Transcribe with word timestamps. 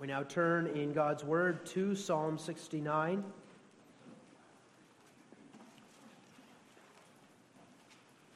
We 0.00 0.06
now 0.06 0.22
turn 0.22 0.68
in 0.68 0.92
God's 0.92 1.24
Word 1.24 1.66
to 1.66 1.96
Psalm 1.96 2.38
69. 2.38 3.24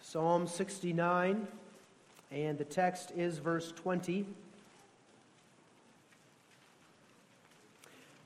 Psalm 0.01 0.48
69, 0.48 1.46
and 2.33 2.59
the 2.59 2.64
text 2.64 3.12
is 3.17 3.38
verse 3.38 3.71
20. 3.71 4.27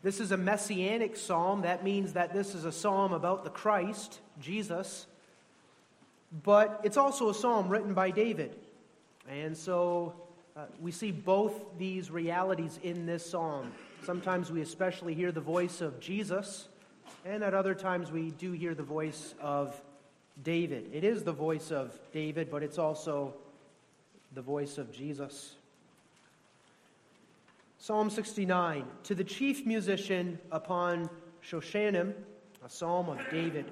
This 0.03 0.19
is 0.19 0.33
a 0.33 0.39
messianic 0.39 1.15
psalm. 1.15 1.61
That 1.61 1.85
means 1.85 2.15
that 2.15 2.33
this 2.33 2.55
is 2.55 2.65
a 2.65 2.73
psalm 2.73 3.13
about 3.13 3.45
the 3.45 3.51
Christ, 3.51 4.19
Jesus. 4.41 5.07
But 6.43 6.81
it's 6.85 6.97
also 6.97 7.29
a 7.29 7.35
psalm 7.35 7.69
written 7.69 7.93
by 7.93 8.13
David. 8.13 8.57
And 9.29 9.55
so 9.55 10.15
uh, 10.57 10.65
we 10.81 10.91
see 10.91 11.11
both 11.11 11.53
these 11.79 12.11
realities 12.11 12.81
in 12.83 13.05
this 13.05 13.29
psalm. 13.29 13.71
Sometimes 14.05 14.51
we 14.51 14.63
especially 14.63 15.13
hear 15.13 15.31
the 15.31 15.41
voice 15.41 15.83
of 15.83 16.01
Jesus, 16.01 16.69
and 17.27 17.45
at 17.45 17.53
other 17.53 17.75
times 17.75 18.11
we 18.11 18.31
do 18.31 18.53
hear 18.53 18.75
the 18.75 18.83
voice 18.83 19.35
of 19.41 19.79
David. 20.43 20.89
It 20.95 21.05
is 21.05 21.25
the 21.25 21.33
voice 21.33 21.71
of 21.71 21.99
David, 22.13 22.51
but 22.51 22.63
it's 22.63 22.79
also 22.79 23.35
the 24.33 24.41
voice 24.41 24.79
of 24.79 24.93
Jesus. 24.93 25.57
Psalm 27.79 28.09
69 28.09 28.85
To 29.05 29.15
the 29.15 29.25
chief 29.25 29.67
musician 29.67 30.39
upon 30.51 31.11
Shoshannim, 31.45 32.15
a 32.65 32.69
psalm 32.69 33.11
of 33.11 33.19
David. 33.31 33.71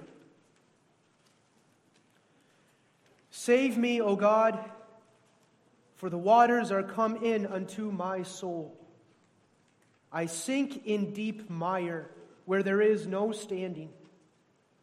Save 3.30 3.78
me, 3.78 4.00
O 4.00 4.16
God, 4.16 4.58
for 5.96 6.10
the 6.10 6.18
waters 6.18 6.70
are 6.72 6.82
come 6.82 7.16
in 7.24 7.46
unto 7.46 7.90
my 7.90 8.22
soul. 8.22 8.76
I 10.12 10.26
sink 10.26 10.86
in 10.86 11.12
deep 11.12 11.50
mire 11.50 12.10
where 12.44 12.62
there 12.62 12.80
is 12.80 13.06
no 13.06 13.32
standing. 13.32 13.90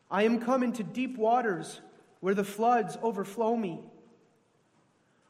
I 0.09 0.23
am 0.23 0.41
come 0.41 0.63
into 0.63 0.83
deep 0.83 1.17
waters 1.17 1.79
where 2.19 2.35
the 2.35 2.43
floods 2.43 2.97
overflow 3.01 3.55
me. 3.55 3.79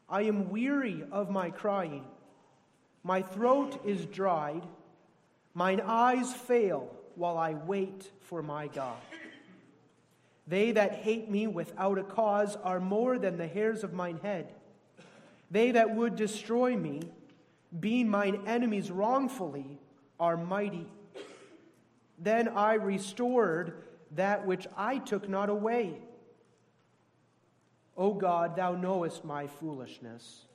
I 0.08 0.22
am 0.22 0.50
weary 0.50 1.04
of 1.10 1.30
my 1.30 1.50
crying. 1.50 2.04
My 3.02 3.22
throat 3.22 3.80
is 3.84 4.04
dried. 4.06 4.66
Mine 5.54 5.80
eyes 5.84 6.32
fail 6.32 6.94
while 7.14 7.38
I 7.38 7.54
wait 7.54 8.10
for 8.20 8.42
my 8.42 8.68
God. 8.68 8.98
They 10.46 10.72
that 10.72 10.94
hate 10.94 11.30
me 11.30 11.46
without 11.46 11.98
a 11.98 12.02
cause 12.02 12.56
are 12.56 12.80
more 12.80 13.18
than 13.18 13.38
the 13.38 13.46
hairs 13.46 13.84
of 13.84 13.92
mine 13.92 14.18
head. 14.22 14.52
They 15.52 15.72
that 15.72 15.94
would 15.94 16.16
destroy 16.16 16.74
me, 16.76 17.02
being 17.78 18.08
mine 18.08 18.44
enemies 18.46 18.90
wrongfully, 18.90 19.78
are 20.18 20.36
mighty. 20.36 20.86
Then 22.18 22.48
I 22.48 22.74
restored 22.74 23.74
that 24.12 24.46
which 24.46 24.66
I 24.76 24.96
took 24.96 25.28
not 25.28 25.50
away. 25.50 25.98
O 27.98 28.14
God, 28.14 28.56
thou 28.56 28.72
knowest 28.72 29.26
my 29.26 29.46
foolishness, 29.46 30.46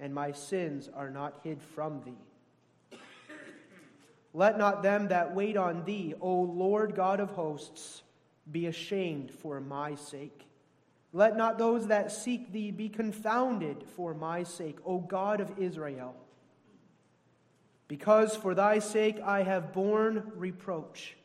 and 0.00 0.12
my 0.12 0.32
sins 0.32 0.90
are 0.92 1.10
not 1.10 1.38
hid 1.44 1.62
from 1.62 2.02
thee. 2.04 2.98
Let 4.32 4.58
not 4.58 4.82
them 4.82 5.08
that 5.08 5.32
wait 5.32 5.56
on 5.56 5.84
thee, 5.84 6.14
O 6.20 6.40
Lord 6.40 6.96
God 6.96 7.20
of 7.20 7.30
hosts, 7.30 8.02
be 8.50 8.66
ashamed 8.66 9.30
for 9.30 9.60
my 9.60 9.94
sake. 9.94 10.44
Let 11.16 11.36
not 11.36 11.58
those 11.58 11.86
that 11.86 12.10
seek 12.10 12.52
thee 12.52 12.72
be 12.72 12.88
confounded 12.88 13.84
for 13.94 14.14
my 14.14 14.42
sake, 14.42 14.78
O 14.84 14.98
God 14.98 15.40
of 15.40 15.60
Israel. 15.60 16.16
Because 17.86 18.34
for 18.34 18.52
thy 18.52 18.80
sake 18.80 19.20
I 19.24 19.44
have 19.44 19.72
borne 19.72 20.32
reproach, 20.34 21.16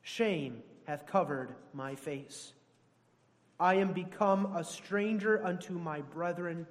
shame 0.00 0.62
hath 0.86 1.04
covered 1.04 1.54
my 1.74 1.94
face. 1.94 2.54
I 3.60 3.74
am 3.74 3.92
become 3.92 4.56
a 4.56 4.64
stranger 4.64 5.44
unto 5.44 5.74
my 5.74 6.00
brethren 6.00 6.66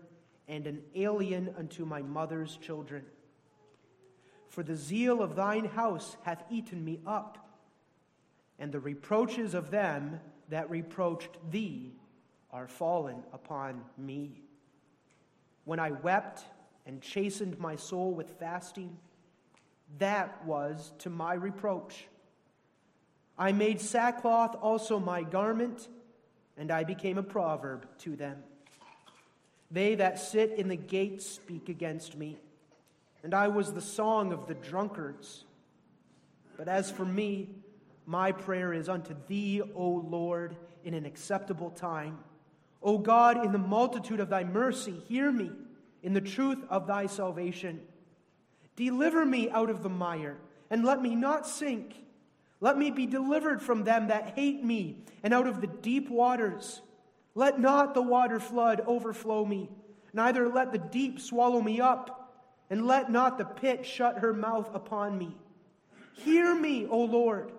and 0.48 0.66
an 0.66 0.82
alien 0.96 1.54
unto 1.60 1.86
my 1.86 2.02
mother's 2.02 2.58
children. 2.58 3.06
For 4.50 4.64
the 4.64 4.76
zeal 4.76 5.22
of 5.22 5.36
thine 5.36 5.66
house 5.66 6.18
hath 6.24 6.44
eaten 6.50 6.84
me 6.84 7.02
up, 7.06 7.38
and 8.58 8.72
the 8.72 8.80
reproaches 8.80 9.54
of 9.54 9.70
them 9.70 10.20
that 10.50 10.72
reproached 10.72 11.38
thee 11.52 11.94
are 12.52 12.68
fallen 12.68 13.24
upon 13.34 13.82
me. 13.98 14.42
When 15.66 15.80
I 15.80 15.92
wept 15.92 16.44
and 16.86 17.02
chastened 17.02 17.60
my 17.60 17.76
soul 17.76 18.14
with 18.14 18.40
fasting, 18.40 18.98
that 20.00 20.46
was 20.46 20.94
to 21.00 21.10
my 21.10 21.34
reproach. 21.34 22.08
I 23.38 23.52
made 23.52 23.82
sackcloth 23.82 24.56
also 24.62 25.00
my 25.00 25.24
garment, 25.24 25.88
and 26.58 26.72
I 26.72 26.84
became 26.84 27.18
a 27.18 27.24
proverb 27.24 27.88
to 28.00 28.16
them. 28.16 28.44
They 29.70 29.96
that 29.96 30.20
sit 30.20 30.52
in 30.52 30.68
the 30.68 30.76
gate 30.76 31.22
speak 31.22 31.70
against 31.70 32.18
me, 32.18 32.38
and 33.24 33.34
I 33.34 33.48
was 33.48 33.74
the 33.74 33.82
song 33.82 34.34
of 34.34 34.48
the 34.48 34.54
drunkards. 34.54 35.46
But 36.58 36.68
as 36.68 36.92
for 36.92 37.06
me, 37.06 37.50
my 38.06 38.32
prayer 38.32 38.74
is 38.74 38.90
unto 38.90 39.16
thee, 39.28 39.62
O 39.76 39.90
Lord, 39.90 40.58
in 40.84 40.94
an 40.94 41.06
acceptable 41.06 41.70
time. 41.70 42.20
O 42.82 42.98
God, 42.98 43.44
in 43.46 43.52
the 43.52 43.58
multitude 43.58 44.20
of 44.20 44.30
thy 44.30 44.44
mercy, 44.44 45.04
hear 45.08 45.32
me 45.32 45.52
in 46.02 46.14
the 46.14 46.22
truth 46.22 46.60
of 46.70 46.88
thy 46.88 47.06
salvation. 47.06 47.82
Deliver 48.76 49.26
me 49.26 49.50
out 49.50 49.70
of 49.70 49.84
the 49.84 49.90
mire, 49.90 50.38
and 50.70 50.84
let 50.84 51.02
me 51.02 51.16
not 51.16 51.46
sink. 51.46 51.96
Let 52.60 52.78
me 52.78 52.90
be 52.90 53.06
delivered 53.06 53.62
from 53.62 53.84
them 53.84 54.08
that 54.08 54.34
hate 54.36 54.64
me, 54.64 55.04
and 55.24 55.34
out 55.34 55.48
of 55.48 55.62
the 55.62 55.68
deep 55.68 56.10
waters. 56.10 56.82
Let 57.36 57.60
not 57.60 57.94
the 57.94 58.02
water 58.02 58.40
flood 58.40 58.82
overflow 58.88 59.46
me, 59.46 59.70
neither 60.14 60.50
let 60.50 60.72
the 60.72 60.78
deep 60.78 61.20
swallow 61.20 61.62
me 61.62 61.80
up, 61.80 62.34
and 62.70 62.88
let 62.88 63.12
not 63.12 63.38
the 63.38 63.46
pit 63.46 63.86
shut 63.86 64.20
her 64.20 64.34
mouth 64.34 64.74
upon 64.74 65.18
me. 65.18 65.36
Hear 66.14 66.56
me, 66.56 66.88
O 66.88 67.00
Lord, 67.00 67.52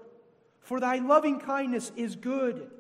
for 0.61 0.81
thy 0.81 0.97
loving 0.97 1.39
kindness 1.41 1.93
is 1.97 2.17
good. 2.17 2.71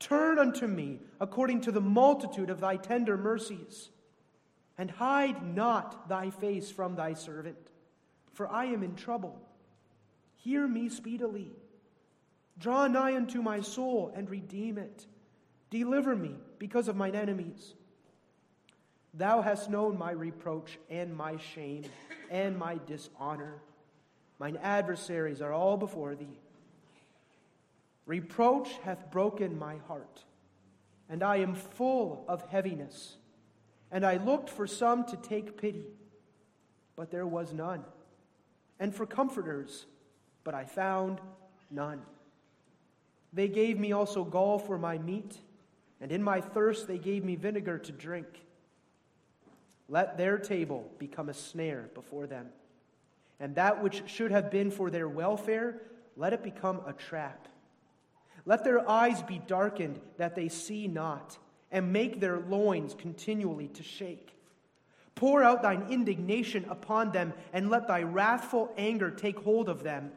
Turn 0.00 0.38
unto 0.38 0.66
me 0.66 0.98
according 1.20 1.60
to 1.62 1.72
the 1.72 1.80
multitude 1.80 2.50
of 2.50 2.60
thy 2.60 2.76
tender 2.76 3.16
mercies, 3.16 3.90
and 4.76 4.90
hide 4.90 5.54
not 5.54 6.08
thy 6.08 6.30
face 6.30 6.70
from 6.70 6.96
thy 6.96 7.12
servant, 7.12 7.58
for 8.32 8.48
I 8.48 8.64
am 8.64 8.82
in 8.82 8.96
trouble. 8.96 9.38
Hear 10.36 10.66
me 10.66 10.88
speedily. 10.88 11.52
Draw 12.58 12.88
nigh 12.88 13.14
unto 13.14 13.42
my 13.42 13.60
soul 13.60 14.10
and 14.16 14.28
redeem 14.30 14.78
it. 14.78 15.06
Deliver 15.68 16.16
me 16.16 16.34
because 16.58 16.88
of 16.88 16.96
mine 16.96 17.14
enemies. 17.14 17.74
Thou 19.12 19.42
hast 19.42 19.68
known 19.68 19.98
my 19.98 20.12
reproach 20.12 20.78
and 20.88 21.14
my 21.14 21.36
shame 21.36 21.84
and 22.30 22.58
my 22.58 22.78
dishonor. 22.86 23.60
Mine 24.38 24.58
adversaries 24.62 25.42
are 25.42 25.52
all 25.52 25.76
before 25.76 26.14
thee. 26.14 26.39
Reproach 28.10 28.70
hath 28.82 29.08
broken 29.12 29.56
my 29.56 29.76
heart, 29.86 30.24
and 31.08 31.22
I 31.22 31.36
am 31.36 31.54
full 31.54 32.24
of 32.26 32.44
heaviness. 32.50 33.14
And 33.92 34.04
I 34.04 34.16
looked 34.16 34.50
for 34.50 34.66
some 34.66 35.04
to 35.04 35.16
take 35.16 35.56
pity, 35.56 35.84
but 36.96 37.12
there 37.12 37.24
was 37.24 37.52
none, 37.52 37.84
and 38.80 38.92
for 38.92 39.06
comforters 39.06 39.86
but 40.42 40.54
I 40.54 40.64
found 40.64 41.20
none. 41.70 42.02
They 43.32 43.46
gave 43.46 43.78
me 43.78 43.92
also 43.92 44.24
gall 44.24 44.58
for 44.58 44.76
my 44.76 44.98
meat, 44.98 45.38
and 46.00 46.10
in 46.10 46.20
my 46.20 46.40
thirst 46.40 46.88
they 46.88 46.98
gave 46.98 47.22
me 47.24 47.36
vinegar 47.36 47.78
to 47.78 47.92
drink. 47.92 48.26
Let 49.88 50.18
their 50.18 50.36
table 50.36 50.90
become 50.98 51.28
a 51.28 51.34
snare 51.34 51.90
before 51.94 52.26
them, 52.26 52.48
and 53.38 53.54
that 53.54 53.80
which 53.80 54.02
should 54.06 54.32
have 54.32 54.50
been 54.50 54.72
for 54.72 54.90
their 54.90 55.08
welfare, 55.08 55.80
let 56.16 56.32
it 56.32 56.42
become 56.42 56.80
a 56.88 56.92
trap. 56.92 57.46
Let 58.50 58.64
their 58.64 58.90
eyes 58.90 59.22
be 59.22 59.38
darkened 59.46 60.00
that 60.16 60.34
they 60.34 60.48
see 60.48 60.88
not, 60.88 61.38
and 61.70 61.92
make 61.92 62.18
their 62.18 62.40
loins 62.40 62.96
continually 62.98 63.68
to 63.68 63.84
shake. 63.84 64.34
Pour 65.14 65.44
out 65.44 65.62
thine 65.62 65.86
indignation 65.88 66.66
upon 66.68 67.12
them, 67.12 67.32
and 67.52 67.70
let 67.70 67.86
thy 67.86 68.02
wrathful 68.02 68.74
anger 68.76 69.08
take 69.08 69.38
hold 69.38 69.68
of 69.68 69.84
them. 69.84 70.10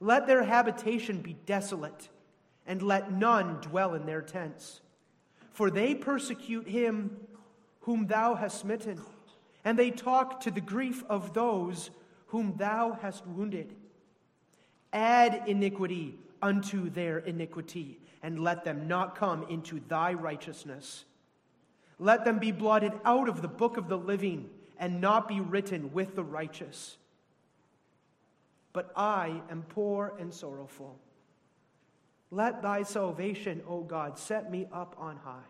Let 0.00 0.26
their 0.26 0.42
habitation 0.42 1.20
be 1.20 1.36
desolate, 1.44 2.08
and 2.66 2.80
let 2.80 3.12
none 3.12 3.60
dwell 3.60 3.92
in 3.92 4.06
their 4.06 4.22
tents. 4.22 4.80
For 5.52 5.68
they 5.68 5.94
persecute 5.94 6.66
him 6.66 7.14
whom 7.80 8.06
thou 8.06 8.36
hast 8.36 8.58
smitten, 8.60 9.02
and 9.66 9.78
they 9.78 9.90
talk 9.90 10.40
to 10.40 10.50
the 10.50 10.62
grief 10.62 11.04
of 11.10 11.34
those 11.34 11.90
whom 12.28 12.56
thou 12.56 12.96
hast 13.02 13.26
wounded. 13.26 13.76
Add 14.94 15.42
iniquity 15.46 16.18
unto 16.44 16.90
their 16.90 17.18
iniquity, 17.18 17.98
and 18.22 18.38
let 18.38 18.64
them 18.64 18.86
not 18.86 19.16
come 19.16 19.44
into 19.48 19.80
thy 19.88 20.12
righteousness. 20.12 21.04
Let 21.98 22.24
them 22.24 22.38
be 22.38 22.52
blotted 22.52 22.92
out 23.04 23.28
of 23.28 23.40
the 23.40 23.48
book 23.48 23.76
of 23.76 23.88
the 23.88 23.98
living, 23.98 24.50
and 24.78 25.00
not 25.00 25.28
be 25.28 25.40
written 25.40 25.92
with 25.92 26.14
the 26.14 26.24
righteous. 26.24 26.98
but 28.74 28.92
I 28.96 29.40
am 29.50 29.62
poor 29.62 30.12
and 30.18 30.34
sorrowful. 30.34 30.98
Let 32.30 32.60
thy 32.60 32.82
salvation, 32.82 33.62
O 33.68 33.82
God, 33.82 34.18
set 34.18 34.50
me 34.50 34.66
up 34.72 34.96
on 34.98 35.16
high. 35.16 35.48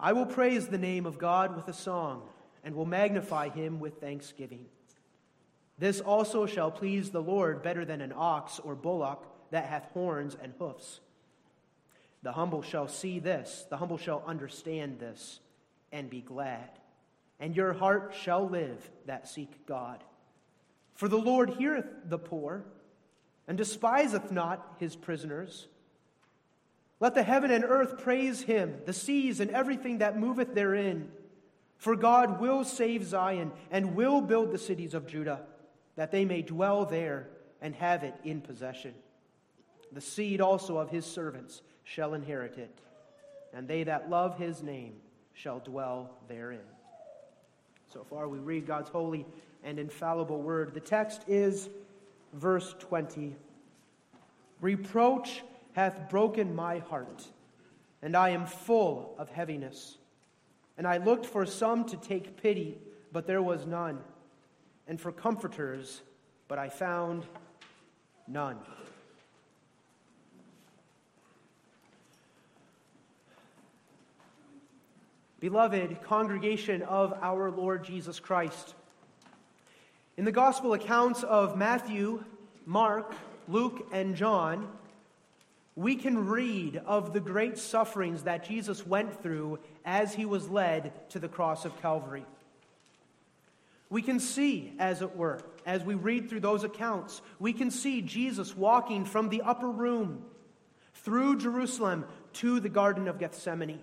I 0.00 0.14
will 0.14 0.26
praise 0.26 0.66
the 0.66 0.78
name 0.78 1.06
of 1.06 1.18
God 1.18 1.54
with 1.54 1.68
a 1.68 1.72
song, 1.72 2.22
and 2.64 2.74
will 2.74 2.86
magnify 2.86 3.50
him 3.50 3.78
with 3.78 4.00
thanksgiving. 4.00 4.64
This 5.78 6.00
also 6.00 6.46
shall 6.46 6.70
please 6.70 7.10
the 7.10 7.22
Lord 7.22 7.62
better 7.62 7.84
than 7.84 8.00
an 8.00 8.12
ox 8.14 8.60
or 8.60 8.74
bullock 8.74 9.26
that 9.50 9.66
hath 9.66 9.90
horns 9.92 10.36
and 10.40 10.52
hoofs. 10.58 11.00
The 12.22 12.32
humble 12.32 12.62
shall 12.62 12.88
see 12.88 13.18
this, 13.18 13.66
the 13.68 13.76
humble 13.76 13.98
shall 13.98 14.22
understand 14.26 14.98
this, 14.98 15.40
and 15.92 16.08
be 16.08 16.22
glad. 16.22 16.70
And 17.38 17.54
your 17.54 17.72
heart 17.72 18.14
shall 18.18 18.48
live 18.48 18.88
that 19.06 19.28
seek 19.28 19.66
God. 19.66 20.02
For 20.94 21.08
the 21.08 21.18
Lord 21.18 21.50
heareth 21.50 21.86
the 22.06 22.18
poor, 22.18 22.64
and 23.46 23.58
despiseth 23.58 24.30
not 24.30 24.76
his 24.78 24.96
prisoners. 24.96 25.66
Let 27.00 27.14
the 27.14 27.22
heaven 27.22 27.50
and 27.50 27.64
earth 27.64 27.98
praise 27.98 28.42
him, 28.42 28.76
the 28.86 28.92
seas 28.92 29.40
and 29.40 29.50
everything 29.50 29.98
that 29.98 30.18
moveth 30.18 30.54
therein. 30.54 31.10
For 31.76 31.96
God 31.96 32.40
will 32.40 32.64
save 32.64 33.04
Zion, 33.04 33.52
and 33.70 33.94
will 33.96 34.20
build 34.22 34.52
the 34.52 34.58
cities 34.58 34.94
of 34.94 35.06
Judah, 35.06 35.42
that 35.96 36.10
they 36.10 36.24
may 36.24 36.42
dwell 36.42 36.84
there 36.84 37.28
and 37.60 37.74
have 37.74 38.02
it 38.04 38.14
in 38.24 38.40
possession. 38.40 38.94
The 39.92 40.00
seed 40.00 40.40
also 40.40 40.78
of 40.78 40.90
his 40.90 41.06
servants 41.06 41.62
shall 41.84 42.14
inherit 42.14 42.58
it, 42.58 42.78
and 43.52 43.68
they 43.68 43.84
that 43.84 44.10
love 44.10 44.36
his 44.38 44.62
name 44.62 44.94
shall 45.34 45.60
dwell 45.60 46.10
therein. 46.28 46.60
So 47.92 48.04
far, 48.04 48.28
we 48.28 48.38
read 48.38 48.66
God's 48.66 48.90
holy 48.90 49.24
and 49.62 49.78
infallible 49.78 50.42
word. 50.42 50.74
The 50.74 50.80
text 50.80 51.22
is 51.28 51.68
verse 52.32 52.74
20 52.80 53.36
Reproach 54.60 55.42
hath 55.72 56.08
broken 56.08 56.54
my 56.54 56.78
heart, 56.78 57.24
and 58.02 58.16
I 58.16 58.30
am 58.30 58.46
full 58.46 59.14
of 59.18 59.28
heaviness. 59.28 59.98
And 60.76 60.86
I 60.86 60.96
looked 60.96 61.26
for 61.26 61.46
some 61.46 61.84
to 61.86 61.96
take 61.96 62.40
pity, 62.42 62.78
but 63.12 63.26
there 63.26 63.42
was 63.42 63.66
none, 63.66 64.00
and 64.86 65.00
for 65.00 65.12
comforters, 65.12 66.02
but 66.48 66.58
I 66.58 66.68
found 66.68 67.26
none. 68.26 68.58
Beloved 75.40 76.02
congregation 76.02 76.82
of 76.82 77.12
our 77.20 77.50
Lord 77.50 77.84
Jesus 77.84 78.18
Christ, 78.18 78.74
in 80.16 80.24
the 80.24 80.32
gospel 80.32 80.72
accounts 80.72 81.22
of 81.22 81.56
Matthew, 81.56 82.24
Mark, 82.66 83.12
Luke, 83.48 83.88
and 83.92 84.14
John, 84.14 84.68
we 85.76 85.96
can 85.96 86.26
read 86.26 86.80
of 86.86 87.12
the 87.12 87.20
great 87.20 87.58
sufferings 87.58 88.22
that 88.22 88.44
Jesus 88.44 88.86
went 88.86 89.22
through 89.22 89.58
as 89.84 90.14
he 90.14 90.24
was 90.24 90.48
led 90.48 90.92
to 91.10 91.18
the 91.18 91.28
cross 91.28 91.64
of 91.64 91.80
Calvary. 91.82 92.24
We 93.94 94.02
can 94.02 94.18
see, 94.18 94.72
as 94.80 95.02
it 95.02 95.14
were, 95.14 95.38
as 95.64 95.84
we 95.84 95.94
read 95.94 96.28
through 96.28 96.40
those 96.40 96.64
accounts, 96.64 97.22
we 97.38 97.52
can 97.52 97.70
see 97.70 98.02
Jesus 98.02 98.56
walking 98.56 99.04
from 99.04 99.28
the 99.28 99.42
upper 99.42 99.70
room 99.70 100.24
through 100.94 101.38
Jerusalem 101.38 102.04
to 102.32 102.58
the 102.58 102.68
Garden 102.68 103.06
of 103.06 103.20
Gethsemane. 103.20 103.78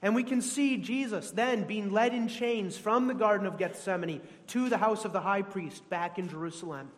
And 0.00 0.14
we 0.14 0.22
can 0.22 0.40
see 0.40 0.78
Jesus 0.78 1.30
then 1.30 1.64
being 1.64 1.92
led 1.92 2.14
in 2.14 2.26
chains 2.28 2.78
from 2.78 3.06
the 3.06 3.12
Garden 3.12 3.46
of 3.46 3.58
Gethsemane 3.58 4.22
to 4.46 4.70
the 4.70 4.78
house 4.78 5.04
of 5.04 5.12
the 5.12 5.20
high 5.20 5.42
priest 5.42 5.86
back 5.90 6.18
in 6.18 6.30
Jerusalem. 6.30 6.90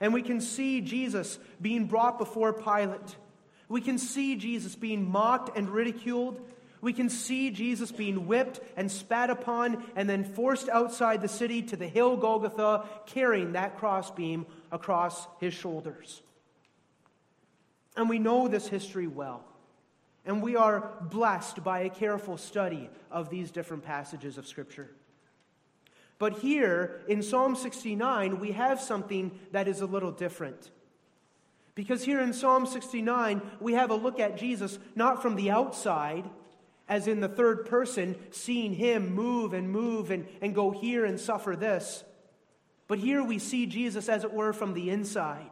And 0.00 0.14
we 0.14 0.22
can 0.22 0.40
see 0.40 0.80
Jesus 0.80 1.38
being 1.60 1.84
brought 1.84 2.16
before 2.16 2.54
Pilate. 2.54 3.16
We 3.68 3.82
can 3.82 3.98
see 3.98 4.36
Jesus 4.36 4.74
being 4.74 5.10
mocked 5.10 5.54
and 5.54 5.68
ridiculed. 5.68 6.40
We 6.80 6.92
can 6.92 7.08
see 7.08 7.50
Jesus 7.50 7.90
being 7.90 8.26
whipped 8.26 8.60
and 8.76 8.90
spat 8.90 9.30
upon 9.30 9.84
and 9.96 10.08
then 10.08 10.24
forced 10.24 10.68
outside 10.68 11.22
the 11.22 11.28
city 11.28 11.62
to 11.62 11.76
the 11.76 11.88
hill 11.88 12.16
Golgotha, 12.16 12.84
carrying 13.06 13.52
that 13.52 13.78
crossbeam 13.78 14.46
across 14.70 15.26
his 15.40 15.54
shoulders. 15.54 16.22
And 17.96 18.08
we 18.08 18.18
know 18.18 18.46
this 18.46 18.68
history 18.68 19.06
well. 19.06 19.44
And 20.26 20.42
we 20.42 20.56
are 20.56 20.92
blessed 21.00 21.62
by 21.62 21.80
a 21.80 21.90
careful 21.90 22.36
study 22.36 22.90
of 23.10 23.30
these 23.30 23.50
different 23.50 23.84
passages 23.84 24.38
of 24.38 24.46
Scripture. 24.46 24.90
But 26.18 26.38
here 26.38 27.02
in 27.08 27.22
Psalm 27.22 27.54
69, 27.54 28.40
we 28.40 28.52
have 28.52 28.80
something 28.80 29.38
that 29.52 29.68
is 29.68 29.80
a 29.80 29.86
little 29.86 30.10
different. 30.10 30.70
Because 31.74 32.02
here 32.02 32.20
in 32.20 32.32
Psalm 32.32 32.66
69, 32.66 33.42
we 33.60 33.74
have 33.74 33.90
a 33.90 33.94
look 33.94 34.18
at 34.18 34.38
Jesus 34.38 34.78
not 34.94 35.22
from 35.22 35.36
the 35.36 35.50
outside, 35.50 36.24
as 36.88 37.08
in 37.08 37.20
the 37.20 37.28
third 37.28 37.66
person, 37.66 38.16
seeing 38.30 38.72
him 38.72 39.14
move 39.14 39.52
and 39.52 39.70
move 39.70 40.10
and, 40.10 40.26
and 40.40 40.54
go 40.54 40.70
here 40.70 41.04
and 41.04 41.18
suffer 41.18 41.56
this. 41.56 42.04
But 42.88 42.98
here 42.98 43.22
we 43.22 43.38
see 43.38 43.66
Jesus, 43.66 44.08
as 44.08 44.24
it 44.24 44.32
were, 44.32 44.52
from 44.52 44.74
the 44.74 44.90
inside. 44.90 45.50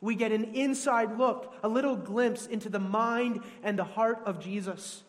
We 0.00 0.14
get 0.14 0.32
an 0.32 0.54
inside 0.54 1.18
look, 1.18 1.54
a 1.62 1.68
little 1.68 1.96
glimpse 1.96 2.46
into 2.46 2.68
the 2.68 2.78
mind 2.78 3.42
and 3.62 3.78
the 3.78 3.84
heart 3.84 4.20
of 4.26 4.40
Jesus. 4.40 5.02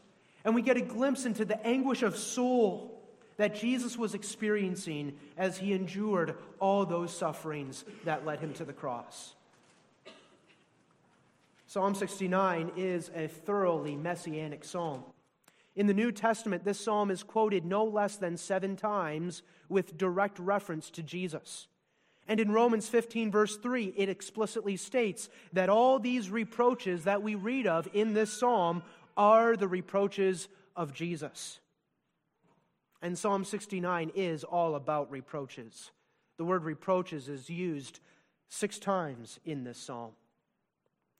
And 0.45 0.55
we 0.55 0.61
get 0.61 0.77
a 0.77 0.81
glimpse 0.81 1.25
into 1.25 1.45
the 1.45 1.65
anguish 1.65 2.01
of 2.01 2.17
soul 2.17 2.99
that 3.37 3.55
Jesus 3.55 3.97
was 3.97 4.13
experiencing 4.13 5.17
as 5.37 5.57
he 5.57 5.73
endured 5.73 6.35
all 6.59 6.85
those 6.85 7.15
sufferings 7.15 7.85
that 8.03 8.25
led 8.25 8.39
him 8.39 8.53
to 8.53 8.65
the 8.65 8.73
cross. 8.73 9.35
Psalm 11.67 11.93
69 11.93 12.71
is 12.77 13.11
a 13.13 13.27
thoroughly 13.27 13.95
messianic 13.95 14.65
psalm. 14.65 15.03
In 15.79 15.87
the 15.87 15.93
New 15.93 16.11
Testament, 16.11 16.65
this 16.65 16.77
psalm 16.77 17.09
is 17.09 17.23
quoted 17.23 17.63
no 17.63 17.85
less 17.85 18.17
than 18.17 18.35
seven 18.35 18.75
times 18.75 19.43
with 19.69 19.97
direct 19.97 20.37
reference 20.37 20.89
to 20.89 21.01
Jesus. 21.01 21.69
And 22.27 22.37
in 22.37 22.51
Romans 22.51 22.89
15, 22.89 23.31
verse 23.31 23.55
3, 23.55 23.93
it 23.95 24.09
explicitly 24.09 24.75
states 24.75 25.29
that 25.53 25.69
all 25.69 25.97
these 25.97 26.29
reproaches 26.29 27.05
that 27.05 27.23
we 27.23 27.35
read 27.35 27.65
of 27.65 27.87
in 27.93 28.13
this 28.13 28.29
psalm 28.29 28.83
are 29.15 29.55
the 29.55 29.69
reproaches 29.69 30.49
of 30.75 30.93
Jesus. 30.93 31.61
And 33.01 33.17
Psalm 33.17 33.45
69 33.45 34.11
is 34.15 34.43
all 34.43 34.75
about 34.75 35.09
reproaches. 35.09 35.91
The 36.35 36.43
word 36.43 36.65
reproaches 36.65 37.29
is 37.29 37.49
used 37.49 38.01
six 38.49 38.79
times 38.79 39.39
in 39.45 39.63
this 39.63 39.77
psalm. 39.77 40.11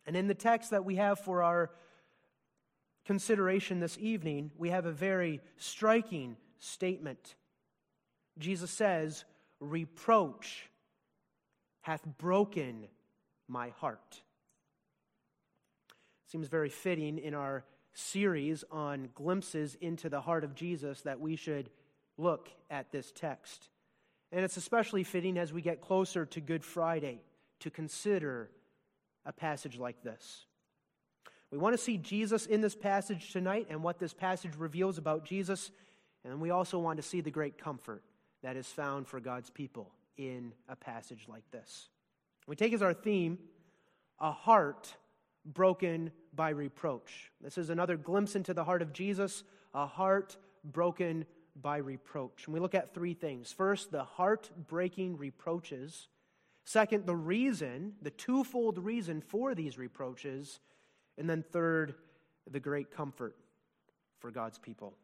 And 0.06 0.18
in 0.18 0.28
the 0.28 0.36
text 0.36 0.72
that 0.72 0.84
we 0.84 0.98
have 0.98 1.18
for 1.18 1.44
our 1.44 1.72
consideration 3.10 3.80
this 3.80 3.98
evening, 4.00 4.52
we 4.56 4.70
have 4.70 4.86
a 4.86 4.92
very 4.92 5.42
striking 5.58 6.38
statement. 6.60 7.34
Jesus 8.38 8.70
says, 8.70 9.26
Reproach 9.60 10.70
hath 11.82 12.06
broken 12.20 12.86
my 13.48 13.70
heart. 13.70 14.22
Seems 16.28 16.50
very 16.50 16.70
fitting 16.70 17.18
in 17.18 17.34
our 17.34 17.66
series 17.94 18.64
on 18.70 19.10
glimpses 19.16 19.76
into 19.82 20.08
the 20.08 20.22
heart 20.22 20.44
of 20.44 20.54
Jesus 20.54 21.02
that 21.02 21.20
we 21.20 21.36
should 21.36 21.72
look 22.16 22.52
at 22.70 22.92
this 22.92 23.12
text. 23.12 23.70
And 24.32 24.46
it's 24.46 24.58
especially 24.58 25.04
fitting 25.04 25.40
as 25.40 25.52
we 25.52 25.64
get 25.64 25.82
closer 25.82 26.28
to 26.28 26.40
Good 26.40 26.64
Friday 26.64 27.24
to 27.62 27.72
consider 27.72 28.52
a 29.26 29.34
passage 29.34 29.80
like 29.80 30.04
this. 30.04 30.46
We 31.52 31.58
want 31.58 31.74
to 31.74 31.82
see 31.82 31.98
Jesus 31.98 32.46
in 32.46 32.62
this 32.62 32.76
passage 32.76 33.32
tonight 33.32 33.68
and 33.70 33.82
what 33.82 34.00
this 34.00 34.14
passage 34.14 34.56
reveals 34.58 34.98
about 34.98 35.26
Jesus. 35.26 35.72
And 36.24 36.40
we 36.40 36.52
also 36.52 36.78
want 36.78 36.98
to 36.98 37.04
see 37.04 37.22
the 37.22 37.32
great 37.32 37.58
comfort 37.58 38.04
that 38.44 38.56
is 38.56 38.68
found 38.68 39.08
for 39.08 39.20
God's 39.20 39.50
people 39.50 39.92
in 40.18 40.54
a 40.68 40.76
passage 40.76 41.26
like 41.28 41.50
this. 41.52 41.90
We 42.48 42.56
take 42.56 42.74
as 42.74 42.82
our 42.82 42.94
theme 42.94 43.40
a 44.20 44.32
heart 44.32 44.96
broken 45.46 46.12
by 46.36 46.50
reproach. 46.50 47.32
This 47.42 47.58
is 47.58 47.70
another 47.70 47.98
glimpse 47.98 48.36
into 48.36 48.54
the 48.54 48.64
heart 48.64 48.82
of 48.82 48.94
Jesus, 48.94 49.44
a 49.74 49.86
heart 49.86 50.38
broken 50.64 51.26
by 51.60 51.78
reproach. 51.78 52.46
And 52.46 52.54
we 52.54 52.60
look 52.60 52.76
at 52.76 52.94
three 52.94 53.14
things. 53.14 53.52
First, 53.52 53.92
the 53.92 54.04
heart 54.04 54.50
breaking 54.68 55.18
reproaches. 55.18 56.08
Second, 56.66 57.06
the 57.06 57.16
reason, 57.16 57.94
the 58.02 58.12
twofold 58.12 58.78
reason 58.78 59.22
for 59.22 59.56
these 59.56 59.78
reproaches. 59.78 60.60
And 61.20 61.30
then 61.30 61.44
third, 61.52 61.94
the 62.50 62.60
great 62.60 62.90
comfort 62.90 63.36
for 64.20 64.32
God's 64.32 64.58
people. 64.58 64.96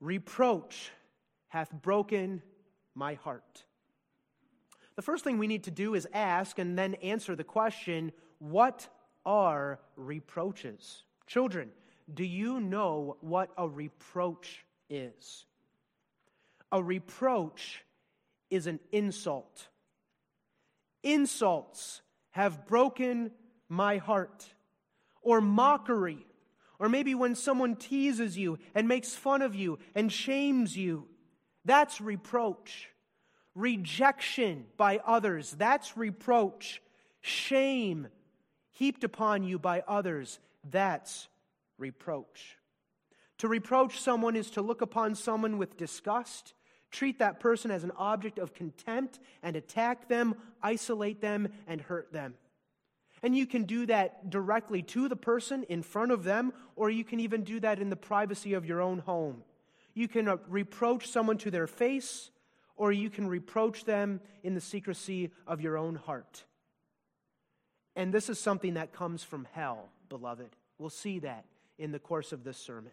Reproach 0.00 0.90
hath 1.48 1.70
broken 1.70 2.42
my 2.96 3.14
heart. 3.14 3.62
The 4.96 5.02
first 5.02 5.22
thing 5.22 5.38
we 5.38 5.46
need 5.46 5.64
to 5.64 5.70
do 5.70 5.94
is 5.94 6.08
ask 6.12 6.58
and 6.58 6.76
then 6.76 6.94
answer 6.94 7.36
the 7.36 7.44
question 7.44 8.10
what 8.40 8.88
are 9.24 9.78
reproaches? 9.94 11.04
Children, 11.28 11.70
do 12.12 12.24
you 12.24 12.60
know 12.60 13.16
what 13.20 13.50
a 13.56 13.68
reproach 13.68 14.64
is? 14.90 15.46
a 16.74 16.82
reproach 16.82 17.84
is 18.50 18.66
an 18.66 18.80
insult. 18.90 19.68
Insults 21.04 22.02
have 22.34 22.66
broken 22.66 23.30
my 23.68 23.96
heart. 23.96 24.44
Or 25.22 25.40
mockery. 25.40 26.26
Or 26.78 26.88
maybe 26.88 27.14
when 27.14 27.36
someone 27.36 27.76
teases 27.76 28.36
you 28.36 28.58
and 28.74 28.88
makes 28.88 29.14
fun 29.14 29.40
of 29.40 29.54
you 29.54 29.78
and 29.94 30.12
shames 30.12 30.76
you. 30.76 31.06
That's 31.64 32.00
reproach. 32.00 32.90
Rejection 33.54 34.66
by 34.76 35.00
others. 35.06 35.52
That's 35.52 35.96
reproach. 35.96 36.82
Shame 37.20 38.08
heaped 38.72 39.04
upon 39.04 39.44
you 39.44 39.58
by 39.58 39.84
others. 39.86 40.40
That's 40.68 41.28
reproach. 41.78 42.58
To 43.38 43.48
reproach 43.48 44.00
someone 44.00 44.34
is 44.34 44.50
to 44.50 44.62
look 44.62 44.80
upon 44.80 45.14
someone 45.14 45.56
with 45.56 45.76
disgust, 45.76 46.52
treat 46.94 47.18
that 47.18 47.40
person 47.40 47.70
as 47.70 47.84
an 47.84 47.92
object 47.98 48.38
of 48.38 48.54
contempt, 48.54 49.18
and 49.42 49.56
attack 49.56 50.08
them, 50.08 50.34
isolate 50.62 51.20
them, 51.20 51.48
and 51.66 51.80
hurt 51.80 52.12
them. 52.12 52.34
And 53.22 53.36
you 53.36 53.46
can 53.46 53.64
do 53.64 53.86
that 53.86 54.30
directly 54.30 54.82
to 54.82 55.08
the 55.08 55.16
person 55.16 55.64
in 55.64 55.82
front 55.82 56.12
of 56.12 56.24
them, 56.24 56.52
or 56.76 56.90
you 56.90 57.04
can 57.04 57.20
even 57.20 57.42
do 57.42 57.58
that 57.60 57.80
in 57.80 57.90
the 57.90 57.96
privacy 57.96 58.54
of 58.54 58.64
your 58.64 58.80
own 58.80 58.98
home. 59.00 59.42
You 59.94 60.08
can 60.08 60.28
uh, 60.28 60.36
reproach 60.48 61.08
someone 61.08 61.38
to 61.38 61.50
their 61.50 61.66
face, 61.66 62.30
or 62.76 62.92
you 62.92 63.10
can 63.10 63.26
reproach 63.26 63.84
them 63.84 64.20
in 64.42 64.54
the 64.54 64.60
secrecy 64.60 65.30
of 65.46 65.60
your 65.60 65.76
own 65.76 65.96
heart. 65.96 66.44
And 67.96 68.12
this 68.12 68.28
is 68.28 68.38
something 68.38 68.74
that 68.74 68.92
comes 68.92 69.24
from 69.24 69.46
hell, 69.52 69.88
beloved. 70.08 70.50
We'll 70.78 70.90
see 70.90 71.20
that 71.20 71.44
in 71.78 71.92
the 71.92 71.98
course 71.98 72.32
of 72.32 72.44
this 72.44 72.58
sermon. 72.58 72.92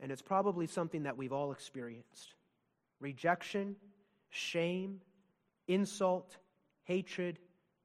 And 0.00 0.10
it's 0.10 0.22
probably 0.22 0.66
something 0.66 1.02
that 1.02 1.16
we've 1.16 1.32
all 1.32 1.52
experienced 1.52 2.34
rejection, 3.00 3.76
shame, 4.28 5.00
insult, 5.68 6.36
hatred, 6.84 7.38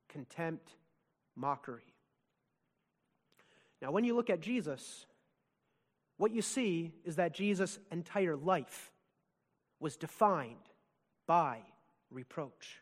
contempt, 0.09 0.71
mockery. 1.35 1.93
Now, 3.81 3.91
when 3.91 4.03
you 4.03 4.15
look 4.15 4.29
at 4.29 4.41
Jesus, 4.41 5.05
what 6.17 6.31
you 6.31 6.41
see 6.41 6.91
is 7.03 7.17
that 7.17 7.33
Jesus' 7.33 7.79
entire 7.91 8.35
life 8.35 8.91
was 9.79 9.97
defined 9.97 10.55
by 11.27 11.59
reproach. 12.09 12.81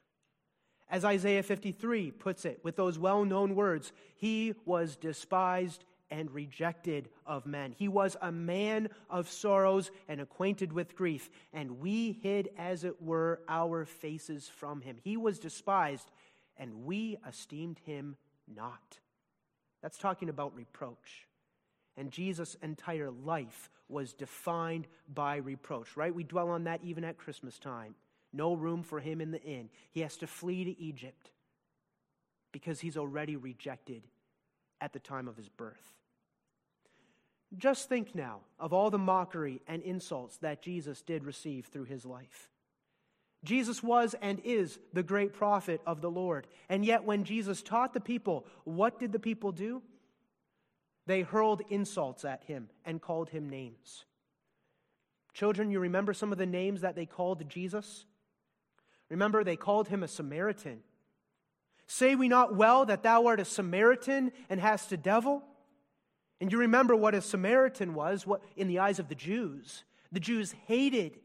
As 0.90 1.04
Isaiah 1.04 1.44
53 1.44 2.12
puts 2.12 2.46
it 2.46 2.60
with 2.64 2.76
those 2.76 3.00
well 3.00 3.26
known 3.26 3.56
words, 3.56 3.92
he 4.16 4.54
was 4.66 4.96
despised 4.96 5.84
and 6.14 6.32
rejected 6.32 7.10
of 7.26 7.48
men. 7.48 7.74
He 7.76 7.88
was 7.88 8.16
a 8.22 8.32
man 8.32 8.90
of 9.10 9.28
sorrows 9.28 9.90
and 10.08 10.22
acquainted 10.22 10.72
with 10.72 10.96
grief, 10.96 11.32
and 11.52 11.80
we 11.80 12.20
hid, 12.22 12.50
as 12.56 12.84
it 12.84 13.02
were, 13.02 13.42
our 13.50 13.84
faces 13.84 14.48
from 14.48 14.82
him. 14.82 14.98
He 15.04 15.18
was 15.18 15.40
despised, 15.40 16.12
and 16.56 16.86
we 16.86 17.18
esteemed 17.28 17.80
him 17.80 18.16
not. 18.48 19.00
That's 19.82 19.98
talking 19.98 20.30
about 20.30 20.56
reproach. 20.56 21.28
And 21.98 22.12
Jesus' 22.12 22.56
entire 22.62 23.10
life 23.10 23.72
was 23.90 24.14
defined 24.14 24.88
by 25.12 25.38
reproach, 25.38 25.98
right? 25.98 26.14
We 26.14 26.24
dwell 26.24 26.50
on 26.50 26.66
that 26.66 26.82
even 26.84 27.04
at 27.04 27.18
Christmas 27.18 27.58
time. 27.58 27.96
No 28.32 28.54
room 28.54 28.84
for 28.84 29.00
him 29.00 29.20
in 29.20 29.32
the 29.32 29.42
inn. 29.42 29.70
He 29.92 30.02
has 30.02 30.16
to 30.18 30.28
flee 30.28 30.64
to 30.64 30.80
Egypt 30.80 31.32
because 32.52 32.80
he's 32.80 32.98
already 32.98 33.36
rejected 33.36 34.04
at 34.80 34.94
the 34.94 35.00
time 35.00 35.28
of 35.28 35.38
his 35.38 35.50
birth. 35.50 35.94
Just 37.58 37.88
think 37.88 38.16
now 38.16 38.40
of 38.60 38.74
all 38.74 38.90
the 38.90 38.98
mockery 38.98 39.62
and 39.68 39.84
insults 39.84 40.38
that 40.38 40.62
Jesus 40.62 41.02
did 41.02 41.24
receive 41.24 41.68
through 41.68 41.86
his 41.86 42.06
life. 42.06 42.50
Jesus 43.44 43.84
was 43.84 44.16
and 44.22 44.40
is 44.44 44.80
the 44.94 45.04
great 45.04 45.34
prophet 45.34 45.82
of 45.86 46.02
the 46.02 46.10
Lord. 46.10 46.48
And 46.70 46.86
yet, 46.86 47.04
when 47.04 47.26
Jesus 47.26 47.62
taught 47.62 47.94
the 47.94 48.00
people, 48.00 48.46
what 48.64 49.00
did 49.00 49.12
the 49.12 49.20
people 49.20 49.52
do? 49.52 49.82
They 51.06 51.22
hurled 51.22 51.62
insults 51.70 52.24
at 52.24 52.46
him 52.46 52.70
and 52.86 53.02
called 53.02 53.30
him 53.30 53.50
names. 53.50 54.06
Children, 55.34 55.72
you 55.72 55.80
remember 55.80 56.14
some 56.14 56.32
of 56.32 56.38
the 56.38 56.46
names 56.46 56.82
that 56.82 56.96
they 56.96 57.06
called 57.06 57.50
Jesus? 57.50 58.06
Remember, 59.10 59.44
they 59.44 59.58
called 59.58 59.90
him 59.90 60.04
a 60.04 60.08
Samaritan. 60.08 60.80
Say 61.86 62.16
we 62.16 62.30
not 62.30 62.56
well 62.56 62.86
that 62.86 63.04
thou 63.04 63.26
art 63.28 63.42
a 63.42 63.46
Samaritan 63.46 64.32
and 64.50 64.60
hast 64.60 64.92
a 64.94 64.98
devil? 64.98 65.44
And 66.44 66.52
you 66.52 66.58
remember 66.58 66.94
what 66.94 67.16
a 67.16 67.22
Samaritan 67.22 67.94
was 67.94 68.28
what, 68.28 68.42
in 68.58 68.68
the 68.68 68.80
eyes 68.80 69.00
of 69.00 69.08
the 69.08 69.16
Jews. 69.16 69.86
The 70.12 70.20
Jews 70.20 70.54
hated 70.68 71.22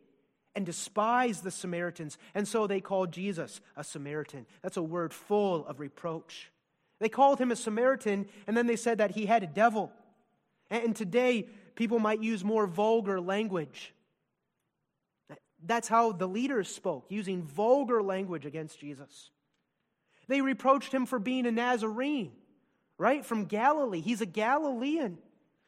and 0.55 0.65
despised 0.65 1.43
the 1.43 1.51
Samaritans, 1.51 2.19
and 2.37 2.47
so 2.47 2.69
they 2.69 2.81
called 2.81 3.11
Jesus 3.11 3.61
a 3.77 3.83
Samaritan. 3.83 4.47
That's 4.63 4.77
a 4.77 4.83
word 4.83 5.13
full 5.13 5.67
of 5.67 5.81
reproach. 5.81 6.53
They 7.01 7.09
called 7.09 7.41
him 7.41 7.51
a 7.51 7.57
Samaritan, 7.57 8.29
and 8.47 8.57
then 8.57 8.69
they 8.69 8.77
said 8.77 8.99
that 8.99 9.11
he 9.11 9.27
had 9.27 9.43
a 9.43 9.49
devil. 9.49 9.91
And 10.71 10.95
today, 10.95 11.49
people 11.75 11.99
might 11.99 12.23
use 12.23 12.45
more 12.45 12.69
vulgar 12.69 13.21
language. 13.21 13.93
That's 15.67 15.89
how 15.89 16.13
the 16.13 16.29
leaders 16.29 16.73
spoke, 16.73 17.07
using 17.09 17.43
vulgar 17.43 18.05
language 18.05 18.47
against 18.47 18.79
Jesus. 18.79 19.33
They 20.29 20.43
reproached 20.43 20.95
him 20.95 21.07
for 21.07 21.19
being 21.19 21.45
a 21.45 21.51
Nazarene, 21.51 22.31
right? 22.99 23.25
From 23.25 23.45
Galilee. 23.45 24.01
He's 24.01 24.21
a 24.21 24.27
Galilean. 24.27 25.19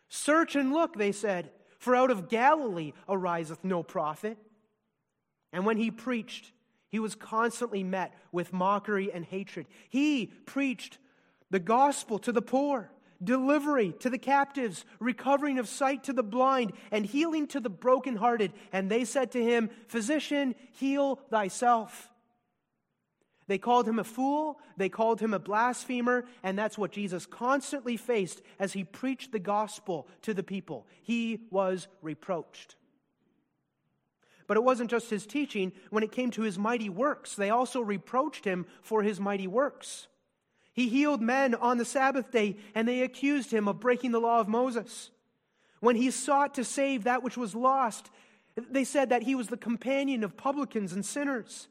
Search 0.09 0.57
and 0.57 0.73
look, 0.73 0.97
they 0.97 1.13
said, 1.13 1.51
for 1.79 1.97
out 1.97 2.11
of 2.11 2.29
Galilee 2.29 2.93
ariseth 3.09 3.65
no 3.65 3.83
prophet. 3.83 4.37
And 5.53 5.65
when 5.65 5.79
he 5.79 5.91
preached, 5.91 6.53
he 6.91 6.99
was 6.99 7.15
constantly 7.15 7.83
met 7.83 8.13
with 8.33 8.53
mockery 8.53 9.13
and 9.13 9.25
hatred. 9.25 9.67
He 9.89 10.27
preached 10.27 10.99
the 11.51 11.61
gospel 11.61 12.19
to 12.21 12.33
the 12.33 12.43
poor, 12.43 12.91
delivery 13.23 13.95
to 14.01 14.11
the 14.11 14.19
captives, 14.19 14.85
recovering 14.99 15.59
of 15.59 15.69
sight 15.69 16.05
to 16.05 16.13
the 16.13 16.23
blind, 16.23 16.73
and 16.91 17.07
healing 17.07 17.47
to 17.49 17.61
the 17.61 17.71
brokenhearted. 17.71 18.53
And 18.73 18.91
they 18.91 19.05
said 19.05 19.33
to 19.33 19.43
him, 19.43 19.71
Physician, 19.89 20.55
heal 20.73 21.17
thyself. 21.31 22.11
They 23.51 23.59
called 23.59 23.89
him 23.89 23.99
a 23.99 24.05
fool, 24.05 24.61
they 24.77 24.89
called 24.89 25.19
him 25.19 25.35
a 25.35 25.41
blasphemer, 25.41 26.25
and 26.45 26.57
that's 26.57 26.79
what 26.79 26.93
Jesus 26.93 27.27
constantly 27.27 27.97
faced 27.97 28.43
as 28.61 28.75
he 28.75 28.85
preached 28.85 29.33
the 29.33 29.41
gospel 29.41 30.07
to 30.23 30.33
the 30.33 30.45
people. 30.45 30.87
He 31.03 31.41
was 31.51 31.89
reproached. 32.01 32.77
But 34.47 34.57
it 34.57 34.63
wasn't 34.63 34.89
just 34.89 35.11
his 35.11 35.27
teaching. 35.27 35.73
When 35.91 36.05
it 36.05 36.13
came 36.13 36.31
to 36.31 36.43
his 36.43 36.61
mighty 36.61 36.89
works, 36.89 37.35
they 37.35 37.51
also 37.51 37.81
reproached 37.81 38.45
him 38.45 38.67
for 38.83 39.03
his 39.03 39.19
mighty 39.19 39.49
works. 39.49 40.07
He 40.73 40.89
healed 40.89 41.21
men 41.21 41.57
on 41.57 41.77
the 41.77 41.85
Sabbath 41.85 42.31
day, 42.31 42.57
and 42.73 42.87
they 42.87 43.03
accused 43.03 43.53
him 43.53 43.67
of 43.67 43.81
breaking 43.81 44.13
the 44.13 44.21
law 44.21 44.39
of 44.39 44.47
Moses. 44.47 45.11
When 45.81 45.97
he 45.97 46.13
sought 46.13 46.55
to 46.55 46.63
save 46.63 47.03
that 47.03 47.25
which 47.25 47.37
was 47.37 47.57
lost, 47.57 48.11
they 48.55 48.85
said 48.85 49.09
that 49.09 49.25
he 49.25 49.35
was 49.35 49.49
the 49.49 49.57
companion 49.57 50.23
of 50.23 50.37
publicans 50.37 50.93
and 50.93 51.05
sinners. 51.05 51.67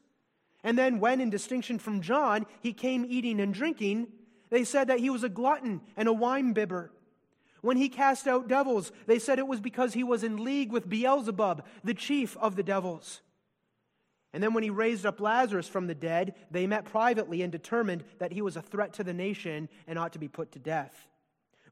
And 0.62 0.76
then, 0.76 1.00
when, 1.00 1.20
in 1.20 1.30
distinction 1.30 1.78
from 1.78 2.02
John, 2.02 2.46
he 2.60 2.72
came 2.72 3.06
eating 3.08 3.40
and 3.40 3.54
drinking, 3.54 4.08
they 4.50 4.64
said 4.64 4.88
that 4.88 5.00
he 5.00 5.10
was 5.10 5.24
a 5.24 5.28
glutton 5.28 5.80
and 5.96 6.08
a 6.08 6.12
winebibber. 6.12 6.90
When 7.62 7.76
he 7.76 7.88
cast 7.88 8.26
out 8.26 8.48
devils, 8.48 8.92
they 9.06 9.18
said 9.18 9.38
it 9.38 9.46
was 9.46 9.60
because 9.60 9.94
he 9.94 10.04
was 10.04 10.24
in 10.24 10.44
league 10.44 10.72
with 10.72 10.88
Beelzebub, 10.88 11.64
the 11.84 11.94
chief 11.94 12.36
of 12.38 12.56
the 12.56 12.62
devils. 12.62 13.20
And 14.32 14.42
then 14.42 14.54
when 14.54 14.62
he 14.62 14.70
raised 14.70 15.04
up 15.04 15.20
Lazarus 15.20 15.68
from 15.68 15.86
the 15.86 15.94
dead, 15.94 16.34
they 16.50 16.66
met 16.66 16.84
privately 16.84 17.42
and 17.42 17.50
determined 17.50 18.04
that 18.18 18.32
he 18.32 18.42
was 18.42 18.56
a 18.56 18.62
threat 18.62 18.92
to 18.94 19.04
the 19.04 19.12
nation 19.12 19.68
and 19.86 19.98
ought 19.98 20.12
to 20.12 20.18
be 20.18 20.28
put 20.28 20.52
to 20.52 20.58
death. 20.58 21.06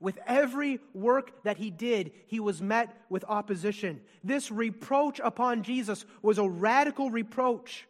With 0.00 0.18
every 0.26 0.80
work 0.92 1.42
that 1.44 1.56
he 1.56 1.70
did, 1.70 2.12
he 2.26 2.40
was 2.40 2.62
met 2.62 2.94
with 3.08 3.24
opposition. 3.28 4.00
This 4.22 4.50
reproach 4.50 5.20
upon 5.22 5.62
Jesus 5.62 6.04
was 6.22 6.38
a 6.38 6.48
radical 6.48 7.10
reproach. 7.10 7.86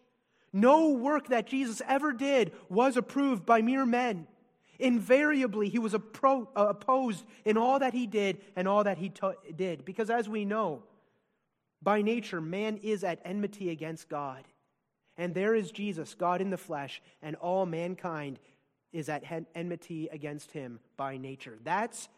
No 0.52 0.90
work 0.90 1.28
that 1.28 1.46
Jesus 1.46 1.82
ever 1.86 2.12
did 2.12 2.52
was 2.68 2.96
approved 2.96 3.44
by 3.44 3.62
mere 3.62 3.86
men. 3.86 4.26
Invariably, 4.78 5.68
he 5.68 5.78
was 5.78 5.92
appro- 5.92 6.48
uh, 6.56 6.66
opposed 6.68 7.24
in 7.44 7.56
all 7.56 7.80
that 7.80 7.94
he 7.94 8.06
did 8.06 8.40
and 8.54 8.68
all 8.68 8.84
that 8.84 8.98
he 8.98 9.08
t- 9.08 9.26
did. 9.54 9.84
Because 9.84 10.08
as 10.08 10.28
we 10.28 10.44
know, 10.44 10.84
by 11.82 12.02
nature, 12.02 12.40
man 12.40 12.78
is 12.82 13.04
at 13.04 13.20
enmity 13.24 13.70
against 13.70 14.08
God. 14.08 14.44
And 15.16 15.34
there 15.34 15.54
is 15.54 15.72
Jesus, 15.72 16.14
God 16.14 16.40
in 16.40 16.50
the 16.50 16.56
flesh, 16.56 17.02
and 17.22 17.34
all 17.36 17.66
mankind 17.66 18.38
is 18.92 19.08
at 19.08 19.24
enmity 19.54 20.08
against 20.12 20.52
him 20.52 20.78
by 20.96 21.16
nature. 21.16 21.58
That's 21.64 22.08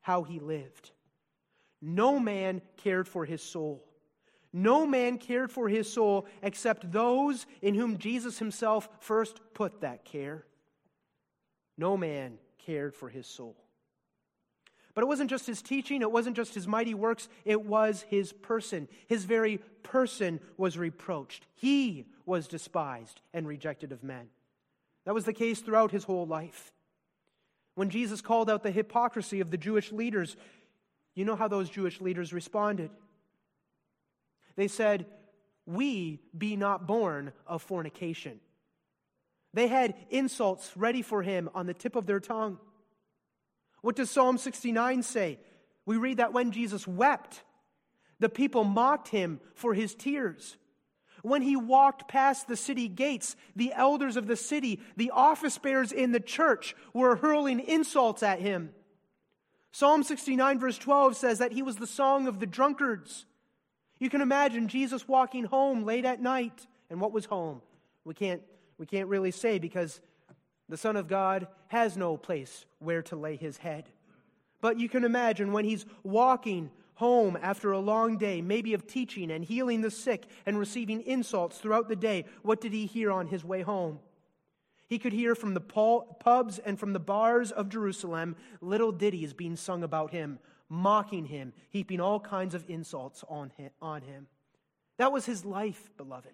how 0.00 0.22
he 0.22 0.38
lived. 0.38 0.90
No 1.80 2.20
man 2.20 2.60
cared 2.76 3.08
for 3.08 3.24
his 3.24 3.42
soul. 3.42 3.82
No 4.52 4.86
man 4.86 5.18
cared 5.18 5.52
for 5.52 5.68
his 5.68 5.92
soul 5.92 6.26
except 6.42 6.90
those 6.90 7.46
in 7.62 7.74
whom 7.74 7.98
Jesus 7.98 8.38
himself 8.38 8.88
first 8.98 9.40
put 9.54 9.80
that 9.82 10.04
care. 10.04 10.44
No 11.78 11.96
man 11.96 12.38
cared 12.58 12.94
for 12.94 13.08
his 13.08 13.26
soul. 13.26 13.56
But 14.92 15.02
it 15.02 15.06
wasn't 15.06 15.30
just 15.30 15.46
his 15.46 15.62
teaching, 15.62 16.02
it 16.02 16.10
wasn't 16.10 16.36
just 16.36 16.54
his 16.54 16.66
mighty 16.66 16.94
works, 16.94 17.28
it 17.44 17.64
was 17.64 18.04
his 18.08 18.32
person. 18.32 18.88
His 19.06 19.24
very 19.24 19.58
person 19.82 20.40
was 20.56 20.76
reproached. 20.76 21.46
He 21.54 22.06
was 22.26 22.48
despised 22.48 23.20
and 23.32 23.46
rejected 23.46 23.92
of 23.92 24.02
men. 24.02 24.28
That 25.04 25.14
was 25.14 25.24
the 25.24 25.32
case 25.32 25.60
throughout 25.60 25.92
his 25.92 26.04
whole 26.04 26.26
life. 26.26 26.72
When 27.76 27.88
Jesus 27.88 28.20
called 28.20 28.50
out 28.50 28.62
the 28.62 28.70
hypocrisy 28.70 29.40
of 29.40 29.50
the 29.50 29.56
Jewish 29.56 29.92
leaders, 29.92 30.36
you 31.14 31.24
know 31.24 31.36
how 31.36 31.48
those 31.48 31.70
Jewish 31.70 32.00
leaders 32.00 32.32
responded? 32.32 32.90
They 34.56 34.68
said, 34.68 35.06
We 35.66 36.20
be 36.36 36.56
not 36.56 36.86
born 36.86 37.32
of 37.46 37.62
fornication. 37.62 38.40
They 39.52 39.68
had 39.68 39.94
insults 40.10 40.76
ready 40.76 41.02
for 41.02 41.22
him 41.22 41.50
on 41.54 41.66
the 41.66 41.74
tip 41.74 41.96
of 41.96 42.06
their 42.06 42.20
tongue. 42.20 42.58
What 43.82 43.96
does 43.96 44.10
Psalm 44.10 44.38
69 44.38 45.02
say? 45.02 45.38
We 45.86 45.96
read 45.96 46.18
that 46.18 46.32
when 46.32 46.52
Jesus 46.52 46.86
wept, 46.86 47.42
the 48.20 48.28
people 48.28 48.64
mocked 48.64 49.08
him 49.08 49.40
for 49.54 49.74
his 49.74 49.94
tears. 49.94 50.56
When 51.22 51.42
he 51.42 51.56
walked 51.56 52.08
past 52.08 52.48
the 52.48 52.56
city 52.56 52.88
gates, 52.88 53.36
the 53.56 53.72
elders 53.74 54.16
of 54.16 54.26
the 54.26 54.36
city, 54.36 54.80
the 54.96 55.10
office 55.10 55.58
bearers 55.58 55.92
in 55.92 56.12
the 56.12 56.20
church, 56.20 56.74
were 56.94 57.16
hurling 57.16 57.60
insults 57.60 58.22
at 58.22 58.40
him. 58.40 58.70
Psalm 59.72 60.02
69, 60.02 60.58
verse 60.58 60.78
12 60.78 61.16
says 61.16 61.38
that 61.38 61.52
he 61.52 61.62
was 61.62 61.76
the 61.76 61.86
song 61.86 62.26
of 62.26 62.40
the 62.40 62.46
drunkards. 62.46 63.26
You 64.00 64.10
can 64.10 64.22
imagine 64.22 64.66
Jesus 64.66 65.06
walking 65.06 65.44
home 65.44 65.84
late 65.84 66.04
at 66.04 66.20
night. 66.20 66.66
And 66.88 67.00
what 67.00 67.12
was 67.12 67.26
home? 67.26 67.62
We 68.04 68.14
can't, 68.14 68.42
we 68.78 68.86
can't 68.86 69.08
really 69.08 69.30
say 69.30 69.60
because 69.60 70.00
the 70.68 70.76
Son 70.76 70.96
of 70.96 71.06
God 71.06 71.46
has 71.68 71.96
no 71.96 72.16
place 72.16 72.64
where 72.80 73.02
to 73.02 73.16
lay 73.16 73.36
his 73.36 73.58
head. 73.58 73.88
But 74.60 74.80
you 74.80 74.88
can 74.88 75.04
imagine 75.04 75.52
when 75.52 75.64
he's 75.64 75.86
walking 76.02 76.70
home 76.94 77.38
after 77.40 77.72
a 77.72 77.78
long 77.78 78.18
day, 78.18 78.42
maybe 78.42 78.74
of 78.74 78.86
teaching 78.86 79.30
and 79.30 79.44
healing 79.44 79.80
the 79.80 79.90
sick 79.90 80.26
and 80.44 80.58
receiving 80.58 81.00
insults 81.02 81.58
throughout 81.58 81.88
the 81.88 81.96
day, 81.96 82.24
what 82.42 82.60
did 82.60 82.72
he 82.72 82.86
hear 82.86 83.10
on 83.10 83.26
his 83.26 83.44
way 83.44 83.62
home? 83.62 83.98
He 84.86 84.98
could 84.98 85.12
hear 85.12 85.34
from 85.34 85.54
the 85.54 85.60
pubs 85.60 86.58
and 86.58 86.78
from 86.78 86.92
the 86.92 86.98
bars 86.98 87.52
of 87.52 87.68
Jerusalem 87.68 88.36
little 88.60 88.92
ditties 88.92 89.32
being 89.32 89.56
sung 89.56 89.82
about 89.82 90.10
him, 90.10 90.40
mocking 90.70 91.26
him, 91.26 91.52
heaping 91.68 92.00
all 92.00 92.20
kinds 92.20 92.54
of 92.54 92.64
insults 92.70 93.22
on 93.28 93.50
him. 93.50 94.26
That 94.96 95.12
was 95.12 95.26
his 95.26 95.44
life, 95.44 95.90
beloved. 95.98 96.32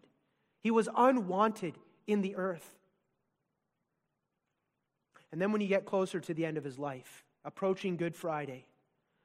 He 0.61 0.71
was 0.71 0.89
unwanted 0.97 1.75
in 2.07 2.21
the 2.21 2.37
earth. 2.37 2.77
And 5.33 5.41
then 5.41 5.53
when 5.53 5.61
you 5.61 5.69
get 5.69 5.87
closer 5.87 6.21
to 6.21 6.35
the 6.35 6.47
end 6.47 6.59
of 6.59 6.65
his 6.65 6.79
life, 6.79 7.25
approaching 7.45 7.97
Good 7.97 8.15
Friday, 8.15 8.67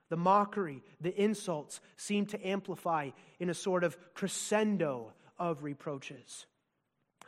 the 0.10 0.18
mockery, 0.18 0.84
the 1.00 1.16
insults 1.16 1.80
seem 1.96 2.26
to 2.28 2.48
amplify 2.48 3.12
in 3.40 3.50
a 3.50 3.54
sort 3.54 3.84
of 3.84 3.98
crescendo 4.14 5.14
of 5.38 5.64
reproaches. 5.64 6.46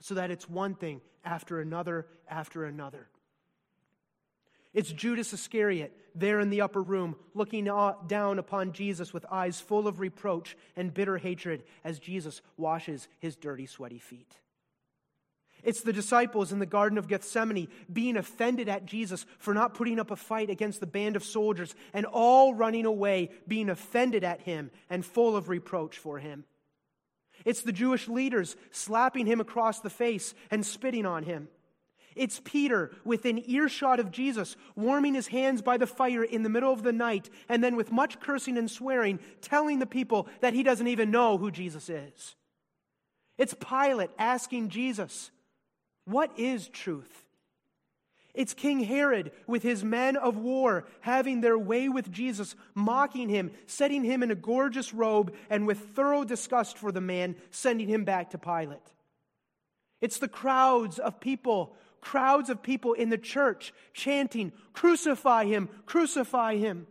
So 0.02 0.16
that 0.16 0.32
it's 0.32 0.50
one 0.50 0.76
thing 0.76 1.02
after 1.24 1.62
another 1.62 2.08
after 2.28 2.66
another. 2.66 3.08
It's 4.74 4.92
Judas 4.92 5.34
Iscariot 5.34 5.96
there 6.16 6.40
in 6.40 6.50
the 6.50 6.62
upper 6.62 6.82
room, 6.82 7.16
looking 7.34 7.66
down 7.66 8.40
upon 8.40 8.72
Jesus 8.74 9.14
with 9.14 9.26
eyes 9.32 9.60
full 9.60 9.88
of 9.88 10.00
reproach 10.00 10.56
and 10.76 10.94
bitter 10.94 11.18
hatred 11.18 11.64
as 11.84 12.00
Jesus 12.00 12.42
washes 12.58 13.08
his 13.20 13.36
dirty, 13.36 13.66
sweaty 13.66 14.00
feet. 14.00 14.36
It's 15.64 15.82
the 15.82 15.94
disciples 15.94 16.52
in 16.52 16.60
the 16.60 16.66
Garden 16.66 16.98
of 16.98 17.08
Gethsemane 17.08 17.70
being 17.92 18.18
offended 18.18 18.68
at 18.68 18.86
Jesus 18.86 19.26
for 19.40 19.54
not 19.54 19.74
putting 19.74 19.98
up 19.98 20.12
a 20.12 20.16
fight 20.16 20.50
against 20.50 20.82
the 20.82 20.88
band 20.88 21.16
of 21.16 21.24
soldiers 21.24 21.74
and 21.94 22.06
all 22.06 22.54
running 22.54 22.86
away, 22.86 23.30
being 23.48 23.70
offended 23.70 24.24
at 24.24 24.42
him 24.42 24.72
and 24.90 25.06
full 25.06 25.38
of 25.38 25.48
reproach 25.48 25.98
for 25.98 26.20
him. 26.20 26.44
It's 27.46 27.62
the 27.62 27.72
Jewish 27.72 28.08
leaders 28.08 28.56
slapping 28.72 29.26
him 29.26 29.40
across 29.40 29.80
the 29.80 29.90
face 29.90 30.34
and 30.52 30.66
spitting 30.66 31.06
on 31.06 31.24
him. 31.24 31.48
It's 32.16 32.42
Peter 32.44 32.92
within 33.04 33.50
earshot 33.50 34.00
of 34.00 34.12
Jesus, 34.12 34.56
warming 34.76 35.14
his 35.14 35.28
hands 35.28 35.62
by 35.62 35.78
the 35.78 35.88
fire 35.88 36.24
in 36.24 36.44
the 36.44 36.50
middle 36.50 36.72
of 36.72 36.84
the 36.84 36.94
night, 36.94 37.30
and 37.50 37.64
then 37.64 37.76
with 37.76 37.92
much 37.92 38.20
cursing 38.20 38.58
and 38.58 38.70
swearing, 38.70 39.20
telling 39.42 39.80
the 39.80 39.86
people 39.86 40.28
that 40.42 40.54
he 40.54 40.64
doesn't 40.64 40.88
even 40.88 41.12
know 41.12 41.38
who 41.38 41.52
Jesus 41.52 41.90
is. 41.90 42.36
It's 43.38 43.56
Pilate 43.56 44.12
asking 44.20 44.70
Jesus, 44.70 45.32
what 46.06 46.32
is 46.38 46.68
truth? 46.68 47.26
It's 48.34 48.56
King 48.56 48.80
Herod 48.80 49.32
with 49.46 49.62
his 49.62 49.84
men 49.84 50.18
of 50.18 50.38
war 50.38 50.86
having 51.02 51.42
their 51.42 51.58
way 51.58 51.88
with 51.88 52.12
Jesus, 52.12 52.56
mocking 52.74 53.30
him, 53.30 53.52
setting 53.68 54.04
him 54.04 54.24
in 54.24 54.32
a 54.32 54.36
gorgeous 54.36 54.92
robe, 54.94 55.34
and 55.52 55.68
with 55.68 55.96
thorough 55.96 56.24
disgust 56.24 56.78
for 56.78 56.92
the 56.92 57.02
man, 57.02 57.36
sending 57.52 57.88
him 57.88 58.06
back 58.06 58.32
to 58.32 58.40
Pilate. 58.40 58.80
It's 60.02 60.18
the 60.18 60.28
crowds 60.28 60.98
of 60.98 61.20
people, 61.20 61.76
crowds 62.04 62.50
of 62.50 62.62
people 62.62 62.94
in 62.94 63.10
the 63.10 63.18
church 63.18 63.74
chanting, 63.94 64.52
Crucify 64.74 65.46
him, 65.46 65.70
crucify 65.86 66.58
him. 66.58 66.88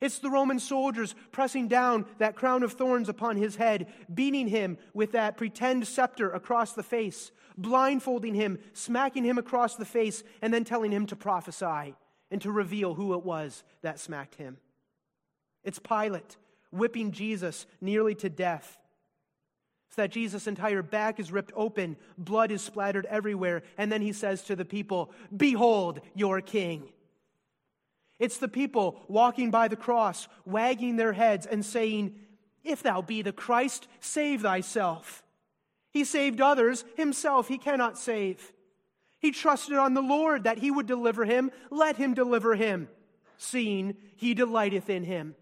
It's 0.00 0.20
the 0.20 0.30
Roman 0.30 0.60
soldiers 0.60 1.14
pressing 1.32 1.66
down 1.66 2.06
that 2.18 2.36
crown 2.36 2.62
of 2.62 2.72
thorns 2.72 3.08
upon 3.08 3.36
his 3.36 3.56
head, 3.56 3.88
beating 4.12 4.46
him 4.46 4.78
with 4.94 5.12
that 5.12 5.36
pretend 5.36 5.86
scepter 5.86 6.30
across 6.30 6.72
the 6.72 6.84
face, 6.84 7.32
blindfolding 7.56 8.34
him, 8.34 8.58
smacking 8.72 9.24
him 9.24 9.38
across 9.38 9.74
the 9.74 9.84
face, 9.84 10.22
and 10.40 10.54
then 10.54 10.64
telling 10.64 10.92
him 10.92 11.06
to 11.06 11.16
prophesy 11.16 11.96
and 12.30 12.40
to 12.42 12.52
reveal 12.52 12.94
who 12.94 13.14
it 13.14 13.24
was 13.24 13.64
that 13.82 13.98
smacked 13.98 14.36
him. 14.36 14.58
It's 15.64 15.80
Pilate 15.80 16.36
whipping 16.70 17.12
Jesus 17.12 17.66
nearly 17.80 18.14
to 18.16 18.28
death. 18.28 18.78
So 19.90 20.02
that 20.02 20.10
Jesus' 20.10 20.46
entire 20.46 20.82
back 20.82 21.18
is 21.18 21.32
ripped 21.32 21.52
open, 21.56 21.96
blood 22.18 22.50
is 22.50 22.62
splattered 22.62 23.06
everywhere, 23.06 23.62
and 23.78 23.90
then 23.90 24.02
he 24.02 24.12
says 24.12 24.42
to 24.44 24.56
the 24.56 24.64
people, 24.64 25.10
Behold 25.34 26.00
your 26.14 26.40
king. 26.40 26.90
It's 28.18 28.38
the 28.38 28.48
people 28.48 29.04
walking 29.08 29.50
by 29.50 29.68
the 29.68 29.76
cross, 29.76 30.28
wagging 30.44 30.96
their 30.96 31.12
heads 31.12 31.46
and 31.46 31.64
saying, 31.64 32.16
If 32.64 32.82
thou 32.82 33.00
be 33.00 33.22
the 33.22 33.32
Christ, 33.32 33.86
save 34.00 34.42
thyself. 34.42 35.22
He 35.90 36.04
saved 36.04 36.40
others, 36.40 36.84
himself 36.96 37.48
he 37.48 37.58
cannot 37.58 37.98
save. 37.98 38.52
He 39.20 39.30
trusted 39.30 39.76
on 39.76 39.94
the 39.94 40.02
Lord 40.02 40.44
that 40.44 40.58
he 40.58 40.70
would 40.70 40.86
deliver 40.86 41.24
him. 41.24 41.50
Let 41.70 41.96
him 41.96 42.14
deliver 42.14 42.54
him, 42.54 42.88
seeing 43.36 43.96
he 44.16 44.34
delighteth 44.34 44.90
in 44.90 45.04
him. 45.04 45.34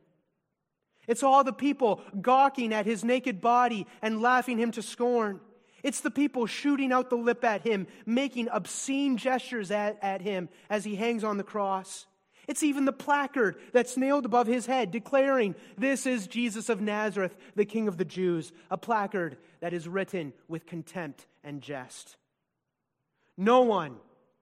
It's 1.06 1.22
all 1.22 1.44
the 1.44 1.52
people 1.52 2.00
gawking 2.20 2.72
at 2.72 2.86
his 2.86 3.04
naked 3.04 3.40
body 3.40 3.86
and 4.02 4.20
laughing 4.20 4.58
him 4.58 4.72
to 4.72 4.82
scorn. 4.82 5.40
It's 5.82 6.00
the 6.00 6.10
people 6.10 6.46
shooting 6.46 6.92
out 6.92 7.10
the 7.10 7.16
lip 7.16 7.44
at 7.44 7.62
him, 7.62 7.86
making 8.04 8.48
obscene 8.48 9.16
gestures 9.16 9.70
at, 9.70 9.98
at 10.02 10.20
him 10.20 10.48
as 10.68 10.84
he 10.84 10.96
hangs 10.96 11.22
on 11.22 11.36
the 11.36 11.44
cross. 11.44 12.06
It's 12.48 12.62
even 12.62 12.84
the 12.84 12.92
placard 12.92 13.56
that's 13.72 13.96
nailed 13.96 14.24
above 14.24 14.46
his 14.46 14.66
head 14.66 14.90
declaring, 14.90 15.54
This 15.76 16.06
is 16.06 16.26
Jesus 16.26 16.68
of 16.68 16.80
Nazareth, 16.80 17.36
the 17.54 17.64
King 17.64 17.88
of 17.88 17.98
the 17.98 18.04
Jews. 18.04 18.52
A 18.70 18.78
placard 18.78 19.36
that 19.60 19.72
is 19.72 19.88
written 19.88 20.32
with 20.48 20.66
contempt 20.66 21.26
and 21.42 21.60
jest. 21.60 22.16
No 23.36 23.62
one 23.62 23.96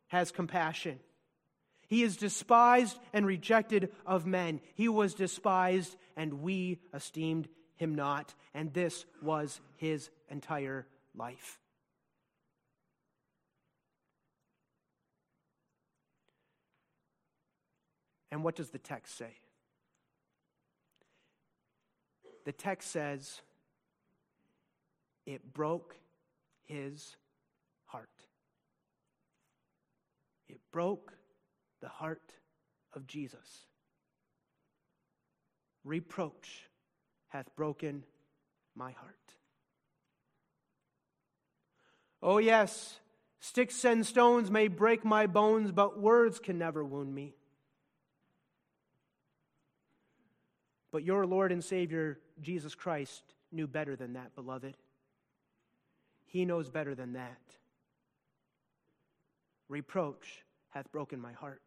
has 0.09 0.31
compassion. 0.31 1.01
He 1.89 2.03
is 2.03 2.17
despised 2.17 2.99
and 3.13 3.27
rejected 3.27 3.93
of 4.07 4.27
men. 4.27 4.61
He 4.75 4.89
was 4.89 5.15
despised, 5.15 5.97
and 6.17 6.43
we 6.43 6.81
esteemed 6.93 7.49
him 7.77 7.95
not. 7.95 8.35
And 8.55 8.73
this 8.73 9.05
was 9.23 9.61
his 9.77 10.11
entire 10.31 10.87
life. 11.17 11.59
And 18.31 18.43
what 18.43 18.57
does 18.57 18.71
the 18.71 18.79
text 18.79 19.17
say? 19.17 19.31
The 22.45 22.53
text 22.53 22.91
says, 22.91 23.41
it 25.25 25.55
broke 25.55 25.95
his 26.65 27.17
heart. 27.87 28.11
It 30.49 30.61
broke 30.73 31.13
the 31.85 31.91
heart 31.91 32.33
of 32.95 33.07
Jesus. 33.07 33.67
Reproach 35.85 36.63
hath 37.29 37.55
broken 37.57 38.05
my 38.75 38.93
heart. 38.93 39.35
Oh, 42.23 42.39
yes, 42.39 42.99
sticks 43.39 43.85
and 43.85 44.07
stones 44.07 44.51
may 44.51 44.69
break 44.69 45.05
my 45.05 45.27
bones, 45.27 45.73
but 45.73 46.01
words 46.01 46.39
can 46.39 46.57
never 46.57 46.83
wound 46.83 47.15
me. 47.15 47.35
But 50.91 51.05
your 51.05 51.27
Lord 51.27 51.53
and 51.53 51.63
Savior, 51.63 52.19
Jesus 52.41 52.75
Christ, 52.75 53.23
knew 53.53 53.67
better 53.67 53.95
than 53.95 54.15
that, 54.15 54.35
beloved. 54.35 54.75
He 56.25 56.47
knows 56.47 56.71
better 56.71 56.95
than 56.95 57.13
that. 57.13 57.43
Reproach 59.69 60.45
hath 60.75 60.91
broken 60.91 61.21
my 61.21 61.33
heart. 61.33 61.63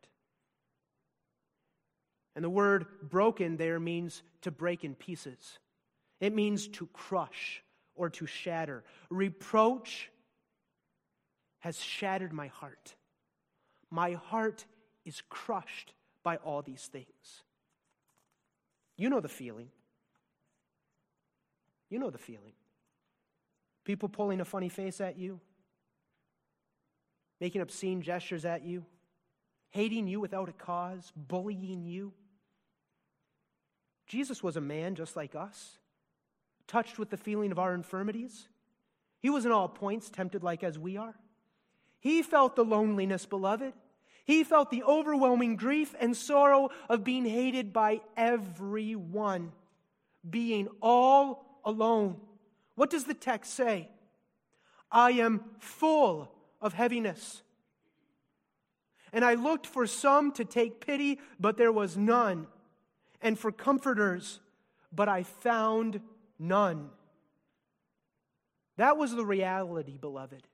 And 2.35 2.43
the 2.43 2.49
word 2.49 2.85
broken 3.01 3.57
there 3.57 3.79
means 3.79 4.21
to 4.41 4.51
break 4.51 4.83
in 4.83 4.93
pieces, 4.93 5.57
it 6.19 6.35
means 6.35 6.67
to 6.67 6.87
crush 6.87 7.63
or 7.95 8.09
to 8.11 8.27
shatter. 8.27 8.83
Reproach 9.09 10.11
has 11.59 11.81
shattered 11.81 12.33
my 12.33 12.47
heart. 12.47 12.95
My 13.89 14.13
heart 14.13 14.65
is 15.05 15.23
crushed 15.29 15.93
by 16.23 16.35
all 16.37 16.61
these 16.61 16.85
things. 16.91 17.43
You 18.97 19.09
know 19.09 19.19
the 19.19 19.29
feeling. 19.29 19.69
You 21.89 21.99
know 21.99 22.09
the 22.09 22.17
feeling. 22.17 22.53
People 23.85 24.09
pulling 24.09 24.41
a 24.41 24.45
funny 24.45 24.69
face 24.69 24.99
at 24.99 25.17
you, 25.17 25.39
making 27.39 27.61
obscene 27.61 28.01
gestures 28.01 28.43
at 28.43 28.65
you, 28.65 28.85
hating 29.69 30.07
you 30.07 30.19
without 30.19 30.49
a 30.49 30.53
cause, 30.53 31.11
bullying 31.15 31.85
you. 31.85 32.13
Jesus 34.07 34.41
was 34.41 34.55
a 34.55 34.61
man 34.61 34.95
just 34.95 35.15
like 35.15 35.35
us, 35.35 35.77
touched 36.67 36.97
with 36.97 37.09
the 37.09 37.17
feeling 37.17 37.51
of 37.51 37.59
our 37.59 37.73
infirmities. 37.73 38.47
He 39.19 39.29
was 39.29 39.45
in 39.45 39.51
all 39.51 39.67
points 39.67 40.09
tempted 40.09 40.43
like 40.43 40.63
as 40.63 40.79
we 40.79 40.97
are. 40.97 41.15
He 41.99 42.21
felt 42.21 42.55
the 42.55 42.63
loneliness, 42.63 43.25
beloved. 43.25 43.73
He 44.23 44.43
felt 44.43 44.71
the 44.71 44.83
overwhelming 44.83 45.55
grief 45.55 45.95
and 45.99 46.15
sorrow 46.15 46.69
of 46.89 47.03
being 47.03 47.25
hated 47.25 47.73
by 47.73 48.01
everyone, 48.15 49.51
being 50.29 50.67
all 50.81 51.59
alone. 51.65 52.17
What 52.75 52.89
does 52.89 53.05
the 53.05 53.13
text 53.13 53.53
say? 53.53 53.89
I 54.91 55.11
am 55.11 55.43
full 55.59 56.31
of 56.61 56.73
heaviness. 56.73 57.41
And 59.17 59.25
I 59.25 59.33
looked 59.33 59.65
for 59.65 59.87
some 59.87 60.31
to 60.33 60.45
take 60.45 60.85
pity, 60.85 61.19
but 61.39 61.57
there 61.57 61.71
was 61.71 61.97
none, 61.97 62.45
and 63.19 63.39
for 63.39 63.51
comforters, 63.51 64.39
but 64.93 65.09
I 65.09 65.23
found 65.23 66.01
none. 66.37 66.91
That 68.75 68.95
was 68.95 69.15
the 69.15 69.25
reality, 69.25 69.97
beloved. 69.97 70.47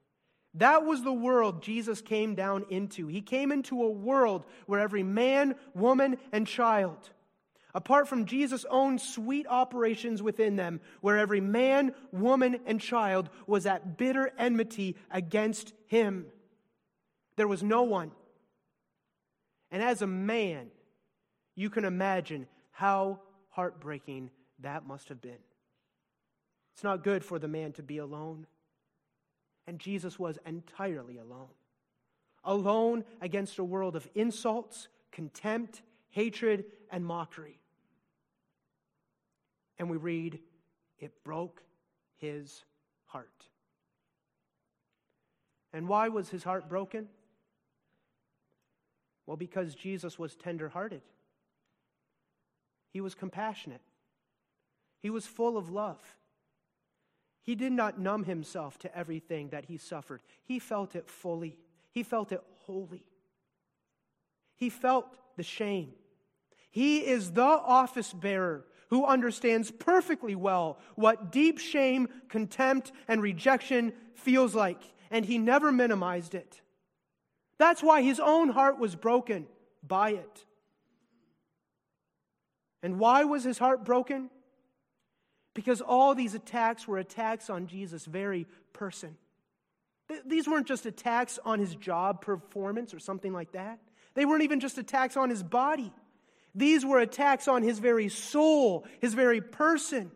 That 0.54 0.86
was 0.86 1.04
the 1.04 1.12
world 1.12 1.62
Jesus 1.62 2.00
came 2.00 2.36
down 2.36 2.66
into. 2.70 3.08
He 3.08 3.20
came 3.20 3.52
into 3.52 3.84
a 3.84 3.92
world 3.92 4.46
where 4.66 4.80
every 4.80 5.04
man, 5.04 5.56
woman, 5.76 6.16
and 6.32 6.48
child, 6.48 7.10
apart 7.76 8.08
from 8.08 8.24
Jesus' 8.24 8.66
own 8.70 8.98
sweet 8.98 9.46
operations 9.46 10.24
within 10.24 10.56
them, 10.56 10.80
where 11.02 11.18
every 11.18 11.42
man, 11.42 11.94
woman, 12.14 12.62
and 12.66 12.80
child 12.80 13.30
was 13.46 13.66
at 13.66 13.98
bitter 13.98 14.32
enmity 14.40 14.96
against 15.12 15.74
him, 15.88 16.28
there 17.36 17.50
was 17.50 17.62
no 17.62 17.84
one. 17.84 18.14
And 19.74 19.82
as 19.82 20.04
a 20.04 20.08
man, 20.08 20.68
you 21.56 21.72
can 21.72 21.84
imagine 21.84 22.46
how 22.72 23.20
heartbreaking 23.50 24.30
that 24.60 24.86
must 24.86 25.10
have 25.10 25.20
been. 25.20 25.40
It's 26.76 26.84
not 26.84 27.04
good 27.04 27.26
for 27.26 27.40
the 27.40 27.48
man 27.48 27.72
to 27.74 27.84
be 27.84 27.98
alone. 27.98 28.46
And 29.66 29.80
Jesus 29.80 30.20
was 30.20 30.38
entirely 30.46 31.18
alone. 31.18 31.50
Alone 32.44 33.04
against 33.20 33.58
a 33.58 33.64
world 33.64 33.96
of 33.96 34.08
insults, 34.14 34.90
contempt, 35.12 35.82
hatred, 36.12 36.66
and 36.92 37.04
mockery. 37.04 37.60
And 39.80 39.90
we 39.90 39.98
read, 39.98 40.40
it 41.00 41.24
broke 41.24 41.64
his 42.18 42.64
heart. 43.06 43.48
And 45.74 45.88
why 45.88 46.10
was 46.10 46.30
his 46.30 46.44
heart 46.44 46.70
broken? 46.70 47.08
Well, 49.26 49.38
because 49.38 49.76
Jesus 49.76 50.20
was 50.20 50.36
tenderhearted. 50.36 51.02
He 52.92 53.02
was 53.02 53.16
compassionate. 53.16 53.82
He 55.00 55.10
was 55.10 55.26
full 55.26 55.58
of 55.58 55.70
love. 55.70 56.02
He 57.42 57.56
did 57.56 57.74
not 57.74 58.00
numb 58.00 58.24
himself 58.24 58.78
to 58.80 58.98
everything 58.98 59.50
that 59.50 59.66
he 59.66 59.78
suffered. 59.78 60.22
He 60.46 60.60
felt 60.60 60.96
it 60.96 61.10
fully, 61.10 61.58
he 61.92 62.04
felt 62.04 62.32
it 62.32 62.42
wholly. 62.66 63.04
He 64.56 64.70
felt 64.70 65.18
the 65.36 65.44
shame. 65.44 65.94
He 66.72 67.00
is 67.00 67.32
the 67.32 67.42
office 67.42 68.14
bearer 68.14 68.66
who 68.90 69.06
understands 69.06 69.72
perfectly 69.72 70.36
well 70.36 70.80
what 70.96 71.32
deep 71.32 71.60
shame, 71.60 72.08
contempt, 72.30 72.92
and 73.08 73.22
rejection 73.22 73.94
feels 74.16 74.56
like, 74.56 74.82
and 75.12 75.26
he 75.26 75.38
never 75.38 75.72
minimized 75.72 76.36
it. 76.36 76.62
That's 77.58 77.84
why 77.84 78.02
his 78.02 78.20
own 78.20 78.50
heart 78.50 78.80
was 78.80 78.96
broken 78.96 79.48
by 79.86 80.12
it. 80.12 80.46
And 82.82 83.00
why 83.00 83.24
was 83.24 83.44
his 83.44 83.58
heart 83.58 83.86
broken? 83.86 84.30
Because 85.54 85.82
all 85.82 86.16
these 86.16 86.34
attacks 86.34 86.88
were 86.88 86.98
attacks 86.98 87.50
on 87.50 87.68
Jesus' 87.68 88.06
very 88.06 88.48
person. 88.74 89.16
These 90.26 90.48
weren't 90.48 90.68
just 90.68 90.86
attacks 90.86 91.40
on 91.46 91.60
his 91.60 91.76
job 91.76 92.22
performance 92.22 92.94
or 92.94 93.00
something 93.00 93.32
like 93.32 93.54
that. 93.54 93.80
They 94.16 94.26
weren't 94.26 94.44
even 94.44 94.60
just 94.60 94.78
attacks 94.78 95.16
on 95.16 95.30
his 95.30 95.42
body. 95.42 95.94
These 96.54 96.86
were 96.86 97.00
attacks 97.00 97.48
on 97.48 97.64
his 97.64 97.80
very 97.80 98.10
soul, 98.10 98.86
his 99.00 99.14
very 99.14 99.42
person. 99.42 100.12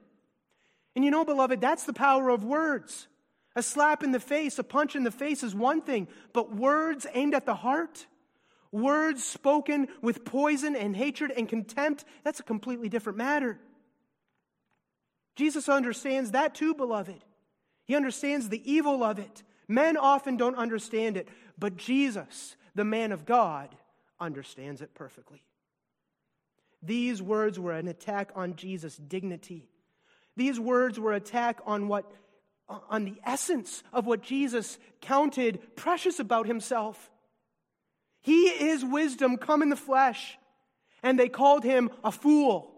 And 0.96 1.06
you 1.06 1.12
know, 1.12 1.26
beloved, 1.26 1.62
that's 1.62 1.86
the 1.86 1.94
power 1.94 2.30
of 2.30 2.44
words. 2.44 3.08
A 3.58 3.64
slap 3.64 4.04
in 4.04 4.12
the 4.12 4.20
face, 4.20 4.60
a 4.60 4.64
punch 4.64 4.96
in 4.96 5.04
the 5.04 5.10
face 5.10 5.42
is 5.42 5.56
one 5.56 5.82
thing, 5.82 6.08
but 6.32 6.56
words 6.56 7.08
aimed 7.16 7.34
at 7.34 7.48
the 7.48 7.56
heart, 7.56 8.06
words 8.72 9.24
spoken 9.24 9.88
with 10.00 10.24
poison 10.24 10.76
and 10.76 10.96
hatred 10.96 11.32
and 11.36 11.50
contempt, 11.50 12.06
that's 12.24 12.40
a 12.40 12.44
completely 12.44 12.88
different 12.88 13.18
matter. 13.18 13.60
Jesus 15.36 15.68
understands 15.70 16.32
that 16.32 16.54
too, 16.54 16.76
beloved. 16.76 17.26
He 17.86 17.96
understands 17.96 18.50
the 18.50 18.62
evil 18.72 19.04
of 19.04 19.18
it. 19.18 19.42
Men 19.68 19.98
often 19.98 20.38
don't 20.38 20.56
understand 20.56 21.18
it, 21.18 21.28
but 21.58 21.78
Jesus, 21.78 22.56
the 22.76 22.86
man 22.86 23.12
of 23.12 23.26
God, 23.26 23.76
understands 24.20 24.84
it 24.84 24.94
perfectly. 24.94 25.42
These 26.84 27.24
words 27.24 27.60
were 27.60 27.74
an 27.74 27.88
attack 27.88 28.30
on 28.36 28.56
Jesus' 28.56 28.98
dignity. 28.98 29.68
These 30.36 30.60
words 30.60 31.00
were 31.00 31.14
attack 31.14 31.60
on 31.66 31.88
what 31.88 32.12
on 32.70 33.06
the 33.06 33.20
essence 33.26 33.84
of 33.94 34.06
what 34.06 34.22
Jesus 34.22 34.78
counted 35.02 35.76
precious 35.76 36.20
about 36.20 36.48
himself. 36.48 37.12
He 38.22 38.48
is 38.48 38.84
wisdom 38.84 39.38
come 39.38 39.62
in 39.62 39.70
the 39.70 39.76
flesh, 39.76 40.38
and 41.02 41.18
they 41.18 41.30
called 41.30 41.64
him 41.64 41.90
a 42.04 42.12
fool. 42.12 42.72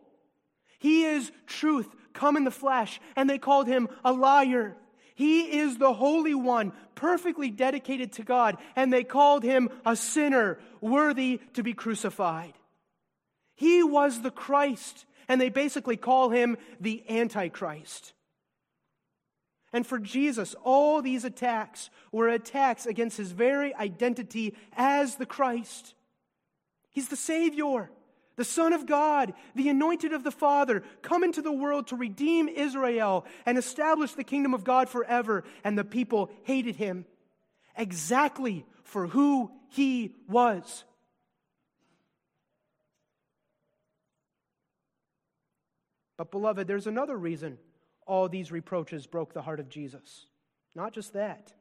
He 0.78 1.06
is 1.06 1.32
truth 1.48 1.88
come 2.14 2.38
in 2.38 2.44
the 2.44 2.52
flesh, 2.52 3.00
and 3.16 3.30
they 3.30 3.38
called 3.38 3.68
him 3.68 3.90
a 4.04 4.12
liar. 4.14 4.76
He 5.16 5.60
is 5.60 5.78
the 5.78 5.94
Holy 5.94 6.36
One, 6.36 6.72
perfectly 6.96 7.50
dedicated 7.50 8.14
to 8.14 8.24
God, 8.24 8.58
and 8.76 8.92
they 8.94 9.04
called 9.04 9.44
him 9.44 9.70
a 9.86 9.96
sinner, 9.96 10.60
worthy 10.82 11.42
to 11.54 11.64
be 11.64 11.74
crucified. 11.74 12.54
He 13.56 13.84
was 13.84 14.22
the 14.22 14.32
Christ, 14.32 15.06
and 15.28 15.42
they 15.42 15.50
basically 15.50 15.98
call 15.98 16.30
him 16.30 16.58
the 16.80 17.04
Antichrist. 17.10 18.14
And 19.72 19.86
for 19.86 20.00
Jesus, 20.00 20.56
all 20.64 21.02
these 21.02 21.26
attacks 21.26 21.90
were 22.12 22.30
attacks 22.30 22.86
against 22.86 23.18
his 23.18 23.32
very 23.32 23.74
identity 23.76 24.56
as 24.74 25.16
the 25.16 25.26
Christ. 25.26 25.94
He's 26.90 27.10
the 27.10 27.16
Savior 27.16 27.90
the 28.40 28.46
Son 28.46 28.72
of 28.72 28.86
God, 28.86 29.34
the 29.54 29.68
anointed 29.68 30.14
of 30.14 30.24
the 30.24 30.32
Father, 30.32 30.82
come 31.02 31.26
into 31.26 31.42
the 31.42 31.52
world 31.52 31.88
to 31.88 31.98
redeem 31.98 32.48
Israel 32.48 33.26
and 33.46 33.58
establish 33.58 34.14
the 34.14 34.24
kingdom 34.24 34.54
of 34.54 34.64
God 34.64 34.88
forever. 34.88 35.44
And 35.66 35.78
the 35.78 35.84
people 35.84 36.32
hated 36.44 36.78
him 36.78 37.04
exactly 37.76 38.66
for 38.86 39.08
who 39.08 39.52
he 39.68 40.16
was. 40.30 40.86
But, 46.16 46.32
beloved, 46.32 46.66
there's 46.66 46.88
another 46.88 47.18
reason 47.18 47.58
all 48.10 48.28
these 48.28 48.52
reproaches 48.52 49.08
broke 49.08 49.34
the 49.34 49.42
heart 49.42 49.60
of 49.60 49.70
Jesus. 49.70 50.26
Not 50.76 50.92
just 50.92 51.14
that. 51.14 51.54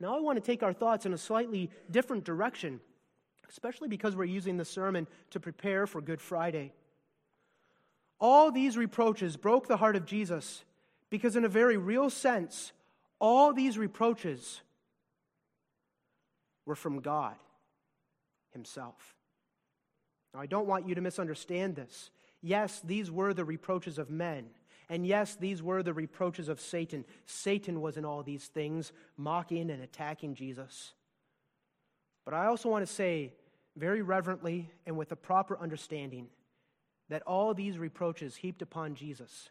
Now, 0.00 0.16
I 0.16 0.20
want 0.20 0.36
to 0.36 0.42
take 0.42 0.62
our 0.62 0.72
thoughts 0.72 1.04
in 1.04 1.12
a 1.12 1.18
slightly 1.18 1.70
different 1.90 2.24
direction 2.24 2.80
especially 3.52 3.88
because 3.88 4.16
we're 4.16 4.24
using 4.24 4.56
the 4.56 4.64
sermon 4.64 5.06
to 5.30 5.38
prepare 5.38 5.86
for 5.86 6.00
Good 6.00 6.22
Friday. 6.22 6.72
All 8.18 8.50
these 8.50 8.78
reproaches 8.78 9.36
broke 9.36 9.68
the 9.68 9.76
heart 9.76 9.94
of 9.94 10.06
Jesus 10.06 10.64
because, 11.10 11.36
in 11.36 11.44
a 11.44 11.48
very 11.48 11.76
real 11.76 12.08
sense, 12.08 12.72
all 13.18 13.52
these 13.52 13.76
reproaches 13.76 14.62
were 16.64 16.74
from 16.74 17.00
God 17.00 17.34
Himself. 18.52 19.14
Now, 20.32 20.40
I 20.40 20.46
don't 20.46 20.66
want 20.66 20.88
you 20.88 20.94
to 20.94 21.02
misunderstand 21.02 21.76
this. 21.76 22.10
Yes, 22.40 22.80
these 22.82 23.10
were 23.10 23.34
the 23.34 23.44
reproaches 23.44 23.98
of 23.98 24.08
men. 24.08 24.46
And 24.92 25.06
yes, 25.06 25.36
these 25.36 25.62
were 25.62 25.82
the 25.82 25.94
reproaches 25.94 26.50
of 26.50 26.60
Satan. 26.60 27.06
Satan 27.24 27.80
was 27.80 27.96
in 27.96 28.04
all 28.04 28.22
these 28.22 28.44
things, 28.44 28.92
mocking 29.16 29.70
and 29.70 29.82
attacking 29.82 30.34
Jesus. 30.34 30.92
But 32.26 32.34
I 32.34 32.44
also 32.44 32.68
want 32.68 32.86
to 32.86 32.92
say 32.92 33.32
very 33.74 34.02
reverently 34.02 34.70
and 34.84 34.98
with 34.98 35.10
a 35.10 35.16
proper 35.16 35.58
understanding 35.58 36.26
that 37.08 37.22
all 37.22 37.54
these 37.54 37.78
reproaches 37.78 38.36
heaped 38.36 38.60
upon 38.60 38.94
Jesus 38.94 39.48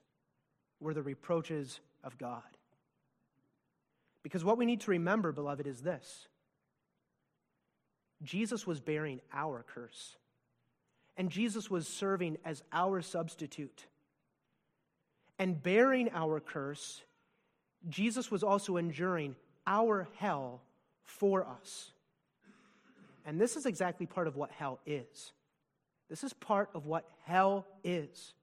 were 0.80 0.94
the 0.94 1.02
reproaches 1.02 1.80
of 2.04 2.20
God. 2.20 2.44
Because 4.22 4.46
what 4.46 4.60
we 4.60 4.68
need 4.68 4.82
to 4.82 4.92
remember, 4.92 5.32
beloved, 5.32 5.66
is 5.66 5.82
this 5.82 6.28
Jesus 8.22 8.68
was 8.68 8.80
bearing 8.80 9.22
our 9.34 9.66
curse, 9.68 10.18
and 11.18 11.32
Jesus 11.32 11.68
was 11.68 11.88
serving 11.88 12.38
as 12.46 12.62
our 12.72 13.02
substitute. 13.02 13.88
And 15.42 15.62
bearing 15.64 16.08
our 16.14 16.40
curse, 16.40 17.02
Jesus 17.90 18.30
was 18.30 18.44
also 18.44 18.78
enduring 18.78 19.36
our 19.66 20.08
hell 20.18 20.62
for 21.02 21.48
us. 21.48 21.94
And 23.26 23.42
this 23.42 23.56
is 23.56 23.66
exactly 23.66 24.06
part 24.06 24.28
of 24.28 24.36
what 24.36 24.52
hell 24.52 24.80
is. 24.86 25.34
This 26.12 26.24
is 26.24 26.32
part 26.32 26.70
of 26.76 26.86
what 26.86 27.10
hell 27.26 27.66
is. 27.84 28.36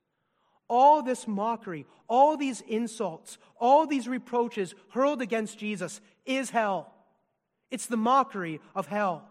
All 0.67 1.01
this 1.01 1.29
mockery, 1.29 1.87
all 2.09 2.37
these 2.37 2.63
insults, 2.63 3.39
all 3.61 3.87
these 3.87 4.09
reproaches 4.09 4.75
hurled 4.89 5.23
against 5.23 5.57
Jesus 5.57 6.01
is 6.27 6.51
hell. 6.51 6.93
It's 7.71 7.87
the 7.87 7.97
mockery 7.97 8.61
of 8.75 8.89
hell. 8.89 9.23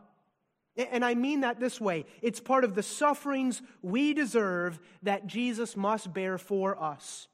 And 0.78 1.04
I 1.04 1.16
mean 1.16 1.42
that 1.42 1.60
this 1.60 1.82
way 1.82 2.06
it's 2.22 2.40
part 2.40 2.64
of 2.64 2.76
the 2.76 2.84
sufferings 2.84 3.62
we 3.82 4.14
deserve 4.14 4.80
that 5.04 5.28
Jesus 5.28 5.76
must 5.76 6.14
bear 6.14 6.38
for 6.38 6.82
us. 6.82 7.28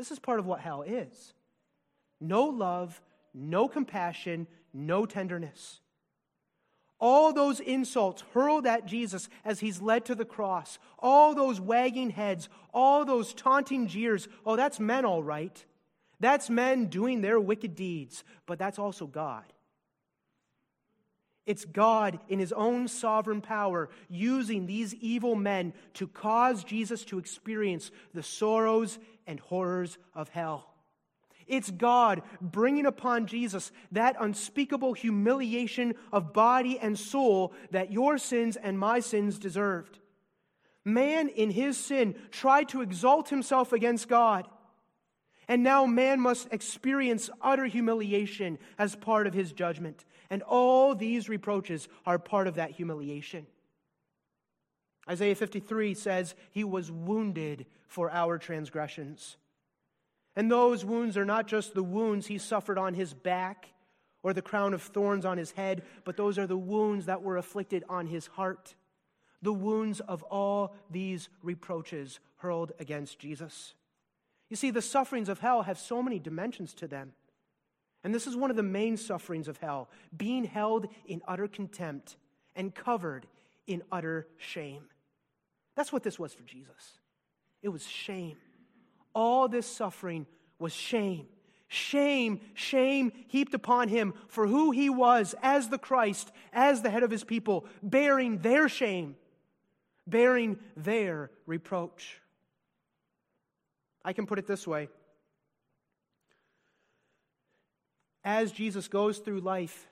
This 0.00 0.10
is 0.10 0.18
part 0.18 0.40
of 0.40 0.46
what 0.46 0.60
hell 0.60 0.80
is 0.80 1.34
no 2.22 2.44
love, 2.44 3.02
no 3.34 3.68
compassion, 3.68 4.46
no 4.72 5.04
tenderness. 5.04 5.80
All 6.98 7.34
those 7.34 7.60
insults 7.60 8.24
hurled 8.32 8.66
at 8.66 8.86
Jesus 8.86 9.28
as 9.44 9.60
he's 9.60 9.82
led 9.82 10.06
to 10.06 10.14
the 10.14 10.24
cross, 10.24 10.78
all 10.98 11.34
those 11.34 11.60
wagging 11.60 12.08
heads, 12.08 12.48
all 12.72 13.04
those 13.04 13.34
taunting 13.34 13.88
jeers. 13.88 14.26
Oh, 14.46 14.56
that's 14.56 14.80
men, 14.80 15.04
all 15.04 15.22
right. 15.22 15.62
That's 16.18 16.48
men 16.48 16.86
doing 16.86 17.20
their 17.20 17.38
wicked 17.38 17.74
deeds, 17.74 18.24
but 18.46 18.58
that's 18.58 18.78
also 18.78 19.06
God. 19.06 19.52
It's 21.44 21.64
God 21.64 22.20
in 22.28 22.38
his 22.38 22.52
own 22.52 22.86
sovereign 22.86 23.40
power 23.40 23.90
using 24.08 24.66
these 24.66 24.94
evil 24.94 25.34
men 25.34 25.72
to 25.94 26.06
cause 26.06 26.64
Jesus 26.64 27.04
to 27.06 27.18
experience 27.18 27.90
the 28.14 28.22
sorrows 28.22 28.98
and 29.30 29.40
horrors 29.40 29.96
of 30.14 30.28
hell. 30.28 30.66
It's 31.46 31.70
God 31.70 32.22
bringing 32.40 32.84
upon 32.84 33.26
Jesus 33.26 33.72
that 33.92 34.16
unspeakable 34.20 34.92
humiliation 34.92 35.94
of 36.12 36.32
body 36.32 36.78
and 36.78 36.98
soul 36.98 37.54
that 37.70 37.92
your 37.92 38.18
sins 38.18 38.56
and 38.56 38.78
my 38.78 39.00
sins 39.00 39.38
deserved. 39.38 39.98
Man, 40.84 41.28
in 41.28 41.50
his 41.50 41.78
sin, 41.78 42.14
tried 42.30 42.68
to 42.70 42.82
exalt 42.82 43.28
himself 43.28 43.72
against 43.72 44.08
God. 44.08 44.46
And 45.48 45.62
now 45.62 45.86
man 45.86 46.20
must 46.20 46.48
experience 46.52 47.30
utter 47.40 47.66
humiliation 47.66 48.58
as 48.78 48.94
part 48.94 49.26
of 49.26 49.34
his 49.34 49.52
judgment. 49.52 50.04
And 50.30 50.42
all 50.42 50.94
these 50.94 51.28
reproaches 51.28 51.88
are 52.06 52.18
part 52.18 52.46
of 52.46 52.54
that 52.54 52.70
humiliation. 52.70 53.46
Isaiah 55.10 55.34
53 55.34 55.94
says, 55.94 56.34
He 56.52 56.62
was 56.62 56.90
wounded 56.90 57.66
for 57.88 58.10
our 58.10 58.38
transgressions. 58.38 59.36
And 60.36 60.50
those 60.50 60.84
wounds 60.84 61.16
are 61.16 61.24
not 61.24 61.48
just 61.48 61.74
the 61.74 61.82
wounds 61.82 62.28
he 62.28 62.38
suffered 62.38 62.78
on 62.78 62.94
his 62.94 63.12
back 63.12 63.68
or 64.22 64.32
the 64.32 64.42
crown 64.42 64.72
of 64.72 64.82
thorns 64.82 65.24
on 65.24 65.38
his 65.38 65.50
head, 65.52 65.82
but 66.04 66.16
those 66.16 66.38
are 66.38 66.46
the 66.46 66.56
wounds 66.56 67.06
that 67.06 67.22
were 67.22 67.36
afflicted 67.36 67.82
on 67.88 68.06
his 68.06 68.28
heart. 68.28 68.74
The 69.42 69.52
wounds 69.52 70.00
of 70.00 70.22
all 70.24 70.76
these 70.90 71.28
reproaches 71.42 72.20
hurled 72.36 72.72
against 72.78 73.18
Jesus. 73.18 73.74
You 74.48 74.56
see, 74.56 74.70
the 74.70 74.82
sufferings 74.82 75.28
of 75.28 75.40
hell 75.40 75.62
have 75.62 75.78
so 75.78 76.02
many 76.02 76.18
dimensions 76.18 76.74
to 76.74 76.86
them. 76.86 77.12
And 78.04 78.14
this 78.14 78.26
is 78.26 78.36
one 78.36 78.50
of 78.50 78.56
the 78.56 78.62
main 78.62 78.96
sufferings 78.96 79.48
of 79.48 79.58
hell 79.58 79.90
being 80.16 80.44
held 80.44 80.86
in 81.06 81.20
utter 81.26 81.48
contempt 81.48 82.16
and 82.54 82.74
covered 82.74 83.26
in 83.66 83.82
utter 83.90 84.26
shame. 84.36 84.84
That's 85.76 85.92
what 85.92 86.02
this 86.02 86.18
was 86.18 86.34
for 86.34 86.42
Jesus. 86.42 86.98
It 87.62 87.68
was 87.68 87.86
shame. 87.86 88.36
All 89.14 89.48
this 89.48 89.66
suffering 89.66 90.26
was 90.58 90.72
shame. 90.72 91.26
Shame, 91.68 92.40
shame 92.54 93.12
heaped 93.28 93.54
upon 93.54 93.88
him 93.88 94.14
for 94.28 94.46
who 94.46 94.72
he 94.72 94.90
was 94.90 95.34
as 95.40 95.68
the 95.68 95.78
Christ, 95.78 96.32
as 96.52 96.82
the 96.82 96.90
head 96.90 97.04
of 97.04 97.10
his 97.10 97.22
people, 97.22 97.64
bearing 97.82 98.38
their 98.38 98.68
shame, 98.68 99.14
bearing 100.06 100.58
their 100.76 101.30
reproach. 101.46 102.20
I 104.04 104.12
can 104.12 104.26
put 104.26 104.38
it 104.38 104.46
this 104.46 104.66
way 104.66 104.88
As 108.24 108.52
Jesus 108.52 108.88
goes 108.88 109.18
through 109.18 109.40
life, 109.40 109.89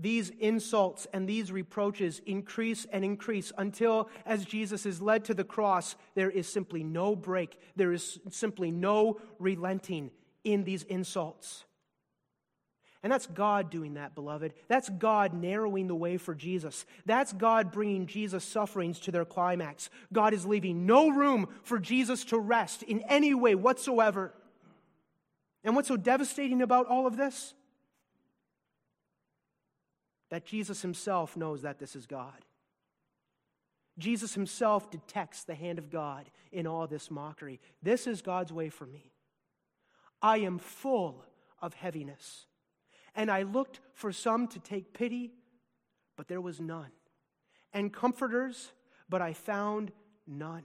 these 0.00 0.30
insults 0.38 1.06
and 1.12 1.28
these 1.28 1.50
reproaches 1.50 2.20
increase 2.24 2.86
and 2.92 3.04
increase 3.04 3.52
until, 3.58 4.08
as 4.24 4.44
Jesus 4.44 4.86
is 4.86 5.02
led 5.02 5.24
to 5.24 5.34
the 5.34 5.44
cross, 5.44 5.96
there 6.14 6.30
is 6.30 6.46
simply 6.48 6.84
no 6.84 7.16
break. 7.16 7.58
There 7.76 7.92
is 7.92 8.20
simply 8.30 8.70
no 8.70 9.20
relenting 9.38 10.10
in 10.44 10.64
these 10.64 10.84
insults. 10.84 11.64
And 13.02 13.12
that's 13.12 13.26
God 13.26 13.70
doing 13.70 13.94
that, 13.94 14.14
beloved. 14.14 14.54
That's 14.66 14.88
God 14.88 15.32
narrowing 15.32 15.86
the 15.86 15.94
way 15.94 16.16
for 16.16 16.34
Jesus. 16.34 16.84
That's 17.06 17.32
God 17.32 17.70
bringing 17.70 18.06
Jesus' 18.06 18.44
sufferings 18.44 18.98
to 19.00 19.12
their 19.12 19.24
climax. 19.24 19.88
God 20.12 20.34
is 20.34 20.44
leaving 20.44 20.84
no 20.84 21.08
room 21.08 21.48
for 21.62 21.78
Jesus 21.78 22.24
to 22.26 22.38
rest 22.38 22.82
in 22.82 23.02
any 23.02 23.34
way 23.34 23.54
whatsoever. 23.54 24.32
And 25.62 25.76
what's 25.76 25.88
so 25.88 25.96
devastating 25.96 26.60
about 26.60 26.86
all 26.86 27.06
of 27.06 27.16
this? 27.16 27.54
That 30.30 30.44
Jesus 30.44 30.82
himself 30.82 31.36
knows 31.36 31.62
that 31.62 31.78
this 31.78 31.96
is 31.96 32.06
God. 32.06 32.44
Jesus 33.98 34.34
himself 34.34 34.90
detects 34.90 35.44
the 35.44 35.54
hand 35.54 35.78
of 35.78 35.90
God 35.90 36.30
in 36.52 36.66
all 36.66 36.86
this 36.86 37.10
mockery. 37.10 37.60
This 37.82 38.06
is 38.06 38.22
God's 38.22 38.52
way 38.52 38.68
for 38.68 38.86
me. 38.86 39.12
I 40.22 40.38
am 40.38 40.58
full 40.58 41.24
of 41.60 41.74
heaviness. 41.74 42.46
And 43.14 43.30
I 43.30 43.42
looked 43.42 43.80
for 43.94 44.12
some 44.12 44.46
to 44.48 44.60
take 44.60 44.92
pity, 44.92 45.32
but 46.16 46.28
there 46.28 46.40
was 46.40 46.60
none. 46.60 46.92
And 47.72 47.92
comforters, 47.92 48.72
but 49.08 49.20
I 49.20 49.32
found 49.32 49.90
none. 50.26 50.64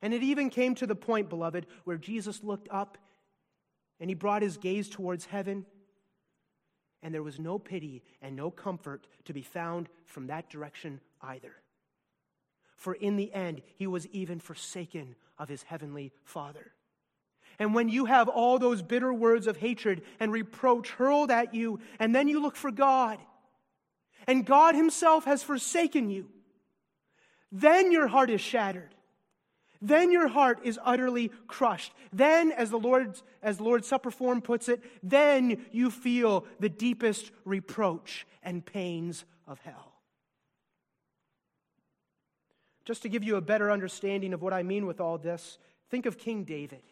And 0.00 0.14
it 0.14 0.22
even 0.22 0.48
came 0.48 0.74
to 0.76 0.86
the 0.86 0.94
point, 0.94 1.28
beloved, 1.28 1.66
where 1.84 1.98
Jesus 1.98 2.42
looked 2.42 2.68
up 2.70 2.96
and 4.00 4.08
he 4.08 4.14
brought 4.14 4.42
his 4.42 4.56
gaze 4.56 4.88
towards 4.88 5.26
heaven 5.26 5.66
and 7.02 7.14
there 7.14 7.22
was 7.22 7.38
no 7.38 7.58
pity 7.58 8.02
and 8.20 8.34
no 8.34 8.50
comfort 8.50 9.06
to 9.24 9.32
be 9.32 9.42
found 9.42 9.88
from 10.06 10.26
that 10.26 10.50
direction 10.50 11.00
either. 11.22 11.54
For 12.76 12.94
in 12.94 13.16
the 13.16 13.32
end, 13.32 13.62
he 13.76 13.86
was 13.86 14.06
even 14.08 14.40
forsaken 14.40 15.16
of 15.38 15.48
his 15.48 15.62
heavenly 15.62 16.12
Father. 16.24 16.72
And 17.58 17.74
when 17.74 17.88
you 17.88 18.04
have 18.04 18.28
all 18.28 18.58
those 18.58 18.82
bitter 18.82 19.12
words 19.12 19.46
of 19.46 19.56
hatred 19.56 20.02
and 20.20 20.32
reproach 20.32 20.90
hurled 20.90 21.30
at 21.30 21.54
you, 21.54 21.80
and 21.98 22.14
then 22.14 22.28
you 22.28 22.40
look 22.40 22.54
for 22.54 22.70
God, 22.70 23.18
and 24.26 24.46
God 24.46 24.74
Himself 24.74 25.24
has 25.24 25.42
forsaken 25.42 26.10
you, 26.10 26.28
then 27.50 27.90
your 27.90 28.06
heart 28.06 28.30
is 28.30 28.40
shattered. 28.40 28.94
Then 29.80 30.10
your 30.10 30.28
heart 30.28 30.60
is 30.64 30.78
utterly 30.84 31.30
crushed. 31.46 31.92
Then, 32.12 32.50
as 32.52 32.70
the 32.70 32.78
Lord's, 32.78 33.22
as 33.42 33.60
Lord's 33.60 33.86
Supper 33.86 34.10
form 34.10 34.42
puts 34.42 34.68
it, 34.68 34.82
then 35.02 35.64
you 35.70 35.90
feel 35.90 36.46
the 36.58 36.68
deepest 36.68 37.30
reproach 37.44 38.26
and 38.42 38.64
pains 38.64 39.24
of 39.46 39.60
hell. 39.60 39.92
Just 42.84 43.02
to 43.02 43.08
give 43.08 43.22
you 43.22 43.36
a 43.36 43.40
better 43.40 43.70
understanding 43.70 44.32
of 44.32 44.42
what 44.42 44.52
I 44.54 44.62
mean 44.62 44.86
with 44.86 45.00
all 45.00 45.18
this, 45.18 45.58
think 45.90 46.06
of 46.06 46.18
King 46.18 46.44
David. 46.44 46.82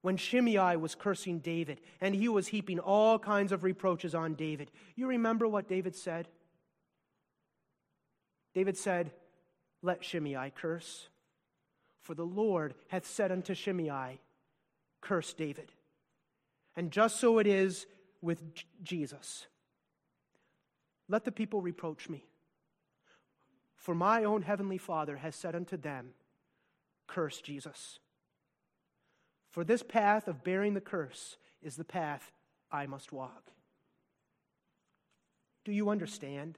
When 0.00 0.16
Shimei 0.16 0.76
was 0.76 0.94
cursing 0.94 1.40
David 1.40 1.80
and 2.00 2.14
he 2.14 2.28
was 2.28 2.48
heaping 2.48 2.78
all 2.78 3.18
kinds 3.18 3.52
of 3.52 3.64
reproaches 3.64 4.14
on 4.14 4.34
David, 4.34 4.70
you 4.96 5.06
remember 5.06 5.46
what 5.46 5.68
David 5.68 5.94
said? 5.94 6.28
David 8.54 8.76
said, 8.76 9.10
Let 9.82 10.04
Shimei 10.04 10.52
curse. 10.56 11.08
For 12.08 12.14
the 12.14 12.24
Lord 12.24 12.74
hath 12.88 13.06
said 13.06 13.30
unto 13.30 13.52
Shimei, 13.52 14.18
Curse 15.02 15.34
David. 15.34 15.70
And 16.74 16.90
just 16.90 17.20
so 17.20 17.38
it 17.38 17.46
is 17.46 17.86
with 18.22 18.54
J- 18.54 18.64
Jesus. 18.82 19.46
Let 21.06 21.26
the 21.26 21.32
people 21.32 21.60
reproach 21.60 22.08
me. 22.08 22.24
For 23.76 23.94
my 23.94 24.24
own 24.24 24.40
heavenly 24.40 24.78
Father 24.78 25.18
has 25.18 25.34
said 25.34 25.54
unto 25.54 25.76
them, 25.76 26.14
Curse 27.06 27.42
Jesus. 27.42 27.98
For 29.50 29.62
this 29.62 29.82
path 29.82 30.28
of 30.28 30.42
bearing 30.42 30.72
the 30.72 30.80
curse 30.80 31.36
is 31.60 31.76
the 31.76 31.84
path 31.84 32.32
I 32.72 32.86
must 32.86 33.12
walk. 33.12 33.50
Do 35.66 35.72
you 35.72 35.90
understand? 35.90 36.56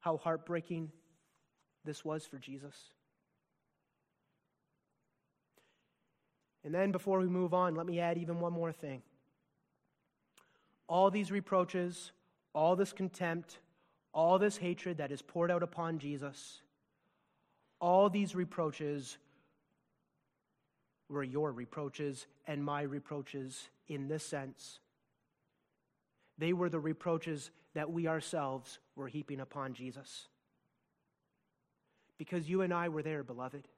how 0.00 0.16
heartbreaking 0.16 0.90
this 1.84 2.04
was 2.04 2.24
for 2.24 2.38
Jesus? 2.38 2.74
And 6.64 6.74
then 6.74 6.92
before 6.92 7.18
we 7.18 7.26
move 7.26 7.54
on, 7.54 7.74
let 7.74 7.86
me 7.86 8.00
add 8.00 8.18
even 8.18 8.40
one 8.40 8.52
more 8.52 8.72
thing. 8.72 9.02
All 10.88 11.10
these 11.10 11.30
reproaches, 11.30 12.12
all 12.52 12.76
this 12.76 12.92
contempt, 12.92 13.58
all 14.12 14.38
this 14.38 14.56
hatred 14.56 14.98
that 14.98 15.12
is 15.12 15.22
poured 15.22 15.50
out 15.50 15.62
upon 15.62 15.98
Jesus, 15.98 16.62
all 17.80 18.10
these 18.10 18.34
reproaches 18.34 19.18
were 21.08 21.22
your 21.22 21.52
reproaches 21.52 22.26
and 22.46 22.64
my 22.64 22.82
reproaches 22.82 23.68
in 23.86 24.08
this 24.08 24.24
sense. 24.24 24.80
They 26.36 26.52
were 26.52 26.68
the 26.68 26.80
reproaches 26.80 27.50
that 27.74 27.90
we 27.90 28.06
ourselves 28.06 28.78
were 28.96 29.08
heaping 29.08 29.40
upon 29.40 29.74
Jesus. 29.74 30.28
Because 32.18 32.48
you 32.48 32.62
and 32.62 32.72
I 32.74 32.88
were 32.88 33.02
there, 33.02 33.22
beloved. 33.22 33.68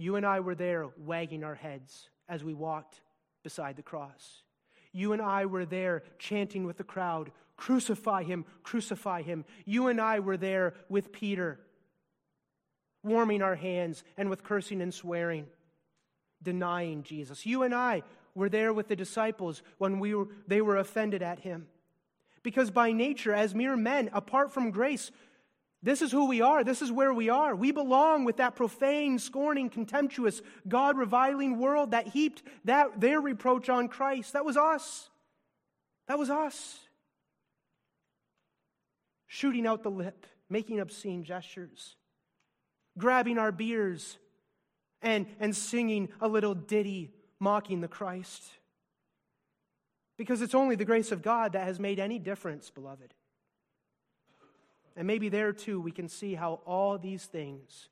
You 0.00 0.16
and 0.16 0.24
I 0.24 0.40
were 0.40 0.54
there 0.54 0.88
wagging 0.96 1.44
our 1.44 1.54
heads 1.54 2.08
as 2.26 2.42
we 2.42 2.54
walked 2.54 3.02
beside 3.42 3.76
the 3.76 3.82
cross. 3.82 4.42
You 4.92 5.12
and 5.12 5.20
I 5.20 5.44
were 5.44 5.66
there 5.66 6.04
chanting 6.18 6.64
with 6.64 6.78
the 6.78 6.84
crowd, 6.84 7.30
Crucify 7.58 8.22
him, 8.22 8.46
crucify 8.62 9.20
him. 9.20 9.44
You 9.66 9.88
and 9.88 10.00
I 10.00 10.20
were 10.20 10.38
there 10.38 10.72
with 10.88 11.12
Peter, 11.12 11.60
warming 13.02 13.42
our 13.42 13.54
hands 13.54 14.02
and 14.16 14.30
with 14.30 14.42
cursing 14.42 14.80
and 14.80 14.94
swearing, 14.94 15.44
denying 16.42 17.02
Jesus. 17.02 17.44
You 17.44 17.62
and 17.64 17.74
I 17.74 18.02
were 18.34 18.48
there 18.48 18.72
with 18.72 18.88
the 18.88 18.96
disciples 18.96 19.62
when 19.76 20.00
we 20.00 20.14
were, 20.14 20.28
they 20.46 20.62
were 20.62 20.78
offended 20.78 21.20
at 21.20 21.40
him. 21.40 21.66
Because 22.42 22.70
by 22.70 22.92
nature, 22.92 23.34
as 23.34 23.54
mere 23.54 23.76
men, 23.76 24.08
apart 24.14 24.50
from 24.50 24.70
grace, 24.70 25.10
this 25.82 26.02
is 26.02 26.12
who 26.12 26.26
we 26.26 26.42
are. 26.42 26.62
This 26.62 26.82
is 26.82 26.92
where 26.92 27.12
we 27.14 27.30
are. 27.30 27.54
We 27.54 27.72
belong 27.72 28.24
with 28.24 28.36
that 28.36 28.54
profane, 28.54 29.18
scorning, 29.18 29.70
contemptuous, 29.70 30.42
God 30.68 30.98
reviling 30.98 31.58
world 31.58 31.92
that 31.92 32.08
heaped 32.08 32.42
that, 32.64 33.00
their 33.00 33.20
reproach 33.20 33.68
on 33.68 33.88
Christ. 33.88 34.34
That 34.34 34.44
was 34.44 34.56
us. 34.56 35.08
That 36.06 36.18
was 36.18 36.28
us 36.28 36.78
shooting 39.32 39.64
out 39.64 39.84
the 39.84 39.90
lip, 39.90 40.26
making 40.48 40.80
obscene 40.80 41.22
gestures, 41.22 41.94
grabbing 42.98 43.38
our 43.38 43.52
beers, 43.52 44.18
and, 45.02 45.24
and 45.38 45.54
singing 45.54 46.08
a 46.20 46.26
little 46.26 46.52
ditty 46.52 47.12
mocking 47.38 47.80
the 47.80 47.86
Christ. 47.86 48.42
Because 50.18 50.42
it's 50.42 50.54
only 50.54 50.74
the 50.74 50.84
grace 50.84 51.12
of 51.12 51.22
God 51.22 51.52
that 51.52 51.64
has 51.64 51.78
made 51.78 52.00
any 52.00 52.18
difference, 52.18 52.70
beloved. 52.70 53.14
And 54.96 55.06
maybe 55.06 55.28
there 55.28 55.52
too 55.52 55.80
we 55.80 55.92
can 55.92 56.08
see 56.08 56.34
how 56.34 56.60
all 56.66 56.98
these 56.98 57.24
things 57.24 57.88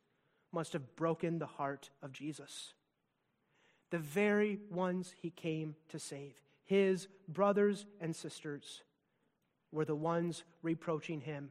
must 0.53 0.73
have 0.73 0.97
broken 0.97 1.39
the 1.39 1.47
heart 1.47 1.91
of 2.03 2.13
Jesus. 2.13 2.75
The 3.91 3.99
very 3.99 4.59
ones 4.71 5.15
he 5.21 5.31
came 5.31 5.77
to 5.89 5.99
save, 5.99 6.35
his 6.65 7.09
brothers 7.29 7.87
and 8.01 8.15
sisters 8.15 8.83
were 9.73 9.85
the 9.85 9.95
ones 9.95 10.45
reproaching 10.63 11.21
him. 11.21 11.51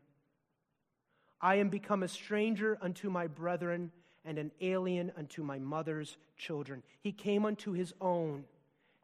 I 1.41 1.55
am 1.55 1.69
become 1.69 2.03
a 2.03 2.07
stranger 2.07 2.77
unto 2.81 3.09
my 3.09 3.27
brethren 3.27 3.91
and 4.25 4.37
an 4.37 4.51
alien 4.59 5.11
unto 5.17 5.43
my 5.43 5.59
mother's 5.59 6.17
children. 6.35 6.83
He 6.99 7.11
came 7.11 7.45
unto 7.45 7.71
his 7.71 7.93
own, 8.01 8.45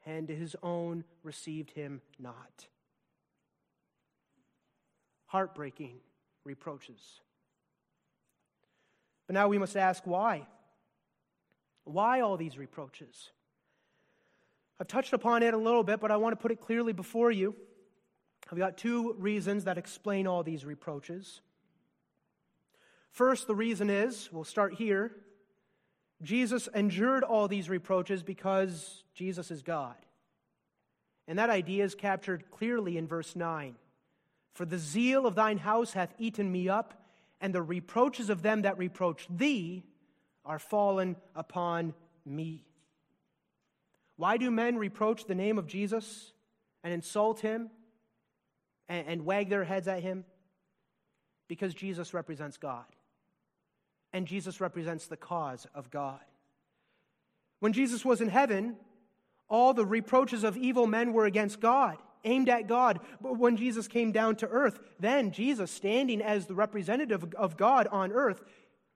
and 0.05 0.27
his 0.27 0.55
own 0.61 1.03
received 1.23 1.71
him 1.71 2.01
not. 2.19 2.67
Heartbreaking 5.27 5.99
reproaches. 6.45 7.21
But 9.27 9.33
now 9.33 9.47
we 9.47 9.57
must 9.57 9.77
ask 9.77 10.05
why? 10.05 10.47
Why 11.85 12.21
all 12.21 12.37
these 12.37 12.57
reproaches? 12.57 13.31
I've 14.79 14.87
touched 14.87 15.13
upon 15.13 15.43
it 15.43 15.53
a 15.53 15.57
little 15.57 15.83
bit, 15.83 15.99
but 15.99 16.11
I 16.11 16.17
want 16.17 16.33
to 16.33 16.41
put 16.41 16.51
it 16.51 16.59
clearly 16.59 16.93
before 16.93 17.31
you. 17.31 17.55
I've 18.51 18.57
got 18.57 18.77
two 18.77 19.13
reasons 19.13 19.63
that 19.63 19.77
explain 19.77 20.27
all 20.27 20.43
these 20.43 20.65
reproaches. 20.65 21.41
First, 23.11 23.47
the 23.47 23.55
reason 23.55 23.89
is 23.89 24.29
we'll 24.31 24.43
start 24.43 24.73
here. 24.73 25.11
Jesus 26.21 26.67
endured 26.73 27.23
all 27.23 27.47
these 27.47 27.69
reproaches 27.69 28.23
because 28.23 29.03
Jesus 29.13 29.51
is 29.51 29.61
God. 29.61 29.95
And 31.27 31.39
that 31.39 31.49
idea 31.49 31.83
is 31.83 31.95
captured 31.95 32.49
clearly 32.51 32.97
in 32.97 33.07
verse 33.07 33.35
9. 33.35 33.75
For 34.53 34.65
the 34.65 34.77
zeal 34.77 35.25
of 35.25 35.35
thine 35.35 35.57
house 35.57 35.93
hath 35.93 36.13
eaten 36.17 36.51
me 36.51 36.69
up, 36.69 36.93
and 37.41 37.53
the 37.53 37.61
reproaches 37.61 38.29
of 38.29 38.41
them 38.41 38.61
that 38.61 38.77
reproach 38.77 39.27
thee 39.29 39.83
are 40.45 40.59
fallen 40.59 41.15
upon 41.35 41.93
me. 42.25 42.63
Why 44.15 44.37
do 44.37 44.51
men 44.51 44.77
reproach 44.77 45.25
the 45.25 45.35
name 45.35 45.57
of 45.57 45.67
Jesus 45.67 46.31
and 46.83 46.93
insult 46.93 47.39
him 47.39 47.69
and, 48.87 49.07
and 49.07 49.25
wag 49.25 49.49
their 49.49 49.63
heads 49.63 49.87
at 49.87 50.03
him? 50.03 50.23
Because 51.47 51.73
Jesus 51.73 52.13
represents 52.13 52.57
God. 52.57 52.85
And 54.13 54.27
Jesus 54.27 54.61
represents 54.61 55.07
the 55.07 55.17
cause 55.17 55.65
of 55.73 55.89
God. 55.89 56.19
When 57.59 57.73
Jesus 57.73 58.05
was 58.05 58.21
in 58.21 58.29
heaven, 58.29 58.75
all 59.49 59.73
the 59.73 59.85
reproaches 59.85 60.43
of 60.43 60.55
evil 60.57 60.85
men 60.85 61.13
were 61.13 61.25
against 61.25 61.59
God, 61.59 61.97
aimed 62.23 62.49
at 62.49 62.67
God. 62.67 62.99
But 63.21 63.37
when 63.37 63.57
Jesus 63.57 63.87
came 63.87 64.11
down 64.11 64.35
to 64.37 64.47
earth, 64.47 64.79
then 64.99 65.31
Jesus, 65.31 65.71
standing 65.71 66.21
as 66.21 66.45
the 66.45 66.55
representative 66.55 67.33
of 67.35 67.57
God 67.57 67.87
on 67.91 68.11
earth, 68.11 68.41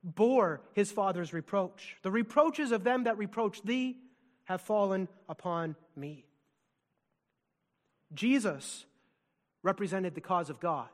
bore 0.03 0.61
his 0.73 0.91
Father's 0.91 1.33
reproach. 1.33 1.97
The 2.01 2.11
reproaches 2.11 2.71
of 2.71 2.83
them 2.83 3.03
that 3.03 3.17
reproach 3.17 3.61
thee 3.61 3.97
have 4.45 4.61
fallen 4.61 5.07
upon 5.27 5.75
me. 5.95 6.25
Jesus 8.13 8.85
represented 9.63 10.15
the 10.15 10.21
cause 10.21 10.49
of 10.49 10.59
God. 10.59 10.87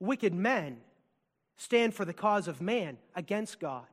Wicked 0.00 0.34
men 0.34 0.78
stand 1.56 1.94
for 1.94 2.04
the 2.04 2.12
cause 2.12 2.48
of 2.48 2.60
man 2.60 2.98
against 3.14 3.60
God. 3.60 3.86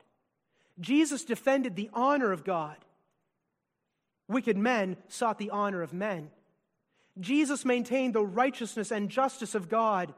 Jesus 0.80 1.23
defended 1.23 1.76
the 1.76 1.89
honor 1.93 2.32
of 2.32 2.43
God. 2.43 2.78
Wicked 4.28 4.58
men 4.58 4.97
sought 5.08 5.38
the 5.38 5.52
honor 5.52 5.82
of 5.82 5.93
men. 5.93 6.32
Jesus 7.19 7.63
maintained 7.63 8.13
the 8.15 8.26
righteousness 8.26 8.91
and 8.91 9.10
justice 9.10 9.56
of 9.56 9.69
God. 9.69 10.13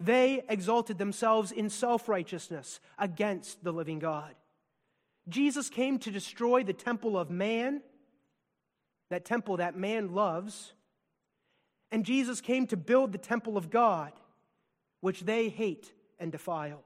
They 0.00 0.44
exalted 0.48 0.98
themselves 0.98 1.52
in 1.52 1.70
self 1.70 2.08
righteousness 2.08 2.80
against 2.98 3.64
the 3.64 3.72
living 3.72 3.98
God. 3.98 4.34
Jesus 5.28 5.70
came 5.70 5.98
to 6.00 6.10
destroy 6.10 6.62
the 6.62 6.72
temple 6.72 7.18
of 7.18 7.30
man, 7.30 7.82
that 9.10 9.24
temple 9.24 9.56
that 9.56 9.76
man 9.76 10.14
loves, 10.14 10.72
and 11.90 12.04
Jesus 12.04 12.40
came 12.40 12.66
to 12.66 12.76
build 12.76 13.12
the 13.12 13.18
temple 13.18 13.56
of 13.56 13.70
God, 13.70 14.12
which 15.00 15.20
they 15.20 15.48
hate 15.48 15.92
and 16.18 16.32
defile. 16.32 16.82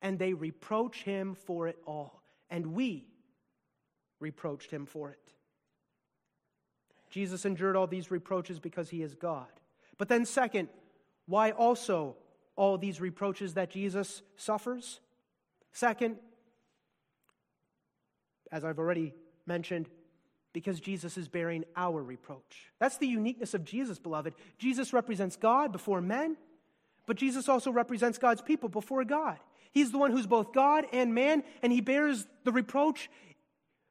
And 0.00 0.18
they 0.18 0.32
reproach 0.32 1.02
him 1.02 1.34
for 1.34 1.68
it 1.68 1.76
all. 1.86 2.22
And 2.48 2.68
we 2.68 3.06
reproached 4.18 4.70
him 4.70 4.86
for 4.86 5.10
it. 5.10 5.32
Jesus 7.10 7.44
endured 7.44 7.76
all 7.76 7.86
these 7.86 8.10
reproaches 8.10 8.58
because 8.58 8.90
he 8.90 9.02
is 9.02 9.14
God. 9.14 9.46
But 9.96 10.08
then, 10.08 10.24
second, 10.24 10.68
why 11.26 11.50
also 11.50 12.16
all 12.56 12.78
these 12.78 13.00
reproaches 13.00 13.54
that 13.54 13.70
Jesus 13.70 14.22
suffers? 14.36 15.00
Second, 15.72 16.16
as 18.50 18.64
I've 18.64 18.78
already 18.78 19.14
mentioned, 19.46 19.88
because 20.52 20.80
Jesus 20.80 21.16
is 21.16 21.28
bearing 21.28 21.64
our 21.76 22.02
reproach. 22.02 22.70
That's 22.78 22.96
the 22.96 23.06
uniqueness 23.06 23.54
of 23.54 23.64
Jesus, 23.64 23.98
beloved. 23.98 24.34
Jesus 24.58 24.92
represents 24.92 25.36
God 25.36 25.72
before 25.72 26.00
men, 26.00 26.36
but 27.06 27.16
Jesus 27.16 27.48
also 27.48 27.70
represents 27.70 28.18
God's 28.18 28.42
people 28.42 28.68
before 28.68 29.04
God. 29.04 29.38
He's 29.72 29.92
the 29.92 29.98
one 29.98 30.10
who's 30.10 30.26
both 30.26 30.52
God 30.52 30.86
and 30.92 31.14
man, 31.14 31.44
and 31.62 31.72
he 31.72 31.80
bears 31.80 32.26
the 32.44 32.52
reproach 32.52 33.10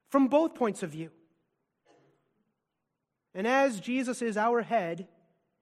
from 0.10 0.28
both 0.28 0.56
points 0.56 0.84
of 0.84 0.90
view. 0.90 1.12
And 3.38 3.46
as 3.46 3.80
Jesus 3.80 4.24
is 4.24 4.36
our 4.36 4.64
head 4.64 5.08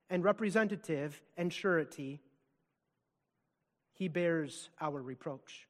and 0.10 0.24
representative 0.24 1.22
and 1.36 1.52
surety, 1.52 2.22
he 3.92 4.08
bears 4.08 4.70
our 4.80 5.02
reproach. 5.02 5.68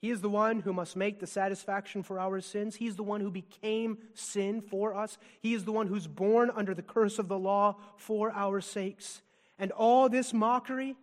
He 0.00 0.08
is 0.08 0.20
the 0.20 0.28
one 0.28 0.60
who 0.60 0.72
must 0.72 0.94
make 0.94 1.18
the 1.18 1.26
satisfaction 1.26 2.04
for 2.04 2.20
our 2.20 2.40
sins. 2.40 2.76
He's 2.76 2.94
the 2.94 3.02
one 3.02 3.20
who 3.20 3.30
became 3.32 3.98
sin 4.14 4.60
for 4.60 4.94
us. 4.94 5.18
He 5.40 5.52
is 5.52 5.64
the 5.64 5.72
one 5.72 5.88
who's 5.88 6.06
born 6.06 6.52
under 6.54 6.74
the 6.74 6.82
curse 6.82 7.18
of 7.18 7.26
the 7.26 7.38
law 7.38 7.78
for 7.96 8.30
our 8.30 8.60
sakes. 8.60 9.22
And 9.58 9.72
all 9.72 10.08
this 10.08 10.32
mockery, 10.32 10.94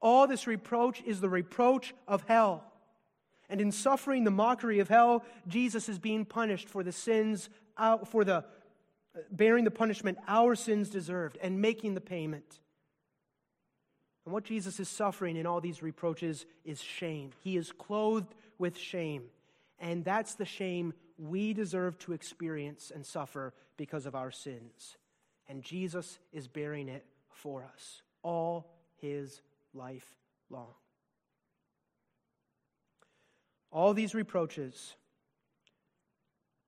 all 0.00 0.28
this 0.28 0.46
reproach 0.46 1.02
is 1.04 1.20
the 1.20 1.28
reproach 1.28 1.92
of 2.06 2.22
hell. 2.28 2.62
And 3.48 3.60
in 3.60 3.72
suffering 3.72 4.22
the 4.22 4.30
mockery 4.30 4.78
of 4.78 4.88
hell, 4.88 5.24
Jesus 5.48 5.88
is 5.88 5.98
being 5.98 6.24
punished 6.24 6.68
for 6.68 6.84
the 6.84 6.92
sins, 6.92 7.50
for 8.06 8.24
the 8.24 8.44
uh, 9.16 9.20
bearing 9.30 9.64
the 9.64 9.70
punishment 9.70 10.18
our 10.26 10.54
sins 10.54 10.90
deserved 10.90 11.38
and 11.40 11.60
making 11.60 11.94
the 11.94 12.00
payment. 12.00 12.58
And 14.24 14.32
what 14.32 14.44
Jesus 14.44 14.80
is 14.80 14.88
suffering 14.88 15.36
in 15.36 15.46
all 15.46 15.60
these 15.60 15.82
reproaches 15.82 16.46
is 16.64 16.80
shame. 16.80 17.30
He 17.40 17.56
is 17.56 17.72
clothed 17.72 18.34
with 18.58 18.76
shame. 18.76 19.24
And 19.78 20.04
that's 20.04 20.34
the 20.34 20.44
shame 20.44 20.94
we 21.18 21.52
deserve 21.52 21.98
to 22.00 22.12
experience 22.12 22.90
and 22.92 23.04
suffer 23.04 23.52
because 23.76 24.06
of 24.06 24.14
our 24.14 24.30
sins. 24.30 24.96
And 25.48 25.62
Jesus 25.62 26.18
is 26.32 26.48
bearing 26.48 26.88
it 26.88 27.04
for 27.30 27.64
us 27.64 28.02
all 28.22 28.66
his 29.00 29.42
life 29.74 30.16
long. 30.48 30.72
All 33.70 33.92
these 33.92 34.14
reproaches, 34.14 34.94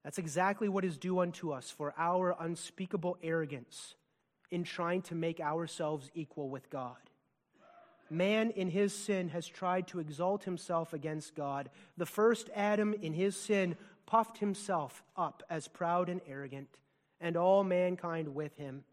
that's 0.07 0.19
exactly 0.19 0.69
what 0.69 0.85
is 0.85 0.99
due 0.99 1.19
unto 1.19 1.51
us 1.51 1.69
for 1.69 1.93
our 1.99 2.37
unspeakable 2.39 3.19
arrogance 3.25 3.97
in 4.53 4.63
trying 4.63 5.03
to 5.03 5.17
make 5.17 5.41
ourselves 5.41 6.13
equal 6.15 6.49
with 6.49 6.71
God. 6.71 7.11
Man 8.09 8.51
in 8.51 8.71
his 8.71 8.95
sin 8.95 9.31
has 9.31 9.49
tried 9.49 9.89
to 9.89 9.99
exalt 9.99 10.45
himself 10.45 10.93
against 10.93 11.35
God. 11.35 11.71
The 11.97 12.07
first 12.07 12.51
Adam 12.55 12.95
in 12.95 13.15
his 13.15 13.37
sin 13.37 13.77
puffed 14.07 14.39
himself 14.39 15.03
up 15.17 15.43
as 15.51 15.67
proud 15.67 16.09
and 16.09 16.21
arrogant, 16.29 16.69
and 17.21 17.37
all 17.37 17.65
mankind 17.65 18.33
with 18.33 18.57
him. 18.59 18.85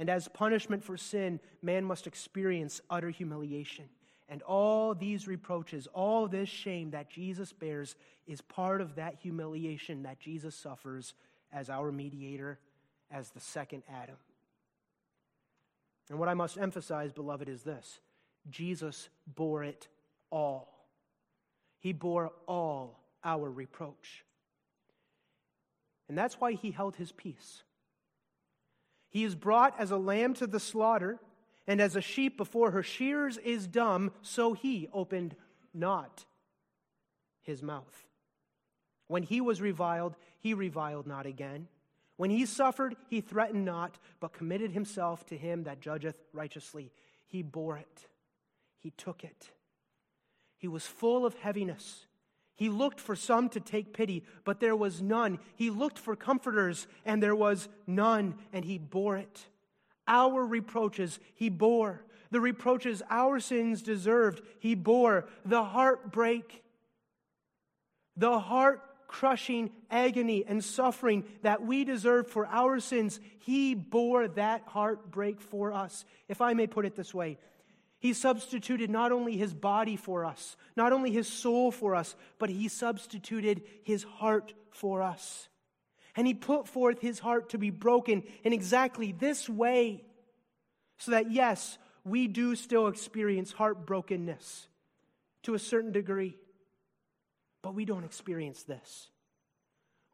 And 0.00 0.10
as 0.10 0.26
punishment 0.26 0.82
for 0.82 0.96
sin, 0.96 1.38
man 1.62 1.84
must 1.84 2.08
experience 2.08 2.80
utter 2.90 3.10
humiliation. 3.10 3.84
And 4.30 4.42
all 4.42 4.94
these 4.94 5.26
reproaches, 5.26 5.88
all 5.92 6.28
this 6.28 6.48
shame 6.48 6.92
that 6.92 7.10
Jesus 7.10 7.52
bears, 7.52 7.96
is 8.28 8.40
part 8.40 8.80
of 8.80 8.94
that 8.94 9.16
humiliation 9.20 10.04
that 10.04 10.20
Jesus 10.20 10.54
suffers 10.54 11.14
as 11.52 11.68
our 11.68 11.90
mediator, 11.90 12.60
as 13.10 13.30
the 13.30 13.40
second 13.40 13.82
Adam. 13.92 14.14
And 16.08 16.18
what 16.20 16.28
I 16.28 16.34
must 16.34 16.58
emphasize, 16.58 17.12
beloved, 17.12 17.48
is 17.48 17.62
this 17.62 17.98
Jesus 18.48 19.08
bore 19.26 19.64
it 19.64 19.88
all. 20.30 20.86
He 21.80 21.92
bore 21.92 22.30
all 22.46 23.00
our 23.24 23.50
reproach. 23.50 24.24
And 26.08 26.16
that's 26.16 26.40
why 26.40 26.52
he 26.52 26.70
held 26.70 26.96
his 26.96 27.10
peace. 27.10 27.62
He 29.08 29.24
is 29.24 29.34
brought 29.34 29.78
as 29.78 29.90
a 29.90 29.96
lamb 29.96 30.34
to 30.34 30.46
the 30.46 30.60
slaughter, 30.60 31.18
and 31.70 31.80
as 31.80 31.94
a 31.94 32.00
sheep 32.00 32.36
before 32.36 32.72
her 32.72 32.82
shears 32.82 33.38
is 33.38 33.68
dumb, 33.68 34.10
so 34.22 34.54
he 34.54 34.88
opened 34.92 35.36
not 35.72 36.24
his 37.42 37.62
mouth. 37.62 38.08
When 39.06 39.22
he 39.22 39.40
was 39.40 39.60
reviled, 39.60 40.16
he 40.40 40.52
reviled 40.52 41.06
not 41.06 41.26
again. 41.26 41.68
When 42.16 42.28
he 42.28 42.44
suffered, 42.44 42.96
he 43.08 43.20
threatened 43.20 43.64
not, 43.64 43.98
but 44.18 44.32
committed 44.32 44.72
himself 44.72 45.24
to 45.26 45.36
him 45.36 45.62
that 45.62 45.80
judgeth 45.80 46.16
righteously. 46.32 46.90
He 47.28 47.40
bore 47.40 47.76
it. 47.76 48.08
He 48.80 48.90
took 48.90 49.22
it. 49.22 49.50
He 50.58 50.66
was 50.66 50.86
full 50.86 51.24
of 51.24 51.34
heaviness. 51.34 52.06
He 52.56 52.68
looked 52.68 52.98
for 52.98 53.14
some 53.14 53.48
to 53.50 53.60
take 53.60 53.94
pity, 53.94 54.24
but 54.42 54.58
there 54.58 54.74
was 54.74 55.00
none. 55.00 55.38
He 55.54 55.70
looked 55.70 56.00
for 56.00 56.16
comforters, 56.16 56.88
and 57.04 57.22
there 57.22 57.36
was 57.36 57.68
none, 57.86 58.34
and 58.52 58.64
he 58.64 58.76
bore 58.76 59.16
it. 59.16 59.46
Our 60.06 60.44
reproaches 60.44 61.18
he 61.34 61.48
bore. 61.48 62.04
The 62.30 62.40
reproaches 62.40 63.02
our 63.10 63.40
sins 63.40 63.82
deserved, 63.82 64.42
he 64.60 64.74
bore. 64.74 65.26
The 65.44 65.64
heartbreak, 65.64 66.62
the 68.16 68.38
heart 68.38 68.82
crushing 69.08 69.70
agony 69.90 70.44
and 70.46 70.62
suffering 70.62 71.24
that 71.42 71.66
we 71.66 71.84
deserve 71.84 72.28
for 72.28 72.46
our 72.46 72.78
sins, 72.78 73.18
he 73.40 73.74
bore 73.74 74.28
that 74.28 74.62
heartbreak 74.68 75.40
for 75.40 75.72
us. 75.72 76.04
If 76.28 76.40
I 76.40 76.54
may 76.54 76.68
put 76.68 76.86
it 76.86 76.94
this 76.94 77.12
way, 77.12 77.38
he 77.98 78.12
substituted 78.12 78.88
not 78.88 79.10
only 79.10 79.36
his 79.36 79.52
body 79.52 79.96
for 79.96 80.24
us, 80.24 80.56
not 80.76 80.92
only 80.92 81.10
his 81.10 81.28
soul 81.28 81.72
for 81.72 81.94
us, 81.94 82.14
but 82.38 82.48
he 82.48 82.68
substituted 82.68 83.62
his 83.82 84.04
heart 84.04 84.54
for 84.70 85.02
us. 85.02 85.48
And 86.16 86.26
he 86.26 86.34
put 86.34 86.66
forth 86.66 87.00
his 87.00 87.18
heart 87.18 87.50
to 87.50 87.58
be 87.58 87.70
broken 87.70 88.22
in 88.44 88.52
exactly 88.52 89.12
this 89.12 89.48
way, 89.48 90.04
so 90.98 91.12
that, 91.12 91.30
yes, 91.30 91.78
we 92.04 92.26
do 92.26 92.54
still 92.56 92.88
experience 92.88 93.52
heartbrokenness 93.52 94.66
to 95.44 95.54
a 95.54 95.58
certain 95.58 95.92
degree, 95.92 96.36
but 97.62 97.74
we 97.74 97.84
don't 97.84 98.04
experience 98.04 98.62
this. 98.64 99.08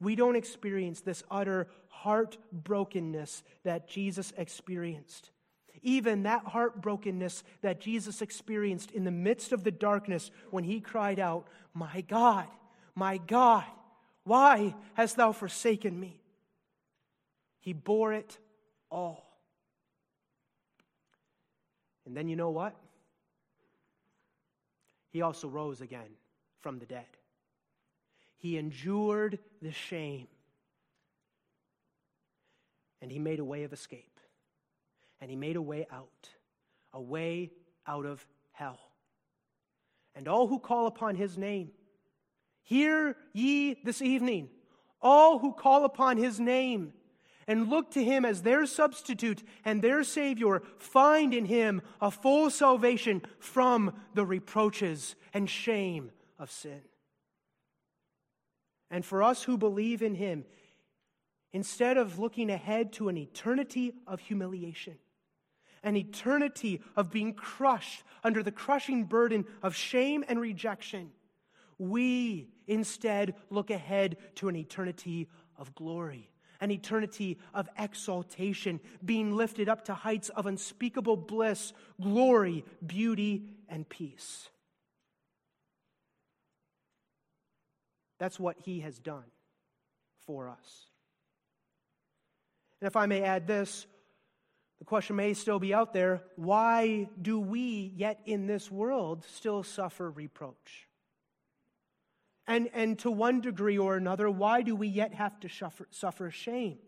We 0.01 0.15
don't 0.15 0.37
experience 0.37 1.01
this 1.01 1.25
utter 1.31 1.69
heartbrokenness 2.05 3.43
that 3.65 3.89
Jesus 3.89 4.33
experienced 4.37 5.31
even 5.87 6.25
that 6.25 6.45
heartbrokenness 6.45 7.45
that 7.63 7.81
Jesus 7.81 8.21
experienced 8.21 8.91
in 8.91 9.05
the 9.05 9.11
midst 9.13 9.53
of 9.53 9.63
the 9.63 9.71
darkness 9.71 10.33
when 10.51 10.65
he 10.65 10.81
cried 10.81 11.21
out, 11.21 11.47
My 11.75 12.01
God, 12.01 12.49
my 12.97 13.19
God, 13.19 13.65
why 14.27 14.75
hast 14.95 15.17
thou 15.17 15.31
forsaken 15.31 15.99
me? 15.99 16.21
He 17.61 17.73
bore 17.73 18.13
it 18.13 18.37
all. 18.91 19.25
And 22.05 22.17
then 22.17 22.29
you 22.29 22.35
know 22.35 22.51
what? 22.51 22.75
He 25.11 25.23
also 25.23 25.49
rose 25.49 25.81
again 25.81 26.11
from 26.61 26.79
the 26.79 26.87
dead. 26.87 27.07
He 28.37 28.59
endured 28.59 29.39
the 29.63 29.73
shame. 29.73 30.27
And 33.01 33.11
he 33.11 33.19
made 33.19 33.39
a 33.39 33.45
way 33.45 33.63
of 33.63 33.73
escape 33.73 34.17
and 35.21 35.31
he 35.31 35.37
made 35.37 35.57
a 35.57 35.63
way 35.63 35.87
out, 35.91 36.29
a 36.93 37.01
way 37.01 37.53
out 37.87 38.07
of 38.07 38.27
hell. 38.53 38.79
And 40.15 40.29
all 40.29 40.47
who 40.47 40.59
call 40.59 40.87
upon 40.87 41.15
his 41.15 41.39
name, 41.39 41.71
hear 42.67 43.17
ye 43.33 43.77
this 43.85 44.03
evening, 44.03 44.49
all 45.01 45.39
who 45.39 45.53
call 45.53 45.85
upon 45.85 46.17
his 46.17 46.41
name 46.41 46.93
and 47.47 47.69
look 47.69 47.93
to 47.93 48.03
him 48.03 48.25
as 48.25 48.43
their 48.43 48.67
substitute 48.67 49.45
and 49.65 49.81
their 49.81 50.03
Savior, 50.03 50.63
find 50.79 51.33
in 51.33 51.45
him 51.45 51.81
a 52.01 52.11
full 52.11 52.51
salvation 52.51 53.23
from 53.39 53.95
the 54.15 54.27
reproaches 54.27 55.15
and 55.33 55.49
shame 55.49 56.11
of 56.41 56.51
sin. 56.51 56.83
And 58.91 59.05
for 59.05 59.23
us 59.23 59.45
who 59.45 59.57
believe 59.57 60.03
in 60.03 60.17
him, 60.17 60.45
instead 61.53 61.97
of 61.97 62.19
looking 62.19 62.51
ahead 62.51 62.93
to 62.95 63.09
an 63.09 63.17
eternity 63.17 63.93
of 64.09 64.19
humiliation, 64.19 64.97
an 65.85 65.97
eternity 65.97 66.83
of 66.97 67.13
being 67.13 67.33
crushed 67.33 68.03
under 68.25 68.43
the 68.43 68.51
crushing 68.51 69.05
burden 69.05 69.45
of 69.63 69.77
shame 69.77 70.25
and 70.27 70.41
rejection. 70.41 71.13
We 71.79 72.49
instead 72.67 73.35
look 73.51 73.71
ahead 73.71 74.17
to 74.37 74.49
an 74.49 74.57
eternity 74.57 75.29
of 75.59 75.75
glory, 75.75 76.31
an 76.61 76.71
eternity 76.71 77.39
of 77.55 77.69
exaltation, 77.79 78.81
being 79.05 79.33
lifted 79.33 79.69
up 79.69 79.85
to 79.87 79.95
heights 79.95 80.29
of 80.31 80.47
unspeakable 80.47 81.17
bliss, 81.17 81.73
glory, 82.01 82.65
beauty, 82.85 83.45
and 83.69 83.89
peace. 83.89 84.49
That's 88.19 88.41
what 88.41 88.57
he 88.61 88.81
has 88.81 88.99
done 88.99 89.25
for 90.27 90.49
us. 90.49 90.87
And 92.81 92.87
if 92.87 92.97
I 92.97 93.07
may 93.07 93.23
add 93.23 93.47
this, 93.47 93.87
the 94.79 94.85
question 94.85 95.17
may 95.17 95.35
still 95.35 95.59
be 95.59 95.73
out 95.73 95.93
there 95.93 96.23
why 96.37 97.09
do 97.21 97.41
we, 97.41 97.93
yet 97.97 98.21
in 98.27 98.47
this 98.47 98.71
world, 98.71 99.25
still 99.27 99.63
suffer 99.63 100.11
reproach? 100.11 100.86
And, 102.49 102.69
and 102.73 102.99
to 103.01 103.11
one 103.11 103.41
degree 103.41 103.77
or 103.77 103.97
another, 103.97 104.31
why 104.31 104.63
do 104.63 104.77
we 104.77 104.89
yet 104.89 105.15
have 105.15 105.39
to 105.41 105.49
suffer, 105.49 105.89
suffer 105.91 106.31
shame? 106.31 106.79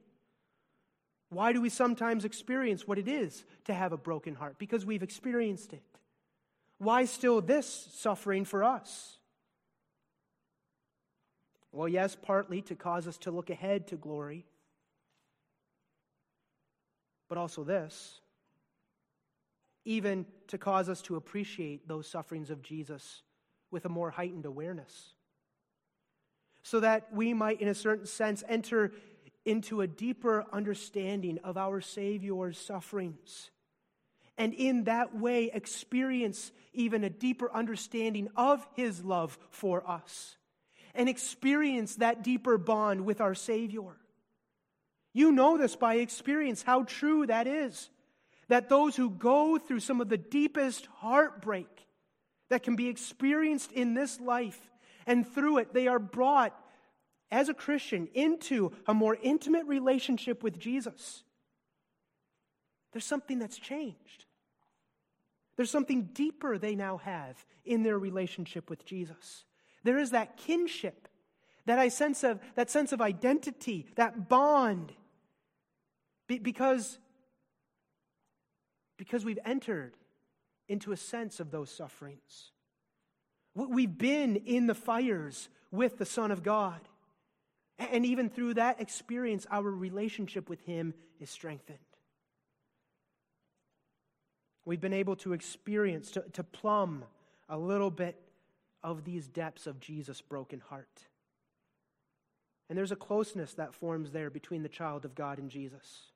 Why 1.30 1.52
do 1.52 1.60
we 1.60 1.68
sometimes 1.68 2.24
experience 2.24 2.86
what 2.86 2.98
it 2.98 3.08
is 3.08 3.44
to 3.64 3.74
have 3.74 3.92
a 3.92 3.96
broken 3.96 4.34
heart? 4.34 4.56
Because 4.58 4.86
we've 4.86 5.02
experienced 5.02 5.72
it. 5.72 5.82
Why 6.78 7.04
still 7.06 7.40
this 7.40 7.88
suffering 7.92 8.44
for 8.44 8.62
us? 8.62 9.18
Well, 11.72 11.88
yes, 11.88 12.16
partly 12.20 12.62
to 12.62 12.74
cause 12.74 13.06
us 13.08 13.18
to 13.18 13.30
look 13.30 13.50
ahead 13.50 13.88
to 13.88 13.96
glory 13.96 14.46
but 17.28 17.38
also 17.38 17.62
this 17.62 18.20
even 19.84 20.26
to 20.48 20.58
cause 20.58 20.90
us 20.90 21.00
to 21.00 21.16
appreciate 21.16 21.88
those 21.88 22.06
sufferings 22.06 22.50
of 22.50 22.62
Jesus 22.62 23.22
with 23.70 23.86
a 23.86 23.88
more 23.88 24.10
heightened 24.10 24.44
awareness. 24.44 25.14
So 26.62 26.80
that 26.80 27.12
we 27.12 27.32
might, 27.34 27.60
in 27.60 27.68
a 27.68 27.74
certain 27.74 28.06
sense, 28.06 28.44
enter 28.48 28.92
into 29.44 29.80
a 29.80 29.86
deeper 29.86 30.44
understanding 30.52 31.38
of 31.42 31.56
our 31.56 31.80
Savior's 31.80 32.58
sufferings. 32.58 33.50
And 34.36 34.52
in 34.52 34.84
that 34.84 35.16
way, 35.16 35.50
experience 35.52 36.52
even 36.74 37.02
a 37.04 37.10
deeper 37.10 37.50
understanding 37.52 38.28
of 38.36 38.66
His 38.74 39.02
love 39.02 39.38
for 39.50 39.88
us. 39.88 40.36
And 40.94 41.08
experience 41.08 41.96
that 41.96 42.22
deeper 42.22 42.58
bond 42.58 43.04
with 43.04 43.20
our 43.20 43.34
Savior. 43.34 43.96
You 45.14 45.32
know 45.32 45.56
this 45.56 45.74
by 45.74 45.94
experience, 45.94 46.62
how 46.62 46.82
true 46.84 47.26
that 47.26 47.46
is. 47.46 47.88
that 48.48 48.68
those 48.68 48.96
who 48.96 49.10
go 49.10 49.58
through 49.58 49.80
some 49.80 50.00
of 50.00 50.08
the 50.08 50.18
deepest 50.18 50.86
heartbreak 50.96 51.68
that 52.48 52.62
can 52.62 52.76
be 52.76 52.88
experienced 52.88 53.72
in 53.72 53.94
this 53.94 54.20
life, 54.20 54.67
and 55.08 55.26
through 55.26 55.56
it, 55.58 55.72
they 55.74 55.88
are 55.88 55.98
brought 55.98 56.54
as 57.30 57.48
a 57.48 57.54
Christian 57.54 58.08
into 58.12 58.72
a 58.86 58.94
more 58.94 59.16
intimate 59.20 59.66
relationship 59.66 60.42
with 60.42 60.58
Jesus. 60.58 61.24
There's 62.92 63.06
something 63.06 63.38
that's 63.38 63.58
changed. 63.58 64.26
There's 65.56 65.70
something 65.70 66.10
deeper 66.12 66.58
they 66.58 66.76
now 66.76 66.98
have 66.98 67.44
in 67.64 67.82
their 67.82 67.98
relationship 67.98 68.68
with 68.70 68.84
Jesus. 68.84 69.44
There 69.82 69.98
is 69.98 70.10
that 70.10 70.36
kinship, 70.36 71.08
that 71.64 71.78
I 71.78 71.88
sense 71.88 72.22
of 72.22 72.38
that 72.54 72.70
sense 72.70 72.92
of 72.92 73.00
identity, 73.00 73.86
that 73.96 74.28
bond. 74.28 74.92
Be, 76.26 76.38
because, 76.38 76.98
because 78.98 79.24
we've 79.24 79.38
entered 79.46 79.96
into 80.68 80.92
a 80.92 80.96
sense 80.98 81.40
of 81.40 81.50
those 81.50 81.70
sufferings. 81.70 82.52
We've 83.54 83.96
been 83.96 84.36
in 84.36 84.66
the 84.66 84.74
fires 84.74 85.48
with 85.70 85.98
the 85.98 86.06
Son 86.06 86.30
of 86.30 86.42
God. 86.42 86.80
And 87.78 88.04
even 88.04 88.28
through 88.28 88.54
that 88.54 88.80
experience, 88.80 89.46
our 89.50 89.70
relationship 89.70 90.48
with 90.48 90.60
Him 90.62 90.94
is 91.20 91.30
strengthened. 91.30 91.78
We've 94.64 94.80
been 94.80 94.92
able 94.92 95.16
to 95.16 95.32
experience, 95.32 96.10
to, 96.12 96.24
to 96.32 96.44
plumb 96.44 97.04
a 97.48 97.56
little 97.56 97.90
bit 97.90 98.20
of 98.82 99.04
these 99.04 99.26
depths 99.26 99.66
of 99.66 99.80
Jesus' 99.80 100.20
broken 100.20 100.60
heart. 100.60 101.06
And 102.68 102.76
there's 102.76 102.92
a 102.92 102.96
closeness 102.96 103.54
that 103.54 103.74
forms 103.74 104.10
there 104.10 104.28
between 104.28 104.62
the 104.62 104.68
child 104.68 105.04
of 105.04 105.14
God 105.14 105.38
and 105.38 105.50
Jesus. 105.50 106.12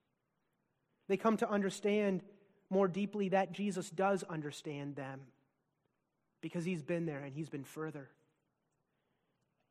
They 1.09 1.17
come 1.17 1.37
to 1.39 1.51
understand 1.51 2.23
more 2.69 2.89
deeply 2.89 3.31
that 3.31 3.53
Jesus 3.53 3.89
does 3.91 4.23
understand 4.25 4.97
them 4.97 5.21
because 6.43 6.67
he's 6.67 6.83
been 6.83 7.07
there 7.07 7.21
and 7.21 7.33
he's 7.35 7.49
been 7.49 7.65
further. 7.65 8.11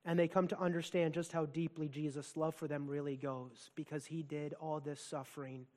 And 0.03 0.17
they 0.17 0.27
come 0.27 0.47
to 0.47 0.59
understand 0.59 1.13
just 1.13 1.31
how 1.31 1.45
deeply 1.45 1.87
Jesus' 1.87 2.35
love 2.35 2.55
for 2.55 2.67
them 2.67 2.87
really 2.87 3.17
goes 3.17 3.69
because 3.75 4.07
he 4.07 4.23
did 4.23 4.55
all 4.59 4.79
this 4.79 4.99
suffering 4.99 5.67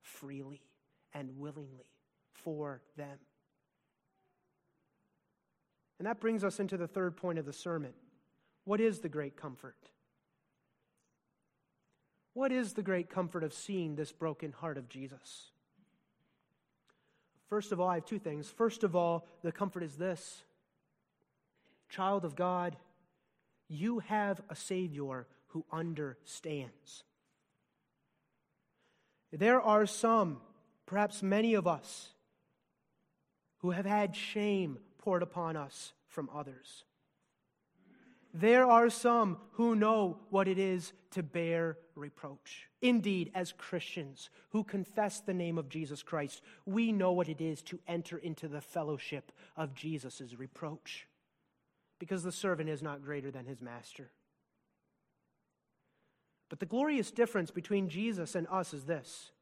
freely 0.00 0.62
and 1.14 1.38
willingly 1.38 1.92
for 2.32 2.80
them. 2.96 3.18
And 5.98 6.06
that 6.06 6.20
brings 6.20 6.42
us 6.42 6.58
into 6.58 6.76
the 6.76 6.88
third 6.88 7.16
point 7.16 7.38
of 7.38 7.46
the 7.46 7.52
sermon. 7.52 7.92
What 8.64 8.80
is 8.80 8.98
the 8.98 9.08
great 9.08 9.36
comfort? 9.36 9.76
What 12.34 12.52
is 12.52 12.72
the 12.72 12.82
great 12.82 13.10
comfort 13.10 13.42
of 13.42 13.52
seeing 13.52 13.96
this 13.96 14.12
broken 14.12 14.52
heart 14.52 14.78
of 14.78 14.88
Jesus? 14.88 15.50
First 17.48 17.72
of 17.72 17.80
all, 17.80 17.88
I 17.88 17.96
have 17.96 18.04
two 18.04 18.18
things. 18.18 18.50
First 18.50 18.84
of 18.84 18.94
all, 18.94 19.26
the 19.42 19.52
comfort 19.52 19.82
is 19.82 19.96
this 19.96 20.42
Child 21.88 22.24
of 22.24 22.36
God, 22.36 22.76
you 23.68 24.00
have 24.00 24.40
a 24.50 24.56
Savior 24.56 25.26
who 25.48 25.64
understands. 25.72 27.04
There 29.32 29.60
are 29.60 29.86
some, 29.86 30.40
perhaps 30.86 31.22
many 31.22 31.54
of 31.54 31.66
us, 31.66 32.08
who 33.58 33.70
have 33.70 33.86
had 33.86 34.14
shame 34.14 34.78
poured 34.98 35.22
upon 35.22 35.56
us 35.56 35.92
from 36.06 36.30
others. 36.34 36.84
There 38.34 38.66
are 38.66 38.90
some 38.90 39.38
who 39.52 39.74
know 39.74 40.18
what 40.30 40.48
it 40.48 40.58
is 40.58 40.92
to 41.12 41.22
bear 41.22 41.78
reproach. 41.94 42.68
Indeed, 42.82 43.30
as 43.34 43.52
Christians 43.52 44.30
who 44.50 44.62
confess 44.62 45.20
the 45.20 45.34
name 45.34 45.58
of 45.58 45.68
Jesus 45.68 46.02
Christ, 46.02 46.42
we 46.66 46.92
know 46.92 47.12
what 47.12 47.28
it 47.28 47.40
is 47.40 47.62
to 47.62 47.80
enter 47.88 48.18
into 48.18 48.46
the 48.46 48.60
fellowship 48.60 49.32
of 49.56 49.74
Jesus' 49.74 50.34
reproach. 50.36 51.06
Because 51.98 52.22
the 52.22 52.30
servant 52.30 52.68
is 52.68 52.82
not 52.82 53.02
greater 53.02 53.30
than 53.30 53.46
his 53.46 53.60
master. 53.60 54.10
But 56.48 56.60
the 56.60 56.66
glorious 56.66 57.10
difference 57.10 57.50
between 57.50 57.88
Jesus 57.88 58.34
and 58.34 58.46
us 58.48 58.72
is 58.72 58.84
this 58.84 59.32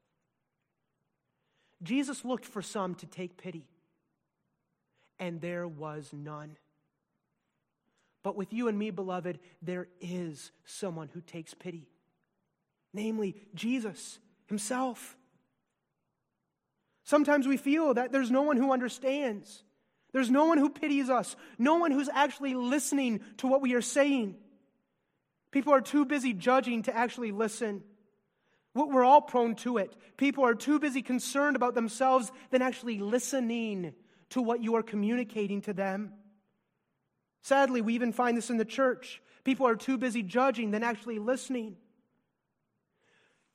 Jesus 1.83 2.25
looked 2.25 2.45
for 2.45 2.61
some 2.61 2.95
to 2.95 3.05
take 3.05 3.37
pity 3.37 3.67
and 5.19 5.41
there 5.41 5.67
was 5.67 6.11
none. 6.13 6.57
But 8.27 8.35
with 8.35 8.51
you 8.51 8.67
and 8.67 8.77
me, 8.77 8.89
beloved, 8.89 9.39
there 9.61 9.87
is 10.01 10.51
someone 10.65 11.07
who 11.13 11.21
takes 11.21 11.53
pity, 11.53 11.87
namely 12.93 13.37
Jesus 13.55 14.19
himself. 14.47 15.15
Sometimes 17.05 17.47
we 17.47 17.55
feel 17.55 17.93
that 17.93 18.11
there's 18.11 18.29
no 18.29 18.41
one 18.41 18.57
who 18.57 18.73
understands. 18.73 19.63
There's 20.11 20.29
no 20.29 20.43
one 20.43 20.57
who 20.57 20.69
pities 20.69 21.09
us, 21.09 21.37
no 21.57 21.77
one 21.77 21.91
who's 21.91 22.09
actually 22.09 22.53
listening 22.53 23.21
to 23.37 23.47
what 23.47 23.61
we 23.61 23.75
are 23.75 23.81
saying. 23.81 24.35
People 25.51 25.73
are 25.73 25.79
too 25.79 26.03
busy 26.03 26.33
judging 26.33 26.83
to 26.83 26.93
actually 26.93 27.31
listen. 27.31 27.81
We're 28.73 29.05
all 29.05 29.21
prone 29.21 29.55
to 29.55 29.77
it. 29.77 29.95
People 30.17 30.43
are 30.43 30.53
too 30.53 30.79
busy 30.79 31.01
concerned 31.01 31.55
about 31.55 31.75
themselves 31.75 32.29
than 32.51 32.61
actually 32.61 32.99
listening 32.99 33.93
to 34.31 34.41
what 34.41 34.61
you 34.61 34.75
are 34.75 34.83
communicating 34.83 35.61
to 35.61 35.71
them. 35.71 36.11
Sadly, 37.41 37.81
we 37.81 37.95
even 37.95 38.11
find 38.11 38.37
this 38.37 38.49
in 38.49 38.57
the 38.57 38.65
church. 38.65 39.21
People 39.43 39.67
are 39.67 39.75
too 39.75 39.97
busy 39.97 40.23
judging 40.23 40.71
than 40.71 40.83
actually 40.83 41.19
listening. 41.19 41.77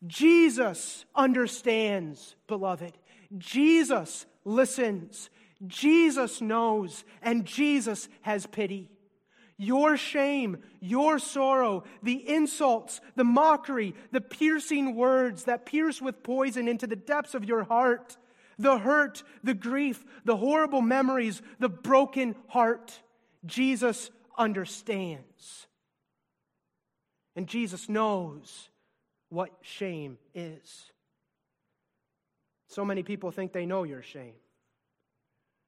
Jesus 0.06 1.04
understands, 1.14 2.34
beloved. 2.46 2.96
Jesus 3.38 4.26
listens. 4.44 5.30
Jesus 5.66 6.40
knows, 6.40 7.04
and 7.22 7.44
Jesus 7.44 8.08
has 8.22 8.46
pity. 8.46 8.90
Your 9.58 9.96
shame, 9.96 10.58
your 10.80 11.18
sorrow, 11.18 11.84
the 12.02 12.28
insults, 12.28 13.00
the 13.14 13.22
mockery, 13.22 13.94
the 14.10 14.20
piercing 14.20 14.96
words 14.96 15.44
that 15.44 15.66
pierce 15.66 16.02
with 16.02 16.24
poison 16.24 16.66
into 16.66 16.86
the 16.86 16.96
depths 16.96 17.34
of 17.34 17.44
your 17.44 17.64
heart 17.64 18.16
the 18.58 18.78
hurt, 18.78 19.22
the 19.42 19.54
grief, 19.54 20.04
the 20.24 20.36
horrible 20.36 20.82
memories, 20.82 21.42
the 21.58 21.68
broken 21.68 22.34
heart. 22.48 23.01
Jesus 23.44 24.10
understands. 24.36 25.66
And 27.34 27.46
Jesus 27.46 27.88
knows 27.88 28.68
what 29.30 29.50
shame 29.62 30.18
is. 30.34 30.92
So 32.68 32.84
many 32.84 33.02
people 33.02 33.30
think 33.30 33.52
they 33.52 33.66
know 33.66 33.82
your 33.82 34.02
shame. 34.02 34.34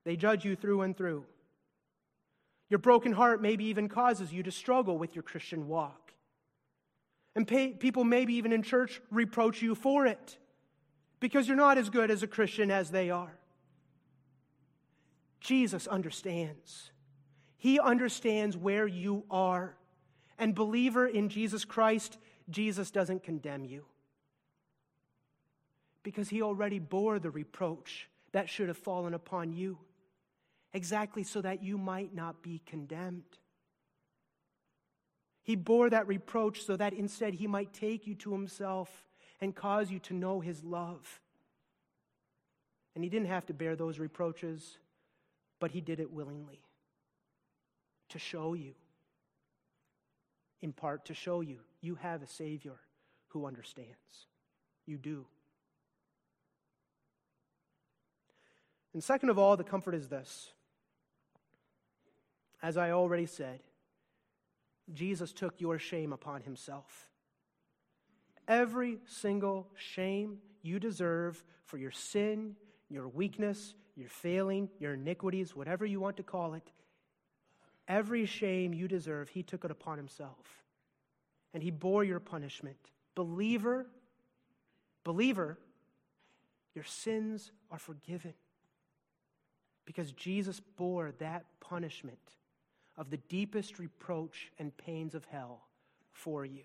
They 0.05 0.17
judge 0.17 0.45
you 0.45 0.57
through 0.57 0.83
and 0.83 0.97
through. 0.97 1.25
Your 2.71 2.79
broken 2.79 3.13
heart 3.13 3.43
maybe 3.43 3.67
even 3.67 3.89
causes 3.89 4.33
you 4.33 4.43
to 4.43 4.51
struggle 4.51 4.99
with 4.99 5.15
your 5.15 5.23
Christian 5.23 5.69
walk. 5.69 6.13
And 7.37 7.47
pay, 7.47 7.71
people, 7.73 8.05
maybe 8.05 8.35
even 8.35 8.53
in 8.53 8.63
church, 8.63 9.01
reproach 9.11 9.61
you 9.61 9.75
for 9.75 10.07
it 10.07 10.39
because 11.21 11.49
you're 11.49 11.57
not 11.57 11.79
as 11.79 11.91
good 11.91 12.11
as 12.11 12.23
a 12.23 12.27
Christian 12.27 12.71
as 12.71 12.91
they 12.91 13.11
are. 13.11 13.39
Jesus 15.41 15.87
understands. 15.87 16.91
He 17.65 17.81
understands 17.81 18.59
where 18.59 18.87
you 18.87 19.25
are. 19.31 19.75
And, 20.39 20.55
believer 20.55 21.07
in 21.07 21.31
Jesus 21.31 21.65
Christ, 21.65 22.19
Jesus 22.51 22.91
doesn't 22.91 23.23
condemn 23.23 23.65
you 23.65 23.87
because 26.03 26.29
he 26.29 26.43
already 26.43 26.79
bore 26.79 27.19
the 27.19 27.31
reproach 27.31 28.11
that 28.33 28.51
should 28.51 28.69
have 28.69 28.77
fallen 28.77 29.15
upon 29.15 29.55
you, 29.55 29.79
exactly 30.75 31.23
so 31.23 31.41
that 31.41 31.63
you 31.63 31.79
might 31.79 32.15
not 32.15 32.43
be 32.43 32.61
condemned. 32.67 33.39
He 35.43 35.57
bore 35.57 35.89
that 35.89 36.07
reproach 36.07 36.65
so 36.65 36.77
that 36.77 36.93
instead 36.93 37.33
he 37.33 37.47
might 37.47 37.73
take 37.73 38.07
you 38.07 38.15
to 38.17 38.33
himself 38.33 39.07
and 39.41 39.55
cause 39.55 39.91
you 39.91 40.01
to 40.01 40.13
know 40.13 40.41
his 40.41 40.63
love. 40.63 41.23
And 42.95 43.03
he 43.03 43.09
didn't 43.09 43.29
have 43.29 43.47
to 43.47 43.55
bear 43.55 43.75
those 43.75 43.99
reproaches, 43.99 44.77
but 45.61 45.71
he 45.71 45.81
did 45.81 45.99
it 45.99 46.13
willingly 46.13 46.64
to 48.15 48.19
show 48.19 48.55
you, 48.55 48.75
in 50.63 50.73
part 50.73 51.05
to 51.05 51.15
show 51.15 51.43
you, 51.43 51.59
you 51.81 51.97
have 51.97 52.23
a 52.23 52.27
Savior 52.27 52.81
who 53.29 53.47
understands. 53.47 54.27
You 54.87 54.99
do. 54.99 55.27
And 58.95 59.05
second 59.05 59.29
of 59.29 59.39
all, 59.39 59.57
the 59.57 59.65
comfort 59.65 59.95
is 59.95 60.09
this. 60.09 60.51
As 62.63 62.77
I 62.77 62.93
already 62.93 63.27
said, 63.27 63.61
Jesus 64.93 65.33
took 65.33 65.61
your 65.61 65.79
shame 65.79 66.13
upon 66.13 66.43
himself 66.43 67.09
every 68.49 68.99
single 69.07 69.69
shame 69.77 70.39
you 70.63 70.79
deserve 70.79 71.43
for 71.65 71.79
your 71.79 71.91
sin, 71.91 72.57
your 72.89 73.09
weakness, 73.09 73.75
your 73.97 74.09
failing, 74.09 74.69
your 74.79 74.95
iniquities, 74.95 75.55
whatever 75.55 75.87
you 75.87 76.01
want 76.01 76.17
to 76.17 76.23
call 76.23 76.55
it, 76.55 76.71
every 77.89 78.27
shame 78.27 78.73
you 78.73 78.89
deserve, 78.89 79.29
he 79.29 79.43
took 79.43 79.65
it 79.65 79.71
upon 79.71 79.97
himself. 79.99 80.63
And 81.53 81.63
he 81.63 81.71
bore 81.71 82.05
your 82.05 82.21
punishment. 82.21 82.79
Believer, 83.15 83.87
believer, 85.05 85.59
Your 86.75 86.85
sins 86.85 87.53
are 87.71 87.79
forgiven 87.79 88.35
because 89.85 90.13
Jesus 90.13 90.61
bore 90.61 91.13
that 91.19 91.45
punishment 91.61 92.19
of 92.97 93.11
the 93.11 93.17
deepest 93.17 93.79
reproach 93.79 94.51
and 94.59 94.77
pains 94.77 95.15
of 95.15 95.25
hell 95.27 95.67
for 96.13 96.45
you. 96.45 96.63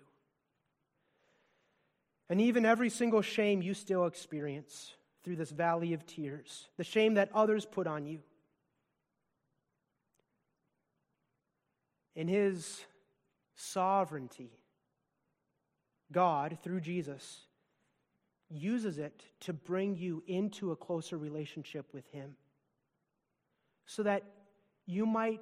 And 2.28 2.40
even 2.40 2.64
every 2.64 2.90
single 2.90 3.22
shame 3.22 3.62
you 3.62 3.74
still 3.74 4.06
experience 4.06 4.94
through 5.22 5.36
this 5.36 5.50
valley 5.50 5.92
of 5.92 6.06
tears, 6.06 6.68
the 6.76 6.84
shame 6.84 7.14
that 7.14 7.30
others 7.34 7.64
put 7.64 7.86
on 7.86 8.06
you. 8.06 8.20
In 12.20 12.28
His 12.28 12.84
sovereignty, 13.54 14.50
God, 16.12 16.58
through 16.62 16.82
Jesus, 16.82 17.46
uses 18.50 18.98
it 18.98 19.22
to 19.40 19.54
bring 19.54 19.96
you 19.96 20.22
into 20.26 20.70
a 20.70 20.76
closer 20.76 21.16
relationship 21.16 21.86
with 21.94 22.06
Him 22.10 22.36
so 23.86 24.02
that 24.02 24.24
you 24.84 25.06
might, 25.06 25.40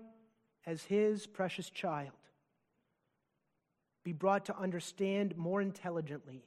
as 0.67 0.85
His 0.85 1.27
precious 1.27 1.69
child, 1.69 2.13
be 4.05 4.13
brought 4.13 4.45
to 4.45 4.57
understand 4.57 5.37
more 5.37 5.61
intelligently 5.61 6.45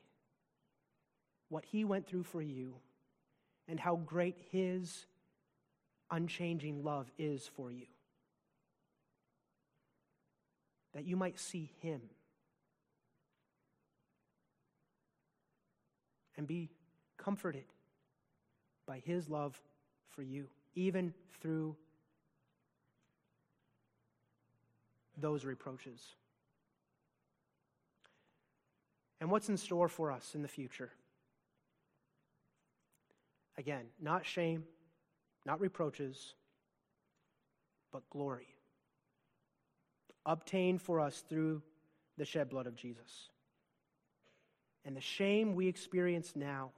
what 1.49 1.65
He 1.65 1.83
went 1.83 2.07
through 2.07 2.23
for 2.23 2.41
you 2.41 2.75
and 3.67 3.77
how 3.77 3.97
great 3.97 4.37
His 4.49 5.07
unchanging 6.09 6.85
love 6.85 7.11
is 7.17 7.49
for 7.53 7.69
you. 7.69 7.87
That 10.93 11.05
you 11.05 11.15
might 11.15 11.39
see 11.39 11.71
Him 11.81 12.01
and 16.37 16.47
be 16.47 16.69
comforted 17.17 17.65
by 18.85 18.99
His 18.99 19.29
love 19.29 19.59
for 20.09 20.21
you, 20.21 20.47
even 20.75 21.13
through 21.39 21.75
those 25.17 25.45
reproaches. 25.45 26.15
And 29.19 29.29
what's 29.29 29.49
in 29.49 29.57
store 29.57 29.87
for 29.87 30.11
us 30.11 30.33
in 30.33 30.41
the 30.41 30.47
future? 30.47 30.91
Again, 33.57 33.85
not 34.01 34.25
shame, 34.25 34.63
not 35.45 35.61
reproaches, 35.61 36.33
but 37.91 38.01
glory. 38.09 38.47
Obtained 40.25 40.81
for 40.81 40.99
us 40.99 41.23
through 41.27 41.61
the 42.17 42.25
shed 42.25 42.49
blood 42.49 42.67
of 42.67 42.75
Jesus. 42.75 43.29
And 44.85 44.95
the 44.95 45.01
shame 45.01 45.55
we 45.55 45.67
experience 45.67 46.33
now, 46.35 46.71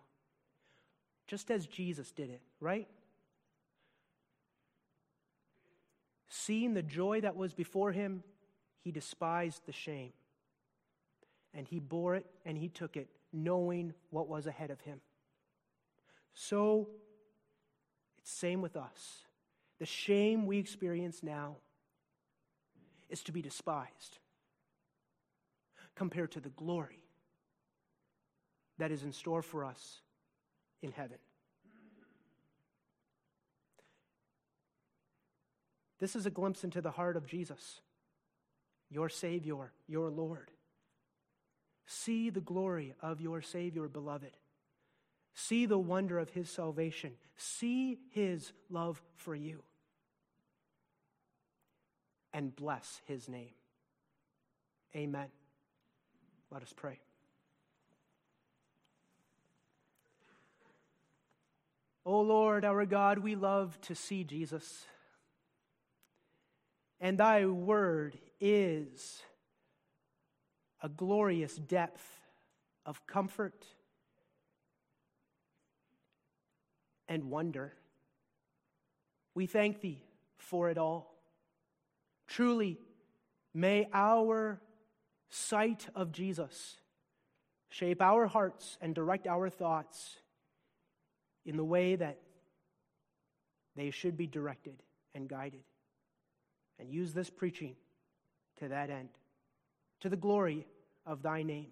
just 1.28 1.52
as 1.52 1.66
Jesus 1.66 2.12
did 2.12 2.30
it, 2.30 2.42
right? 2.60 2.88
Seeing 6.30 6.74
the 6.74 6.84
joy 6.84 7.22
that 7.22 7.36
was 7.36 7.54
before 7.54 7.92
him, 7.92 8.24
he 8.82 8.92
despised 8.92 9.62
the 9.66 9.72
shame. 9.72 10.12
And 11.54 11.68
he 11.68 11.80
bore 11.80 12.16
it 12.16 12.26
and 12.46 12.58
he 12.58 12.70
took 12.70 12.98
it, 12.98 13.08
knowing 13.32 13.94
what 14.10 14.28
was 14.28 14.48
ahead 14.48 14.72
of 14.72 14.82
him. 14.82 15.00
So, 16.34 16.90
it's 18.18 18.32
same 18.32 18.62
with 18.62 18.76
us. 18.76 19.26
The 19.80 19.86
shame 19.86 20.46
we 20.46 20.58
experience 20.58 21.22
now 21.22 21.58
is 23.14 23.22
to 23.24 23.32
be 23.32 23.44
despised 23.44 24.18
compared 25.96 26.32
to 26.32 26.40
the 26.40 26.50
glory 26.50 27.04
that 28.80 28.92
is 28.92 29.04
in 29.04 29.14
store 29.14 29.44
for 29.44 29.64
us 29.64 30.02
in 30.82 30.92
heaven. 30.92 31.20
This 36.00 36.16
is 36.16 36.26
a 36.26 36.32
glimpse 36.32 36.64
into 36.64 36.82
the 36.82 36.92
heart 36.92 37.16
of 37.16 37.28
Jesus, 37.28 37.82
your 38.90 39.10
Savior, 39.10 39.72
your 39.88 40.10
Lord. 40.10 40.50
See 41.86 42.32
the 42.32 42.42
glory 42.42 42.96
of 43.00 43.22
your 43.22 43.44
Savior, 43.44 43.88
beloved. 43.88 44.36
See 45.36 45.68
the 45.68 45.78
wonder 45.78 46.18
of 46.18 46.32
his 46.32 46.50
salvation. 46.50 47.12
See 47.38 48.00
his 48.10 48.54
love 48.72 49.02
for 49.16 49.36
you. 49.36 49.62
And 52.34 52.56
bless 52.56 53.02
his 53.06 53.30
name. 53.30 53.54
Amen. 54.96 55.28
Let 56.52 56.64
us 56.64 56.74
pray. 56.76 57.00
O 62.06 62.22
Lord, 62.22 62.66
our 62.66 62.86
God, 62.86 63.20
we 63.20 63.36
love 63.36 63.80
to 63.82 63.96
see 63.96 64.24
Jesus. 64.24 64.86
And 67.00 67.18
thy 67.18 67.46
word 67.46 68.18
is 68.42 69.22
a 70.82 70.90
glorious 70.90 71.56
depth 71.56 72.06
of 72.86 73.06
comfort 73.08 73.66
and 77.08 77.30
wonder. 77.30 77.74
We 79.34 79.46
thank 79.46 79.82
thee 79.82 80.04
for 80.38 80.70
it 80.70 80.78
all. 80.78 81.13
Truly, 82.34 82.80
may 83.54 83.88
our 83.94 84.60
sight 85.30 85.88
of 85.94 86.12
Jesus 86.12 86.78
shape 87.70 88.02
our 88.02 88.26
hearts 88.26 88.76
and 88.82 88.96
direct 88.96 89.28
our 89.28 89.50
thoughts 89.50 90.18
in 91.46 91.58
the 91.58 91.64
way 91.64 91.96
that 91.96 92.18
they 93.76 93.92
should 93.92 94.18
be 94.18 94.26
directed 94.26 94.82
and 95.14 95.30
guided. 95.30 95.62
And 96.80 96.90
use 96.90 97.14
this 97.14 97.30
preaching 97.30 97.76
to 98.58 98.68
that 98.70 98.90
end, 98.90 99.10
to 100.00 100.10
the 100.10 100.18
glory 100.18 100.66
of 101.06 101.22
thy 101.22 101.44
name. 101.44 101.70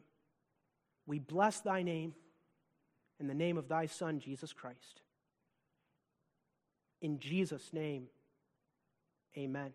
We 1.08 1.18
bless 1.18 1.62
thy 1.62 1.82
name 1.82 2.14
in 3.20 3.26
the 3.26 3.34
name 3.34 3.58
of 3.58 3.68
thy 3.68 3.88
Son, 3.88 4.20
Jesus 4.20 4.54
Christ. 4.54 5.02
In 7.02 7.18
Jesus' 7.18 7.74
name, 7.74 8.10
amen. 9.36 9.72